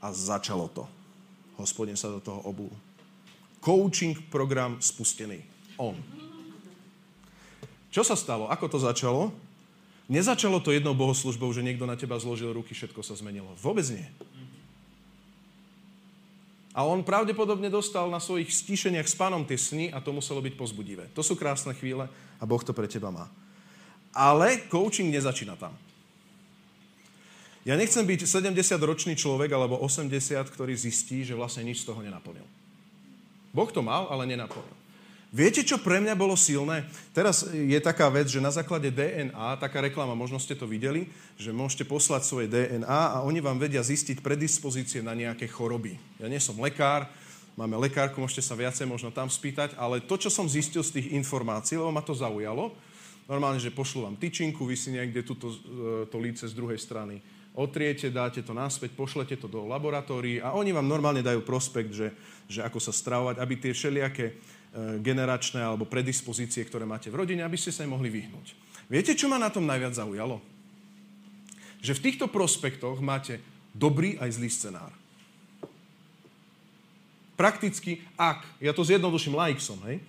a 0.00 0.08
začalo 0.10 0.66
to. 0.72 0.88
Hospodin 1.60 1.96
sa 1.96 2.08
do 2.08 2.24
toho 2.24 2.40
obul. 2.48 2.72
Coaching 3.60 4.16
program 4.32 4.80
spustený. 4.80 5.44
On. 5.76 5.92
Čo 7.92 8.00
sa 8.00 8.16
stalo? 8.16 8.48
Ako 8.48 8.72
to 8.72 8.80
začalo? 8.80 9.28
Nezačalo 10.08 10.58
to 10.58 10.72
jednou 10.72 10.96
bohoslužbou, 10.96 11.52
že 11.52 11.62
niekto 11.62 11.84
na 11.84 11.94
teba 11.94 12.18
zložil 12.18 12.50
ruky, 12.50 12.72
všetko 12.72 13.04
sa 13.04 13.14
zmenilo. 13.14 13.52
Vôbec 13.60 13.84
nie. 13.92 14.08
A 16.70 16.86
on 16.86 17.02
pravdepodobne 17.02 17.66
dostal 17.66 18.06
na 18.06 18.22
svojich 18.22 18.46
stíšeniach 18.46 19.06
s 19.10 19.18
pánom 19.18 19.42
tie 19.42 19.58
sny 19.58 19.90
a 19.90 19.98
to 19.98 20.14
muselo 20.14 20.38
byť 20.38 20.54
pozbudivé. 20.54 21.10
To 21.18 21.22
sú 21.22 21.34
krásne 21.34 21.74
chvíle 21.74 22.06
a 22.38 22.44
Boh 22.46 22.62
to 22.62 22.70
pre 22.70 22.86
teba 22.86 23.10
má. 23.10 23.26
Ale 24.14 24.66
coaching 24.70 25.10
nezačína 25.10 25.58
tam. 25.58 25.74
Ja 27.66 27.76
nechcem 27.76 28.06
byť 28.06 28.24
70-ročný 28.24 29.18
človek 29.18 29.52
alebo 29.52 29.76
80, 29.82 30.16
ktorý 30.48 30.72
zistí, 30.72 31.26
že 31.26 31.36
vlastne 31.36 31.66
nič 31.66 31.84
z 31.84 31.92
toho 31.92 32.00
nenaplnil. 32.00 32.46
Boh 33.52 33.68
to 33.68 33.84
mal, 33.84 34.08
ale 34.08 34.24
nenaplnil. 34.24 34.79
Viete, 35.30 35.62
čo 35.62 35.78
pre 35.78 36.02
mňa 36.02 36.18
bolo 36.18 36.34
silné? 36.34 36.90
Teraz 37.14 37.46
je 37.46 37.78
taká 37.78 38.10
vec, 38.10 38.26
že 38.26 38.42
na 38.42 38.50
základe 38.50 38.90
DNA, 38.90 39.62
taká 39.62 39.78
reklama, 39.78 40.18
možno 40.18 40.42
ste 40.42 40.58
to 40.58 40.66
videli, 40.66 41.06
že 41.38 41.54
môžete 41.54 41.86
poslať 41.86 42.26
svoje 42.26 42.50
DNA 42.50 42.82
a 43.14 43.22
oni 43.22 43.38
vám 43.38 43.54
vedia 43.54 43.78
zistiť 43.78 44.26
predispozície 44.26 45.06
na 45.06 45.14
nejaké 45.14 45.46
choroby. 45.46 45.94
Ja 46.18 46.26
nie 46.26 46.42
som 46.42 46.58
lekár, 46.58 47.06
máme 47.54 47.78
lekárku, 47.78 48.18
môžete 48.18 48.42
sa 48.42 48.58
viacej 48.58 48.90
možno 48.90 49.14
tam 49.14 49.30
spýtať, 49.30 49.78
ale 49.78 50.02
to, 50.02 50.18
čo 50.18 50.34
som 50.34 50.50
zistil 50.50 50.82
z 50.82 50.98
tých 50.98 51.14
informácií, 51.14 51.78
lebo 51.78 51.94
ma 51.94 52.02
to 52.02 52.10
zaujalo, 52.10 52.74
normálne, 53.30 53.62
že 53.62 53.70
pošlu 53.70 54.10
vám 54.10 54.18
tyčinku, 54.18 54.66
vy 54.66 54.74
si 54.74 54.90
niekde 54.90 55.22
túto, 55.22 55.54
e, 55.54 56.10
to 56.10 56.18
líce 56.18 56.42
z 56.42 56.58
druhej 56.58 56.82
strany 56.82 57.22
otriete, 57.54 58.14
dáte 58.14 58.46
to 58.46 58.54
naspäť, 58.54 58.94
pošlete 58.94 59.34
to 59.34 59.50
do 59.50 59.66
laboratórií 59.66 60.38
a 60.38 60.54
oni 60.54 60.70
vám 60.70 60.86
normálne 60.86 61.22
dajú 61.22 61.42
prospekt, 61.42 61.90
že, 61.90 62.14
že 62.46 62.62
ako 62.62 62.78
sa 62.78 62.94
stravovať, 62.94 63.36
aby 63.42 63.54
tie 63.58 63.72
všelijaké 63.74 64.38
generačné 65.02 65.58
alebo 65.58 65.82
predispozície, 65.82 66.62
ktoré 66.62 66.86
máte 66.86 67.10
v 67.10 67.18
rodine, 67.26 67.42
aby 67.42 67.58
ste 67.58 67.74
sa 67.74 67.82
im 67.82 67.94
mohli 67.94 68.06
vyhnúť. 68.06 68.54
Viete, 68.86 69.18
čo 69.18 69.26
ma 69.26 69.38
na 69.38 69.50
tom 69.50 69.66
najviac 69.66 69.94
zaujalo? 69.94 70.38
Že 71.82 71.92
v 71.98 72.04
týchto 72.06 72.26
prospektoch 72.30 72.98
máte 73.02 73.42
dobrý 73.74 74.18
aj 74.18 74.30
zlý 74.38 74.50
scenár. 74.50 74.92
Prakticky, 77.34 78.04
ak, 78.20 78.44
ja 78.60 78.70
to 78.76 78.84
zjednoduším 78.84 79.32
laiksom, 79.32 79.80
hej, 79.88 80.04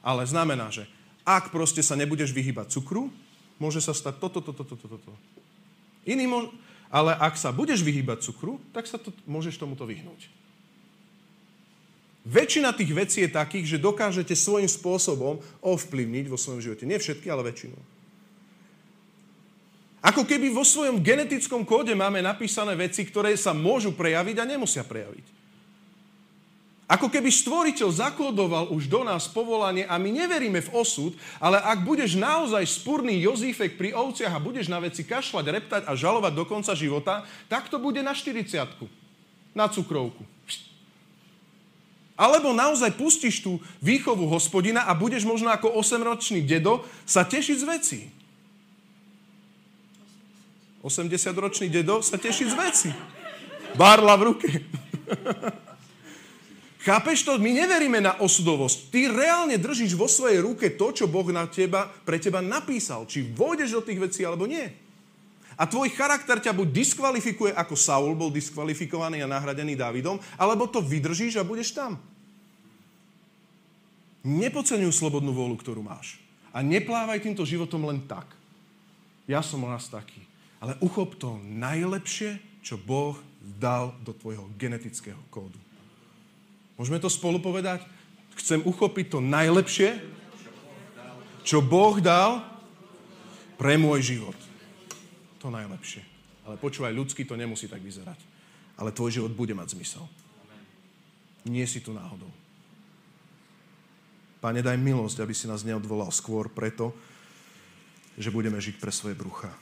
ale 0.00 0.24
znamená, 0.24 0.72
že 0.72 0.88
ak 1.28 1.52
proste 1.52 1.84
sa 1.84 1.92
nebudeš 1.92 2.32
vyhybať 2.32 2.72
cukru, 2.72 3.12
môže 3.60 3.84
sa 3.84 3.92
stať 3.92 4.16
toto, 4.16 4.40
toto, 4.40 4.64
toto, 4.64 4.88
toto. 4.88 5.12
Iný 6.08 6.24
mo- 6.24 6.50
ale 6.88 7.12
ak 7.14 7.36
sa 7.36 7.52
budeš 7.52 7.84
vyhýbať 7.84 8.24
cukru, 8.24 8.58
tak 8.72 8.88
sa 8.88 8.96
to, 8.96 9.12
môžeš 9.28 9.60
tomuto 9.60 9.84
vyhnúť. 9.84 10.39
Väčšina 12.20 12.76
tých 12.76 12.92
vecí 12.92 13.18
je 13.24 13.32
takých, 13.32 13.76
že 13.76 13.82
dokážete 13.82 14.36
svojím 14.36 14.68
spôsobom 14.68 15.40
ovplyvniť 15.64 16.26
vo 16.28 16.36
svojom 16.36 16.60
živote. 16.60 16.84
Nie 16.84 17.00
všetky, 17.00 17.32
ale 17.32 17.48
väčšinu. 17.48 17.76
Ako 20.00 20.24
keby 20.24 20.48
vo 20.52 20.64
svojom 20.64 21.00
genetickom 21.00 21.64
kóde 21.64 21.92
máme 21.92 22.24
napísané 22.24 22.72
veci, 22.76 23.04
ktoré 23.04 23.36
sa 23.36 23.52
môžu 23.52 23.92
prejaviť 23.92 24.36
a 24.40 24.48
nemusia 24.48 24.84
prejaviť. 24.84 25.40
Ako 26.90 27.06
keby 27.06 27.30
stvoriteľ 27.30 27.88
zakodoval 27.94 28.74
už 28.74 28.90
do 28.90 29.06
nás 29.06 29.30
povolanie 29.30 29.86
a 29.86 29.94
my 29.94 30.10
neveríme 30.10 30.58
v 30.58 30.72
osud, 30.74 31.14
ale 31.38 31.62
ak 31.62 31.86
budeš 31.86 32.18
naozaj 32.18 32.66
spurný 32.66 33.14
Jozífek 33.22 33.78
pri 33.78 33.94
ovciach 33.94 34.34
a 34.34 34.42
budeš 34.42 34.66
na 34.66 34.82
veci 34.82 35.06
kašľať, 35.06 35.44
reptať 35.46 35.82
a 35.86 35.94
žalovať 35.94 36.32
do 36.34 36.44
konca 36.50 36.74
života, 36.74 37.22
tak 37.46 37.70
to 37.70 37.78
bude 37.78 38.02
na 38.02 38.10
40 38.10 38.50
na 39.54 39.70
cukrovku. 39.70 40.26
Alebo 42.20 42.52
naozaj 42.52 43.00
pustíš 43.00 43.40
tú 43.40 43.56
výchovu 43.80 44.28
hospodina 44.28 44.84
a 44.84 44.92
budeš 44.92 45.24
možno 45.24 45.48
ako 45.48 45.72
8-ročný 45.80 46.44
dedo 46.44 46.84
sa 47.08 47.24
tešiť 47.24 47.56
z 47.56 47.64
veci. 47.64 48.00
80-ročný 50.84 51.72
dedo 51.72 52.04
sa 52.04 52.20
teší 52.20 52.52
z 52.52 52.54
veci. 52.56 52.88
Bárla 53.76 54.16
v 54.20 54.22
ruke. 54.32 54.48
Chápeš 56.88 57.28
to? 57.28 57.36
My 57.36 57.52
neveríme 57.52 58.00
na 58.00 58.16
osudovosť. 58.16 58.88
Ty 58.88 59.00
reálne 59.12 59.60
držíš 59.60 59.92
vo 59.92 60.08
svojej 60.08 60.40
ruke 60.40 60.72
to, 60.72 60.92
čo 60.96 61.04
Boh 61.08 61.28
na 61.28 61.44
teba, 61.44 61.84
pre 62.08 62.16
teba 62.16 62.40
napísal. 62.40 63.04
Či 63.04 63.28
vôjdeš 63.36 63.76
do 63.76 63.84
tých 63.84 64.00
vecí, 64.00 64.20
alebo 64.24 64.48
nie. 64.48 64.64
A 65.60 65.68
tvoj 65.68 65.92
charakter 65.92 66.40
ťa 66.40 66.56
buď 66.56 66.72
diskvalifikuje, 66.72 67.52
ako 67.52 67.76
Saul 67.76 68.16
bol 68.16 68.32
diskvalifikovaný 68.32 69.20
a 69.20 69.28
nahradený 69.28 69.76
Dávidom, 69.76 70.16
alebo 70.40 70.64
to 70.64 70.80
vydržíš 70.80 71.36
a 71.36 71.44
budeš 71.44 71.76
tam. 71.76 72.00
Nepodceňuj 74.20 74.92
slobodnú 74.92 75.32
vôľu, 75.32 75.56
ktorú 75.56 75.80
máš. 75.80 76.20
A 76.52 76.60
neplávaj 76.60 77.24
týmto 77.24 77.46
životom 77.46 77.86
len 77.88 78.04
tak. 78.04 78.28
Ja 79.24 79.40
som 79.40 79.64
raz 79.64 79.86
taký. 79.88 80.20
Ale 80.60 80.76
uchop 80.84 81.16
to 81.16 81.40
najlepšie, 81.40 82.36
čo 82.60 82.76
Boh 82.76 83.16
dal 83.40 83.96
do 84.04 84.12
tvojho 84.12 84.52
genetického 84.60 85.18
kódu. 85.32 85.56
Môžeme 86.76 87.00
to 87.00 87.08
spolu 87.08 87.40
povedať? 87.40 87.80
Chcem 88.36 88.60
uchopiť 88.64 89.16
to 89.16 89.18
najlepšie, 89.24 90.00
čo 91.44 91.64
Boh 91.64 91.96
dal 92.00 92.44
pre 93.56 93.80
môj 93.80 94.16
život. 94.16 94.36
To 95.40 95.48
najlepšie. 95.48 96.04
Ale 96.44 96.60
počúvaj, 96.60 96.92
ľudský 96.92 97.24
to 97.24 97.36
nemusí 97.36 97.68
tak 97.68 97.80
vyzerať. 97.80 98.20
Ale 98.76 98.92
tvoj 98.92 99.20
život 99.20 99.32
bude 99.32 99.52
mať 99.56 99.76
zmysel. 99.76 100.04
Nie 101.48 101.64
si 101.64 101.80
tu 101.80 101.96
náhodou. 101.96 102.28
Pane, 104.40 104.64
daj 104.64 104.80
milosť, 104.80 105.20
aby 105.20 105.36
si 105.36 105.44
nás 105.44 105.60
neodvolal 105.60 106.08
skôr 106.08 106.48
preto, 106.48 106.96
že 108.16 108.32
budeme 108.32 108.56
žiť 108.56 108.80
pre 108.80 108.88
svoje 108.88 109.12
brucha. 109.12 109.52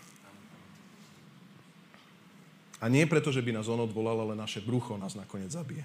A 2.79 2.87
nie 2.87 3.03
preto, 3.11 3.35
že 3.35 3.43
by 3.43 3.59
nás 3.59 3.67
on 3.67 3.83
odvolal, 3.83 4.23
ale 4.23 4.39
naše 4.39 4.63
brucho 4.63 4.95
nás 4.95 5.19
nakoniec 5.19 5.51
zabije. 5.51 5.83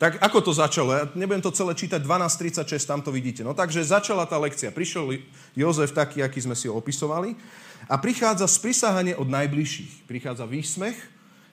Tak 0.00 0.24
ako 0.24 0.40
to 0.40 0.52
začalo? 0.56 0.90
Ja 0.90 1.04
nebudem 1.12 1.44
to 1.44 1.54
celé 1.54 1.76
čítať, 1.76 2.00
12.36, 2.00 2.88
tam 2.88 3.00
to 3.04 3.12
vidíte. 3.12 3.44
No 3.44 3.52
takže 3.52 3.84
začala 3.84 4.24
tá 4.24 4.40
lekcia. 4.40 4.74
Prišiel 4.74 5.20
Jozef 5.54 5.92
taký, 5.92 6.24
aký 6.24 6.40
sme 6.40 6.56
si 6.56 6.66
ho 6.66 6.74
opisovali 6.74 7.36
a 7.86 8.00
prichádza 8.00 8.48
sprisahanie 8.48 9.14
od 9.14 9.28
najbližších. 9.28 10.08
Prichádza 10.08 10.48
výsmech, 10.48 10.96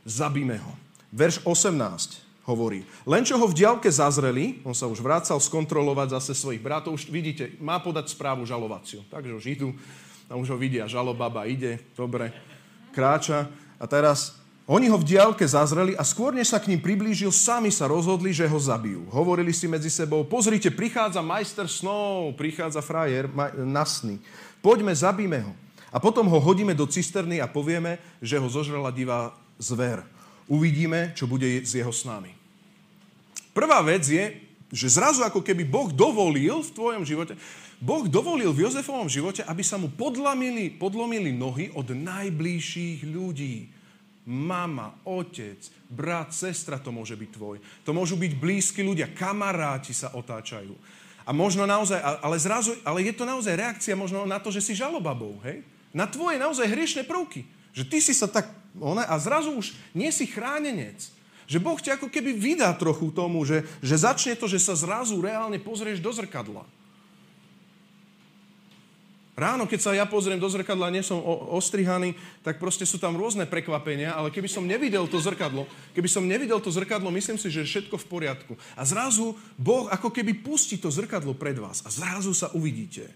zabíme 0.07 0.57
ho. 0.57 0.73
Verš 1.11 1.43
18 1.43 2.30
hovorí, 2.51 2.83
len 3.07 3.23
čo 3.23 3.39
ho 3.39 3.47
v 3.47 3.55
diálke 3.55 3.87
zazreli, 3.87 4.59
on 4.67 4.75
sa 4.75 4.91
už 4.91 4.99
vrácal 4.99 5.39
skontrolovať 5.39 6.19
zase 6.19 6.35
svojich 6.35 6.59
bratov, 6.59 6.99
už 6.99 7.07
vidíte, 7.07 7.55
má 7.63 7.79
podať 7.79 8.11
správu 8.11 8.43
žalovaciu. 8.43 9.07
Takže 9.07 9.31
už 9.31 9.45
idú, 9.47 9.71
tam 10.27 10.43
už 10.43 10.51
ho 10.51 10.57
vidia, 10.59 10.91
žalobaba 10.91 11.47
ide, 11.47 11.79
dobre, 11.95 12.35
kráča. 12.91 13.47
A 13.79 13.87
teraz 13.87 14.35
oni 14.69 14.87
ho 14.87 14.95
v 14.95 15.07
diálke 15.15 15.43
zazreli 15.43 15.97
a 15.99 16.03
skôr, 16.05 16.31
než 16.31 16.53
sa 16.53 16.61
k 16.61 16.71
ním 16.71 16.79
priblížil, 16.79 17.33
sami 17.33 17.73
sa 17.73 17.91
rozhodli, 17.91 18.31
že 18.31 18.47
ho 18.47 18.55
zabijú. 18.55 19.09
Hovorili 19.11 19.51
si 19.51 19.67
medzi 19.67 19.91
sebou, 19.91 20.23
pozrite, 20.23 20.71
prichádza 20.71 21.19
majster 21.19 21.67
snov, 21.67 22.37
prichádza 22.39 22.79
frajer 22.79 23.27
na 23.67 23.83
sny. 23.83 24.21
Poďme, 24.63 24.95
zabíme 24.95 25.43
ho. 25.43 25.53
A 25.91 25.99
potom 25.99 26.23
ho 26.23 26.39
hodíme 26.39 26.71
do 26.71 26.87
cisterny 26.87 27.43
a 27.43 27.51
povieme, 27.51 27.99
že 28.23 28.39
ho 28.39 28.47
zožrala 28.47 28.95
divá 28.95 29.35
zver. 29.59 30.07
Uvidíme, 30.47 31.11
čo 31.19 31.27
bude 31.27 31.67
s 31.67 31.75
jeho 31.75 31.91
snami. 31.91 32.40
Prvá 33.51 33.83
vec 33.83 34.07
je, 34.07 34.39
že 34.71 34.87
zrazu 34.87 35.21
ako 35.27 35.43
keby 35.43 35.67
Boh 35.67 35.91
dovolil 35.91 36.63
v 36.63 36.71
tvojom 36.71 37.03
živote, 37.03 37.35
Boh 37.81 38.07
dovolil 38.07 38.55
v 38.55 38.69
Jozefovom 38.69 39.11
živote, 39.11 39.43
aby 39.43 39.65
sa 39.65 39.75
mu 39.75 39.91
podlomili, 39.91 40.71
podlomili 40.71 41.35
nohy 41.35 41.73
od 41.75 41.91
najbližších 41.91 43.03
ľudí 43.09 43.67
mama, 44.29 45.01
otec, 45.03 45.57
brat, 45.89 46.29
sestra 46.29 46.77
to 46.77 46.93
môže 46.93 47.17
byť 47.17 47.29
tvoj. 47.33 47.57
To 47.83 47.91
môžu 47.91 48.15
byť 48.15 48.31
blízki 48.37 48.85
ľudia, 48.85 49.11
kamaráti 49.11 49.97
sa 49.97 50.13
otáčajú. 50.13 50.77
A 51.25 51.33
možno 51.33 51.65
naozaj, 51.65 51.97
ale 52.01 52.37
zrazu, 52.37 52.77
ale 52.85 53.05
je 53.05 53.13
to 53.13 53.25
naozaj 53.25 53.53
reakcia 53.53 53.97
možno 53.97 54.25
na 54.29 54.37
to, 54.37 54.53
že 54.53 54.61
si 54.61 54.73
žalobabou, 54.77 55.41
hej? 55.45 55.65
Na 55.91 56.07
tvoje 56.07 56.39
naozaj 56.39 56.69
hriešne 56.69 57.03
prvky. 57.03 57.45
Že 57.73 57.83
ty 57.87 57.97
si 57.99 58.13
sa 58.15 58.29
tak, 58.29 58.47
ona, 58.77 59.05
a 59.09 59.15
zrazu 59.19 59.51
už 59.51 59.73
nie 59.91 60.09
si 60.13 60.29
chránenec. 60.29 61.20
Že 61.51 61.59
Boh 61.59 61.75
ťa 61.75 61.99
ako 61.99 62.07
keby 62.07 62.31
vydá 62.31 62.71
trochu 62.79 63.11
tomu, 63.11 63.43
že, 63.43 63.67
že 63.83 63.99
začne 63.99 64.39
to, 64.39 64.47
že 64.47 64.55
sa 64.55 64.71
zrazu 64.71 65.19
reálne 65.19 65.59
pozrieš 65.59 65.99
do 65.99 66.07
zrkadla. 66.07 66.63
Ráno, 69.35 69.67
keď 69.67 69.79
sa 69.83 69.91
ja 69.91 70.07
pozriem 70.07 70.39
do 70.39 70.47
zrkadla 70.47 70.87
a 70.87 70.95
nie 70.95 71.03
som 71.03 71.19
ostrihaný, 71.51 72.15
tak 72.39 72.55
proste 72.55 72.87
sú 72.87 72.95
tam 72.99 73.19
rôzne 73.19 73.43
prekvapenia, 73.43 74.15
ale 74.15 74.31
keby 74.31 74.47
som 74.47 74.63
nevidel 74.63 75.11
to 75.11 75.19
zrkadlo, 75.19 75.67
keby 75.91 76.07
som 76.07 76.23
nevidel 76.23 76.63
to 76.63 76.71
zrkadlo, 76.71 77.11
myslím 77.11 77.35
si, 77.35 77.51
že 77.51 77.63
je 77.63 77.67
všetko 77.67 77.99
v 77.99 78.05
poriadku. 78.07 78.53
A 78.79 78.87
zrazu 78.87 79.35
Boh 79.59 79.91
ako 79.91 80.07
keby 80.07 80.39
pustí 80.39 80.79
to 80.79 80.87
zrkadlo 80.87 81.35
pred 81.35 81.59
vás 81.59 81.83
a 81.83 81.91
zrazu 81.91 82.31
sa 82.31 82.47
uvidíte. 82.55 83.11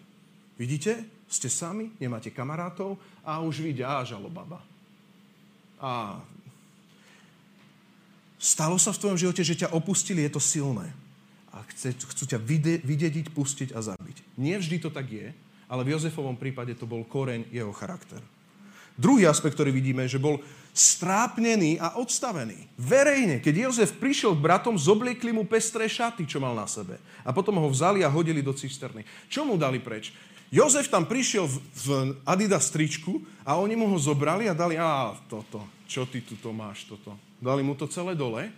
Vidíte? 0.60 1.08
Ste 1.32 1.48
sami, 1.48 1.92
nemáte 2.00 2.32
kamarátov 2.36 3.00
a 3.24 3.40
už 3.40 3.64
vidia, 3.64 3.96
a 3.96 4.08
žalobaba. 4.08 4.60
A 5.80 6.20
stalo 8.46 8.78
sa 8.78 8.94
v 8.94 9.02
tvojom 9.02 9.18
živote, 9.18 9.42
že 9.42 9.66
ťa 9.66 9.74
opustili, 9.74 10.22
je 10.22 10.38
to 10.38 10.42
silné. 10.44 10.94
A 11.50 11.66
chcú 11.66 12.30
ťa 12.30 12.38
vidieť, 12.86 13.34
pustiť 13.34 13.74
a 13.74 13.82
zabiť. 13.82 14.38
Nie 14.38 14.62
vždy 14.62 14.78
to 14.86 14.94
tak 14.94 15.10
je, 15.10 15.34
ale 15.66 15.82
v 15.82 15.98
Jozefovom 15.98 16.38
prípade 16.38 16.78
to 16.78 16.86
bol 16.86 17.02
koreň 17.02 17.50
jeho 17.50 17.74
charakter. 17.74 18.22
Druhý 18.96 19.28
aspekt, 19.28 19.60
ktorý 19.60 19.76
vidíme, 19.76 20.08
že 20.08 20.22
bol 20.22 20.40
strápnený 20.72 21.80
a 21.80 22.00
odstavený. 22.00 22.68
Verejne, 22.80 23.44
keď 23.44 23.68
Jozef 23.68 23.96
prišiel 24.00 24.36
k 24.36 24.44
bratom, 24.44 24.80
zobliekli 24.80 25.36
mu 25.36 25.44
pestré 25.44 25.88
šaty, 25.88 26.24
čo 26.24 26.40
mal 26.40 26.56
na 26.56 26.68
sebe. 26.68 26.96
A 27.28 27.36
potom 27.36 27.60
ho 27.60 27.68
vzali 27.68 28.08
a 28.08 28.12
hodili 28.12 28.40
do 28.40 28.56
cisterny. 28.56 29.04
Čo 29.28 29.44
mu 29.44 29.60
dali 29.60 29.84
preč? 29.84 30.16
Jozef 30.48 30.88
tam 30.88 31.04
prišiel 31.04 31.44
v, 31.44 31.56
v 31.60 31.88
Adidas 32.24 32.72
stričku 32.72 33.20
a 33.44 33.60
oni 33.60 33.76
mu 33.76 33.92
ho 33.92 33.98
zobrali 34.00 34.48
a 34.48 34.56
dali, 34.56 34.80
a 34.80 35.12
toto, 35.28 35.68
čo 35.90 36.08
ty 36.08 36.24
tu 36.24 36.38
máš, 36.56 36.88
toto. 36.88 37.25
Dali 37.40 37.62
mu 37.64 37.76
to 37.76 37.88
celé 37.88 38.16
dole. 38.16 38.52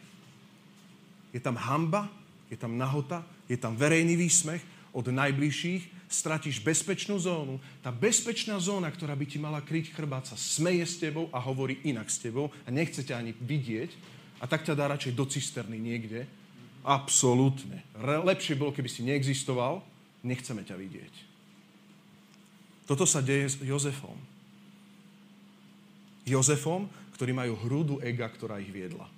Je 1.34 1.39
tam 1.41 1.57
hamba, 1.57 2.07
je 2.47 2.57
tam 2.57 2.78
nahota, 2.78 3.25
je 3.51 3.57
tam 3.59 3.75
verejný 3.75 4.15
výsmech 4.15 4.63
od 4.95 5.11
najbližších 5.11 6.07
stratíš 6.07 6.63
bezpečnú 6.63 7.19
zónu. 7.19 7.59
Tá 7.84 7.91
bezpečná 7.91 8.55
zóna, 8.63 8.88
ktorá 8.88 9.11
by 9.11 9.25
ti 9.28 9.38
mala 9.38 9.59
kryť 9.59 9.91
chrbát, 9.91 10.23
sa 10.23 10.39
smeje 10.39 10.88
s 10.88 10.95
tebou 10.97 11.28
a 11.36 11.39
hovorí 11.43 11.84
inak 11.84 12.07
s 12.07 12.23
tebou 12.23 12.49
a 12.63 12.69
nechce 12.71 13.03
ťa 13.03 13.19
ani 13.19 13.36
vidieť 13.36 13.91
a 14.39 14.47
tak 14.47 14.63
ťa 14.63 14.78
dá 14.80 14.88
radšej 14.88 15.13
do 15.13 15.28
cisterny 15.28 15.75
niekde. 15.75 16.23
Absolútne. 16.88 17.84
Lepšie 17.99 18.55
bolo, 18.55 18.71
keby 18.71 18.88
si 18.88 19.03
neexistoval, 19.03 19.84
nechceme 20.23 20.63
ťa 20.63 20.75
vidieť. 20.80 21.13
Toto 22.88 23.03
sa 23.03 23.19
deje 23.19 23.51
s 23.51 23.55
Jozefom. 23.59 24.15
Jozefom, 26.23 26.88
ktorí 27.18 27.34
majú 27.34 27.57
hrúdu 27.65 27.97
ega, 28.05 28.30
ktorá 28.30 28.61
ich 28.61 28.70
viedla. 28.70 29.09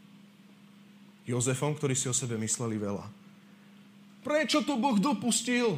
Jozefom, 1.27 1.75
ktorí 1.75 1.93
si 1.93 2.07
o 2.07 2.15
sebe 2.15 2.39
mysleli 2.39 2.79
veľa. 2.79 3.05
Prečo 4.23 4.63
to 4.63 4.79
Boh 4.79 4.95
dopustil? 4.95 5.77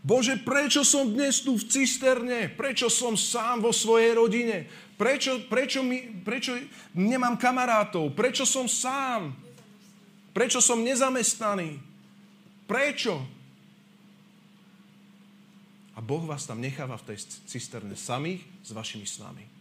Bože, 0.00 0.40
prečo 0.40 0.80
som 0.80 1.12
dnes 1.12 1.44
tu 1.44 1.60
v 1.60 1.66
cisterne? 1.68 2.48
Prečo 2.48 2.88
som 2.88 3.18
sám 3.18 3.60
vo 3.60 3.74
svojej 3.74 4.16
rodine? 4.16 4.64
Prečo, 4.96 5.44
prečo, 5.50 5.84
mi, 5.84 6.08
prečo 6.24 6.56
nemám 6.96 7.36
kamarátov? 7.36 8.16
Prečo 8.16 8.48
som 8.48 8.70
sám? 8.70 9.34
Prečo 10.32 10.62
som 10.62 10.80
nezamestnaný? 10.80 11.76
Prečo? 12.64 13.18
A 15.92 16.00
Boh 16.00 16.24
vás 16.24 16.48
tam 16.48 16.62
necháva 16.64 16.96
v 16.96 17.12
tej 17.12 17.18
cisterne 17.44 17.98
samých 17.98 18.40
s 18.64 18.72
vašimi 18.72 19.04
snami. 19.04 19.59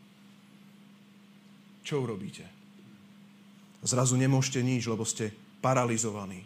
Čo 1.90 2.06
urobíte? 2.06 2.46
Zrazu 3.82 4.14
nemôžete 4.14 4.62
nič, 4.62 4.86
lebo 4.86 5.02
ste 5.02 5.34
paralizovaní. 5.66 6.46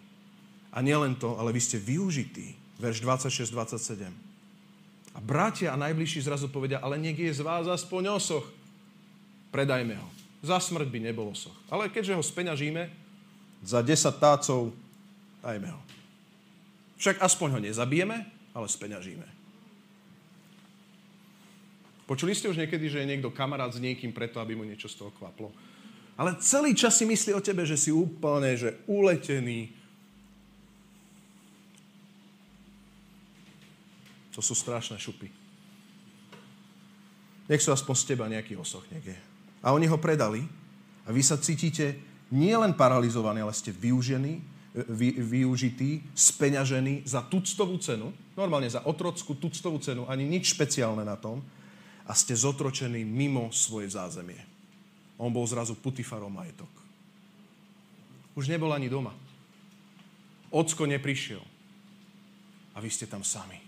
A 0.71 0.79
nielen 0.79 1.19
to, 1.19 1.35
ale 1.35 1.51
vy 1.51 1.59
ste 1.59 1.75
využití. 1.75 2.55
Verš 2.79 3.03
26-27. 3.03 4.07
A 5.13 5.19
bratia 5.21 5.75
a 5.75 5.77
najbližší 5.77 6.23
zrazu 6.23 6.47
povedia, 6.47 6.79
ale 6.79 6.95
nech 6.95 7.19
je 7.19 7.35
z 7.35 7.43
vás 7.43 7.67
aspoň 7.67 8.15
osoch. 8.15 8.47
Predajme 9.51 9.99
ho. 9.99 10.09
Za 10.41 10.57
smrť 10.63 10.87
by 10.89 10.99
nebol 11.11 11.29
osoch. 11.29 11.53
Ale 11.69 11.91
keďže 11.91 12.17
ho 12.17 12.23
speňažíme, 12.23 12.89
za 13.63 13.79
10 13.83 14.09
tácov 14.17 14.73
dajme 15.43 15.69
ho. 15.69 15.81
Však 16.97 17.19
aspoň 17.21 17.49
ho 17.53 17.59
nezabijeme, 17.59 18.17
ale 18.55 18.67
speňažíme. 18.67 19.32
Počuli 22.03 22.35
ste 22.35 22.51
už 22.51 22.59
niekedy, 22.59 22.91
že 22.91 22.99
je 22.99 23.09
niekto 23.09 23.31
kamarát 23.31 23.71
s 23.71 23.79
niekým 23.79 24.11
preto, 24.11 24.43
aby 24.43 24.59
mu 24.59 24.67
niečo 24.67 24.91
z 24.91 24.99
toho 24.99 25.11
kvaplo? 25.15 25.55
Ale 26.19 26.37
celý 26.43 26.75
čas 26.75 26.99
si 26.99 27.07
myslí 27.07 27.31
o 27.33 27.41
tebe, 27.41 27.63
že 27.65 27.79
si 27.79 27.89
úplne 27.89 28.53
že 28.53 28.77
uletený. 28.85 29.71
To 34.35 34.41
sú 34.41 34.53
strašné 34.53 34.99
šupy. 34.99 35.29
Nech 37.49 37.61
sú 37.61 37.73
aspoň 37.73 37.95
z 37.97 38.07
teba 38.07 38.25
nejaký 38.29 38.57
osoch 38.59 38.83
niekde. 38.91 39.15
A 39.63 39.71
oni 39.71 39.87
ho 39.87 39.97
predali 39.97 40.43
a 41.07 41.09
vy 41.11 41.21
sa 41.23 41.39
cítite 41.39 41.95
nielen 42.33 42.75
paralizovaní, 42.75 43.43
ale 43.43 43.55
ste 43.55 43.71
využení, 43.71 44.41
vy, 44.73 45.21
využití, 45.21 46.01
speňažení 46.17 47.05
za 47.05 47.21
tuctovú 47.21 47.77
cenu, 47.77 48.09
normálne 48.33 48.65
za 48.65 48.81
otrockú 48.83 49.37
tuctovú 49.37 49.77
cenu, 49.77 50.09
ani 50.09 50.25
nič 50.25 50.57
špeciálne 50.57 51.05
na 51.05 51.13
tom, 51.13 51.45
a 52.03 52.11
ste 52.11 52.35
zotročení 52.35 53.07
mimo 53.07 53.47
svoje 53.55 53.87
zázemie. 53.91 54.39
On 55.15 55.31
bol 55.31 55.47
zrazu 55.47 55.77
Putifarov 55.79 56.27
majetok. 56.27 56.69
Už 58.33 58.49
nebol 58.49 58.73
ani 58.73 58.89
doma. 58.89 59.13
Ocko 60.49 60.89
neprišiel. 60.89 61.41
A 62.73 62.81
vy 62.81 62.89
ste 62.89 63.05
tam 63.05 63.21
sami. 63.21 63.61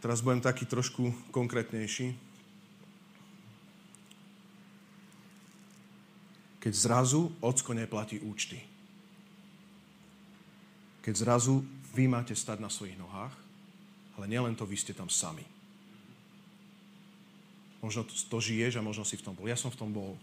Teraz 0.00 0.24
budem 0.24 0.40
taký 0.40 0.64
trošku 0.64 1.12
konkrétnejší. 1.28 2.16
Keď 6.60 6.72
zrazu 6.72 7.28
ocko 7.44 7.76
neplatí 7.76 8.16
účty. 8.24 8.56
Keď 11.04 11.14
zrazu 11.16 11.60
vy 11.92 12.08
máte 12.08 12.32
stať 12.32 12.64
na 12.64 12.72
svojich 12.72 12.96
nohách, 12.96 13.32
ale 14.16 14.24
nielen 14.28 14.56
to, 14.56 14.64
vy 14.68 14.76
ste 14.76 14.96
tam 14.96 15.08
sami. 15.12 15.44
Možno 17.80 18.04
to 18.04 18.38
žiješ 18.38 18.76
a 18.76 18.84
možno 18.84 19.08
si 19.08 19.16
v 19.16 19.24
tom 19.24 19.34
bol. 19.36 19.48
Ja 19.48 19.56
som 19.56 19.72
v 19.72 19.80
tom 19.80 19.90
bol. 19.92 20.20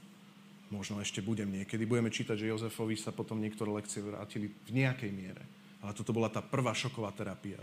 Možno 0.70 1.00
ešte 1.02 1.26
budem 1.26 1.50
niekedy. 1.50 1.90
Budeme 1.90 2.14
čítať, 2.14 2.38
že 2.38 2.52
Jozefovi 2.52 3.00
sa 3.00 3.16
potom 3.16 3.42
niektoré 3.42 3.72
lekcie 3.72 4.04
vrátili 4.04 4.52
v 4.52 4.72
nejakej 4.78 5.12
miere. 5.16 5.44
Ale 5.82 5.96
toto 5.96 6.14
bola 6.14 6.30
tá 6.30 6.44
prvá 6.44 6.76
šoková 6.76 7.10
terapia. 7.16 7.58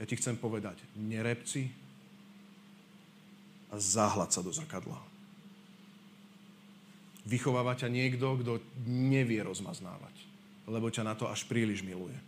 Ja 0.00 0.04
ti 0.04 0.18
chcem 0.18 0.34
povedať, 0.34 0.82
nerepci 0.98 1.70
a 3.70 3.78
záhľad 3.78 4.34
sa 4.34 4.42
do 4.42 4.50
zrkadla. 4.50 4.98
Vychováva 7.22 7.78
ťa 7.78 7.86
niekto, 7.86 8.34
kto 8.42 8.58
nevie 8.90 9.38
rozmaznávať, 9.46 10.16
lebo 10.66 10.90
ťa 10.90 11.06
na 11.06 11.14
to 11.14 11.30
až 11.30 11.46
príliš 11.46 11.86
miluje. 11.86 12.18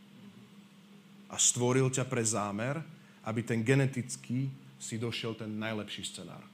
A 1.26 1.34
stvoril 1.34 1.90
ťa 1.90 2.06
pre 2.06 2.22
zámer, 2.22 2.78
aby 3.26 3.42
ten 3.42 3.66
genetický 3.66 4.46
si 4.78 4.94
došiel 4.94 5.34
ten 5.34 5.50
najlepší 5.50 6.06
scenár. 6.06 6.53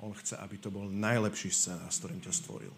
On 0.00 0.16
chce, 0.16 0.32
aby 0.40 0.56
to 0.56 0.72
bol 0.72 0.88
najlepší 0.88 1.52
scénar, 1.52 1.92
s 1.92 2.00
ktorým 2.00 2.24
ťa 2.24 2.32
stvoril. 2.32 2.72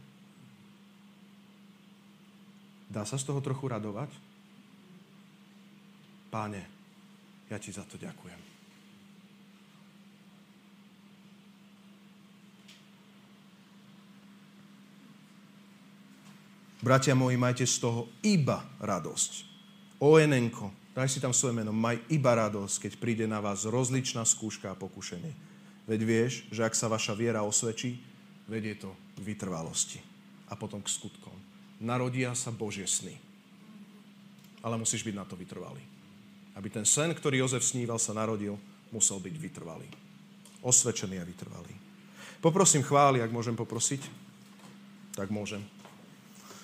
Dá 2.90 3.06
sa 3.06 3.14
z 3.14 3.30
toho 3.30 3.38
trochu 3.38 3.70
radovať? 3.70 4.10
Páne, 6.34 6.66
ja 7.46 7.62
ti 7.62 7.70
za 7.70 7.86
to 7.86 7.94
ďakujem. 7.94 8.40
Bratia 16.82 17.14
moji, 17.14 17.38
majte 17.38 17.62
z 17.62 17.78
toho 17.78 18.10
iba 18.26 18.66
radosť. 18.82 19.46
Oenenko, 20.02 20.74
daj 20.98 21.06
si 21.06 21.22
tam 21.22 21.30
svoje 21.30 21.54
meno, 21.54 21.70
maj 21.70 22.02
iba 22.10 22.34
radosť, 22.34 22.90
keď 22.90 22.92
príde 22.98 23.26
na 23.30 23.38
vás 23.38 23.62
rozličná 23.62 24.26
skúška 24.26 24.74
a 24.74 24.80
pokušenie 24.80 25.52
Veď 25.86 26.00
vieš, 26.06 26.32
že 26.54 26.62
ak 26.62 26.78
sa 26.78 26.86
vaša 26.86 27.18
viera 27.18 27.42
osvedčí, 27.42 27.98
vedie 28.46 28.78
to 28.78 28.90
k 29.16 29.18
vytrvalosti 29.22 29.98
a 30.50 30.54
potom 30.54 30.78
k 30.78 30.92
skutkom. 30.92 31.34
Narodia 31.82 32.30
sa 32.38 32.54
Božie 32.54 32.86
sny. 32.86 33.18
Ale 34.62 34.78
musíš 34.78 35.02
byť 35.02 35.14
na 35.18 35.26
to 35.26 35.34
vytrvalý. 35.34 35.82
Aby 36.54 36.70
ten 36.70 36.86
sen, 36.86 37.10
ktorý 37.10 37.42
Jozef 37.42 37.66
sníval, 37.66 37.98
sa 37.98 38.14
narodil, 38.14 38.54
musel 38.94 39.18
byť 39.18 39.34
vytrvalý. 39.34 39.88
Osvedčený 40.62 41.18
a 41.18 41.26
vytrvalý. 41.26 41.74
Poprosím 42.38 42.86
chváli, 42.86 43.18
ak 43.18 43.34
môžem 43.34 43.58
poprosiť. 43.58 44.06
Tak 45.18 45.34
môžem. 45.34 45.66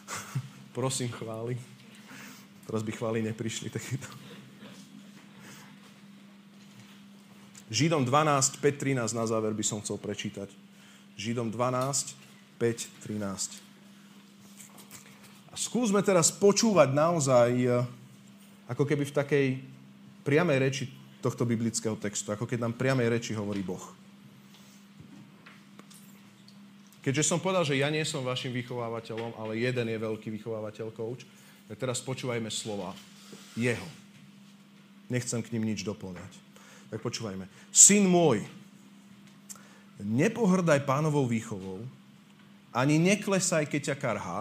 Prosím 0.78 1.10
chváli. 1.10 1.58
Teraz 2.68 2.86
by 2.86 2.92
chváli 2.94 3.18
neprišli 3.26 3.66
takýto. 3.72 4.27
Židom 7.68 8.08
12, 8.08 8.64
5, 8.64 8.80
13 8.80 9.12
na 9.12 9.24
záver 9.28 9.52
by 9.52 9.64
som 9.64 9.84
chcel 9.84 10.00
prečítať. 10.00 10.48
Židom 11.20 11.52
12, 11.52 12.16
5, 12.56 12.88
13. 13.04 13.60
A 15.52 15.54
skúsme 15.54 16.00
teraz 16.00 16.32
počúvať 16.32 16.96
naozaj 16.96 17.50
e, 17.60 17.68
ako 18.72 18.88
keby 18.88 19.04
v 19.04 19.16
takej 19.16 19.46
priamej 20.24 20.58
reči 20.64 20.84
tohto 21.20 21.44
biblického 21.44 21.96
textu, 22.00 22.32
ako 22.32 22.48
keď 22.48 22.64
nám 22.64 22.78
priamej 22.78 23.12
reči 23.12 23.36
hovorí 23.36 23.60
Boh. 23.60 23.82
Keďže 27.04 27.24
som 27.24 27.40
povedal, 27.40 27.64
že 27.64 27.80
ja 27.80 27.88
nie 27.88 28.04
som 28.04 28.24
vašim 28.24 28.52
vychovávateľom, 28.52 29.36
ale 29.40 29.60
jeden 29.60 29.86
je 29.88 29.96
veľký 29.96 30.28
vychovávateľ, 30.40 30.92
coach, 30.92 31.24
tak 31.68 31.76
teraz 31.76 32.00
počúvajme 32.00 32.48
slova 32.48 32.96
jeho. 33.56 33.88
Nechcem 35.08 35.40
k 35.40 35.52
ním 35.56 35.72
nič 35.72 35.84
doplňať. 35.84 36.47
Tak 36.88 37.04
počúvajme. 37.04 37.44
Syn 37.68 38.08
môj, 38.08 38.44
nepohrdaj 40.00 40.88
pánovou 40.88 41.28
výchovou, 41.28 41.84
ani 42.72 42.96
neklesaj, 42.96 43.68
keď 43.68 43.92
ťa 43.92 43.96
karhá, 43.96 44.40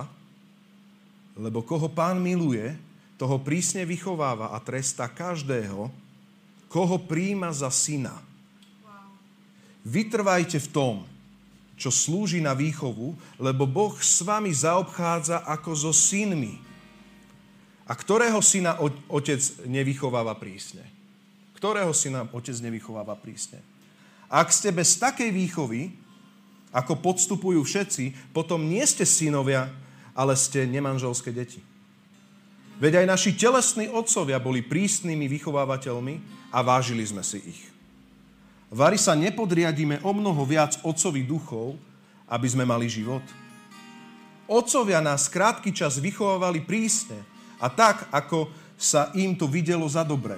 lebo 1.38 1.62
koho 1.62 1.88
pán 1.92 2.20
miluje, 2.20 2.76
toho 3.18 3.42
prísne 3.42 3.82
vychováva 3.82 4.54
a 4.54 4.62
tresta 4.62 5.10
každého, 5.10 5.90
koho 6.70 6.98
príjma 7.02 7.50
za 7.50 7.74
syna. 7.74 8.14
Vytrvajte 9.82 10.62
v 10.62 10.70
tom, 10.70 10.96
čo 11.78 11.90
slúži 11.90 12.42
na 12.42 12.54
výchovu, 12.54 13.18
lebo 13.42 13.66
Boh 13.66 13.94
s 13.98 14.22
vami 14.22 14.54
zaobchádza 14.54 15.46
ako 15.46 15.72
so 15.74 15.94
synmi. 15.94 16.58
A 17.88 17.94
ktorého 17.96 18.42
syna 18.44 18.78
otec 19.08 19.40
nevychováva 19.66 20.36
prísne? 20.36 20.97
Ktorého 21.58 21.90
si 21.92 22.14
nám 22.14 22.30
otec 22.30 22.54
nevychováva 22.62 23.18
prísne. 23.18 23.60
Ak 24.30 24.54
ste 24.54 24.70
bez 24.70 25.02
takej 25.02 25.34
výchovy, 25.34 25.90
ako 26.70 27.02
podstupujú 27.02 27.66
všetci, 27.66 28.36
potom 28.36 28.70
nie 28.70 28.86
ste 28.86 29.08
synovia, 29.08 29.74
ale 30.14 30.38
ste 30.38 30.70
nemanželské 30.70 31.34
deti. 31.34 31.64
Veď 32.78 33.02
aj 33.02 33.06
naši 33.10 33.32
telesní 33.34 33.90
otcovia 33.90 34.38
boli 34.38 34.62
prísnymi 34.62 35.26
vychovávateľmi 35.26 36.16
a 36.54 36.62
vážili 36.62 37.02
sme 37.02 37.26
si 37.26 37.42
ich. 37.42 37.62
Vary 38.70 39.02
sa 39.02 39.18
nepodriadíme 39.18 40.04
o 40.06 40.12
mnoho 40.14 40.46
viac 40.46 40.78
otcových 40.86 41.26
duchov, 41.26 41.80
aby 42.30 42.46
sme 42.46 42.68
mali 42.68 42.86
život. 42.86 43.24
Otcovia 44.46 45.02
nás 45.02 45.32
krátky 45.32 45.74
čas 45.74 45.98
vychovávali 45.98 46.62
prísne 46.62 47.18
a 47.58 47.72
tak, 47.72 48.12
ako 48.14 48.52
sa 48.78 49.10
im 49.18 49.34
to 49.34 49.50
videlo 49.50 49.88
za 49.90 50.06
dobré. 50.06 50.38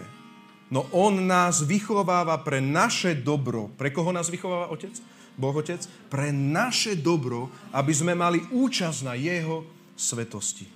No 0.70 0.86
on 0.94 1.26
nás 1.26 1.66
vychováva 1.66 2.38
pre 2.46 2.62
naše 2.62 3.18
dobro. 3.18 3.74
Pre 3.74 3.90
koho 3.90 4.14
nás 4.14 4.30
vychováva 4.30 4.70
Otec? 4.70 4.94
Boh 5.34 5.56
Otec? 5.58 5.82
Pre 6.14 6.30
naše 6.30 6.94
dobro, 6.94 7.50
aby 7.74 7.90
sme 7.90 8.14
mali 8.14 8.38
účasť 8.54 9.00
na 9.02 9.18
Jeho 9.18 9.66
svetosti. 9.98 10.70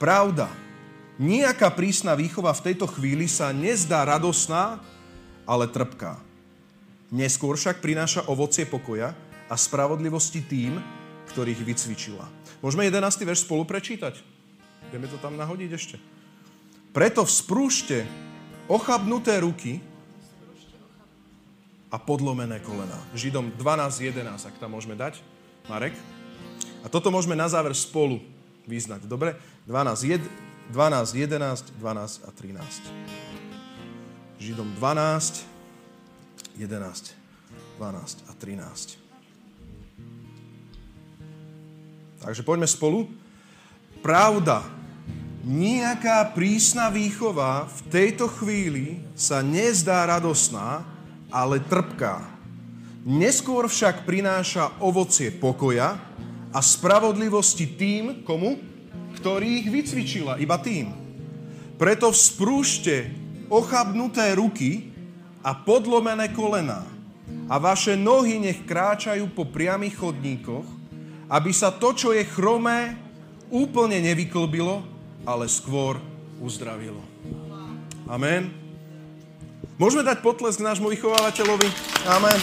Pravda, 0.00 0.50
nejaká 1.22 1.70
prísna 1.70 2.18
výchova 2.18 2.50
v 2.50 2.72
tejto 2.72 2.90
chvíli 2.90 3.30
sa 3.30 3.54
nezdá 3.54 4.02
radosná, 4.02 4.82
ale 5.46 5.70
trpká. 5.70 6.18
Neskôr 7.14 7.54
však 7.54 7.82
prináša 7.82 8.26
ovocie 8.26 8.66
pokoja 8.66 9.14
a 9.46 9.54
spravodlivosti 9.54 10.42
tým, 10.42 10.78
ktorých 11.30 11.62
vycvičila. 11.62 12.26
Môžeme 12.58 12.86
11. 12.86 13.22
verš 13.22 13.46
spolu 13.46 13.62
prečítať? 13.66 14.18
Ideme 14.90 15.06
to 15.06 15.18
tam 15.22 15.38
nahodiť 15.38 15.70
ešte. 15.70 15.96
Preto 16.90 17.22
vzprúšte 17.22 18.29
ochabnuté 18.70 19.42
ruky 19.42 19.82
a 21.90 21.98
podlomené 21.98 22.62
kolena. 22.62 22.94
Židom 23.18 23.50
12.11, 23.58 24.46
ak 24.46 24.62
tam 24.62 24.78
môžeme 24.78 24.94
dať. 24.94 25.18
Marek. 25.66 25.98
A 26.80 26.86
toto 26.86 27.10
môžeme 27.10 27.34
na 27.34 27.50
záver 27.50 27.74
spolu 27.74 28.22
vyznať. 28.70 29.10
Dobre? 29.10 29.34
12, 29.66 30.22
12, 30.70 30.70
11, 30.70 31.82
12 31.82 32.22
a 32.22 32.30
13. 32.30 34.38
Židom 34.38 34.70
12, 34.78 35.42
11, 36.62 37.10
12 37.76 38.30
a 38.30 38.32
13. 38.38 39.02
Takže 42.22 42.46
poďme 42.46 42.70
spolu. 42.70 43.10
Pravda, 44.00 44.64
nejaká 45.40 46.36
prísna 46.36 46.92
výchova 46.92 47.64
v 47.64 47.80
tejto 47.88 48.28
chvíli 48.28 49.00
sa 49.16 49.40
nezdá 49.40 50.04
radosná, 50.04 50.84
ale 51.32 51.62
trpká. 51.64 52.20
Neskôr 53.08 53.64
však 53.64 54.04
prináša 54.04 54.76
ovocie 54.84 55.32
pokoja 55.32 55.96
a 56.52 56.58
spravodlivosti 56.60 57.64
tým, 57.78 58.26
komu? 58.28 58.60
Ktorý 59.16 59.64
ich 59.64 59.68
vycvičila, 59.72 60.36
iba 60.36 60.60
tým. 60.60 60.92
Preto 61.80 62.12
vzprúšte 62.12 63.08
ochabnuté 63.48 64.36
ruky 64.36 64.92
a 65.40 65.56
podlomené 65.56 66.28
kolená 66.36 66.84
a 67.48 67.56
vaše 67.56 67.96
nohy 67.96 68.36
nech 68.36 68.68
kráčajú 68.68 69.32
po 69.32 69.48
priamých 69.48 69.96
chodníkoch, 69.96 70.66
aby 71.32 71.50
sa 71.56 71.72
to, 71.72 71.96
čo 71.96 72.12
je 72.12 72.22
chromé, 72.28 73.00
úplne 73.48 73.98
nevyklbilo, 73.98 74.99
ale 75.24 75.48
skôr 75.48 76.00
uzdravilo. 76.40 77.00
Amen. 78.08 78.50
Môžeme 79.80 80.04
dať 80.04 80.20
potlesk 80.20 80.60
nášmu 80.60 80.92
vychovávateľovi? 80.92 81.68
Amen. 82.08 82.40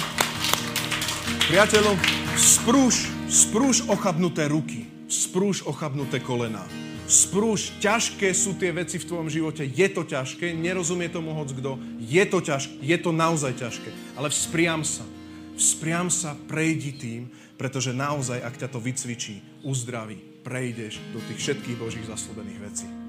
Priateľov, 1.49 1.95
sprúž, 2.33 3.09
sprúž 3.29 3.85
ochabnuté 3.89 4.49
ruky, 4.49 4.89
sprúž 5.05 5.63
ochabnuté 5.63 6.19
kolená. 6.19 6.65
Sprúž, 7.07 7.71
ťažké 7.79 8.35
sú 8.35 8.59
tie 8.59 8.75
veci 8.75 8.99
v 8.99 9.07
tvojom 9.07 9.31
živote, 9.31 9.63
je 9.63 9.87
to 9.87 10.03
ťažké, 10.03 10.51
nerozumie 10.51 11.07
tomu 11.07 11.31
hoc 11.31 11.47
kto, 11.55 11.79
je 12.03 12.23
to 12.27 12.43
ťažké, 12.43 12.83
je 12.83 12.97
to 12.99 13.15
naozaj 13.15 13.55
ťažké, 13.55 13.89
ale 14.19 14.27
vzpriam 14.27 14.83
sa, 14.83 15.07
vzpriam 15.55 16.11
sa, 16.11 16.35
prejdi 16.35 16.91
tým, 16.99 17.21
pretože 17.55 17.95
naozaj, 17.95 18.43
ak 18.43 18.59
ťa 18.59 18.67
to 18.67 18.83
vycvičí, 18.83 19.39
uzdraví, 19.63 20.19
prejdeš 20.47 21.03
do 21.11 21.19
tých 21.27 21.43
všetkých 21.43 21.75
Božích 21.75 22.07
zaslúbených 22.07 22.59
vecí. 22.63 23.06